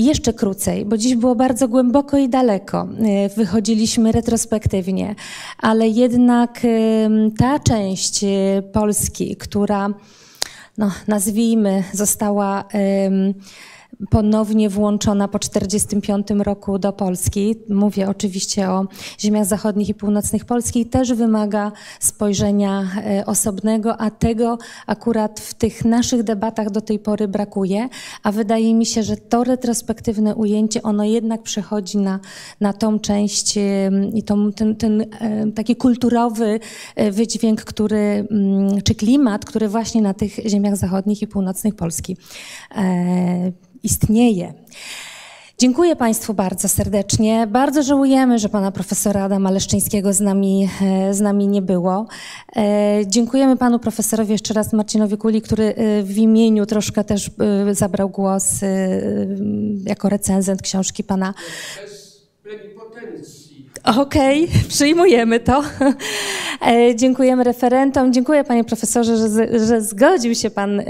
jeszcze 0.00 0.32
krócej, 0.32 0.84
bo 0.84 0.96
dziś 0.96 1.16
było 1.16 1.34
bardzo 1.34 1.68
głęboko 1.68 2.18
i 2.18 2.28
daleko. 2.28 2.88
E, 2.98 3.28
Wychodziliśmy 3.28 4.12
retrospektywnie, 4.12 5.14
ale 5.58 5.88
jednak 5.88 6.60
ta 7.38 7.58
część 7.58 8.24
e, 8.24 8.28
Polski, 8.72 9.36
która, 9.36 9.88
no, 10.78 10.90
nazwijmy, 11.08 11.84
została 11.92 12.64
em, 12.68 13.34
ponownie 14.10 14.70
włączona 14.70 15.28
po 15.28 15.38
1945 15.38 16.44
roku 16.44 16.78
do 16.78 16.92
Polski. 16.92 17.56
Mówię 17.68 18.08
oczywiście 18.08 18.70
o 18.70 18.86
ziemiach 19.20 19.44
zachodnich 19.44 19.88
i 19.88 19.94
północnych 19.94 20.44
Polski. 20.44 20.86
Też 20.86 21.12
wymaga 21.12 21.72
spojrzenia 22.00 22.90
e, 23.06 23.26
osobnego, 23.26 24.00
a 24.00 24.10
tego 24.10 24.58
akurat 24.86 25.40
w 25.40 25.54
tych 25.54 25.84
naszych 25.84 26.22
debatach 26.22 26.70
do 26.70 26.80
tej 26.80 26.98
pory 26.98 27.28
brakuje. 27.28 27.88
A 28.22 28.32
wydaje 28.32 28.74
mi 28.74 28.86
się, 28.86 29.02
że 29.02 29.16
to 29.16 29.44
retrospektywne 29.44 30.34
ujęcie, 30.34 30.82
ono 30.82 31.04
jednak 31.04 31.42
przechodzi 31.42 31.98
na, 31.98 32.20
na 32.60 32.72
tą 32.72 32.98
część 32.98 33.58
i 34.14 34.22
tą, 34.22 34.52
ten, 34.52 34.76
ten 34.76 35.04
taki 35.54 35.76
kulturowy 35.76 36.60
e, 36.96 37.10
wydźwięk, 37.10 37.64
który, 37.64 38.26
mm, 38.30 38.82
czy 38.82 38.94
klimat, 38.94 39.44
który 39.44 39.68
właśnie 39.68 40.02
na 40.02 40.14
tych 40.14 40.34
ziemiach 40.46 40.76
zachodnich 40.76 41.22
i 41.22 41.26
północnych 41.26 41.74
Polski 41.74 42.16
e, 42.76 43.52
istnieje. 43.82 44.54
Dziękuję 45.60 45.96
Państwu 45.96 46.34
bardzo 46.34 46.68
serdecznie. 46.68 47.46
Bardzo 47.46 47.82
żałujemy, 47.82 48.38
że 48.38 48.48
pana 48.48 48.72
profesora 48.72 49.22
Adama 49.22 49.50
Leszczyńskiego 49.50 50.12
z 50.12 50.20
nami, 50.20 50.68
e, 50.82 51.14
z 51.14 51.20
nami 51.20 51.48
nie 51.48 51.62
było. 51.62 52.06
E, 52.56 53.00
Dziękujemy 53.06 53.56
panu 53.56 53.78
profesorowi 53.78 54.32
jeszcze 54.32 54.54
raz 54.54 54.72
Marcinowi 54.72 55.16
Kuli, 55.16 55.42
który 55.42 55.64
e, 55.64 56.02
w 56.02 56.18
imieniu 56.18 56.66
troszkę 56.66 57.04
też 57.04 57.30
zabrał 57.72 58.08
głos 58.08 58.44
jako 59.84 60.08
recenzent 60.08 60.62
książki 60.62 61.04
pana 61.04 61.34
Bez 62.44 63.39
Okej, 63.84 64.48
przyjmujemy 64.68 65.40
to. 65.40 65.62
E, 66.66 66.96
Dziękujemy 66.96 67.44
referentom. 67.44 68.12
Dziękuję 68.12 68.44
panie 68.44 68.64
profesorze, 68.64 69.16
że, 69.16 69.66
że 69.66 69.82
zgodził 69.82 70.34
się 70.34 70.50
pan 70.50 70.80
e, 70.80 70.84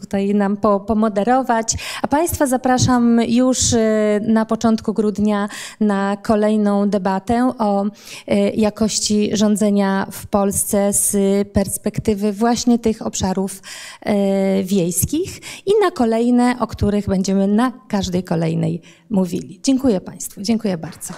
tutaj 0.00 0.34
nam 0.34 0.56
po, 0.56 0.80
pomoderować. 0.80 1.74
A 2.02 2.08
państwa 2.08 2.46
zapraszam 2.46 3.20
już 3.28 3.72
e, 3.72 4.20
na 4.26 4.46
początku 4.46 4.94
grudnia 4.94 5.48
na 5.80 6.16
kolejną 6.22 6.88
debatę 6.88 7.52
o 7.58 7.84
e, 8.26 8.50
jakości 8.50 9.30
rządzenia 9.32 10.06
w 10.10 10.26
Polsce 10.26 10.92
z 10.92 11.16
perspektywy 11.48 12.32
właśnie 12.32 12.78
tych 12.78 13.06
obszarów 13.06 13.62
wiejskich 14.64 15.38
i 15.66 15.70
na 15.82 15.90
kolejne, 15.90 16.56
o 16.60 16.66
których 16.66 17.06
będziemy 17.06 17.48
na 17.48 17.72
każdej 17.88 18.24
kolejnej 18.24 18.82
mówili. 19.10 19.60
Dziękuję 19.62 20.00
państwu. 20.00 20.42
Dziękuję 20.42 20.78
bardzo. 20.78 21.14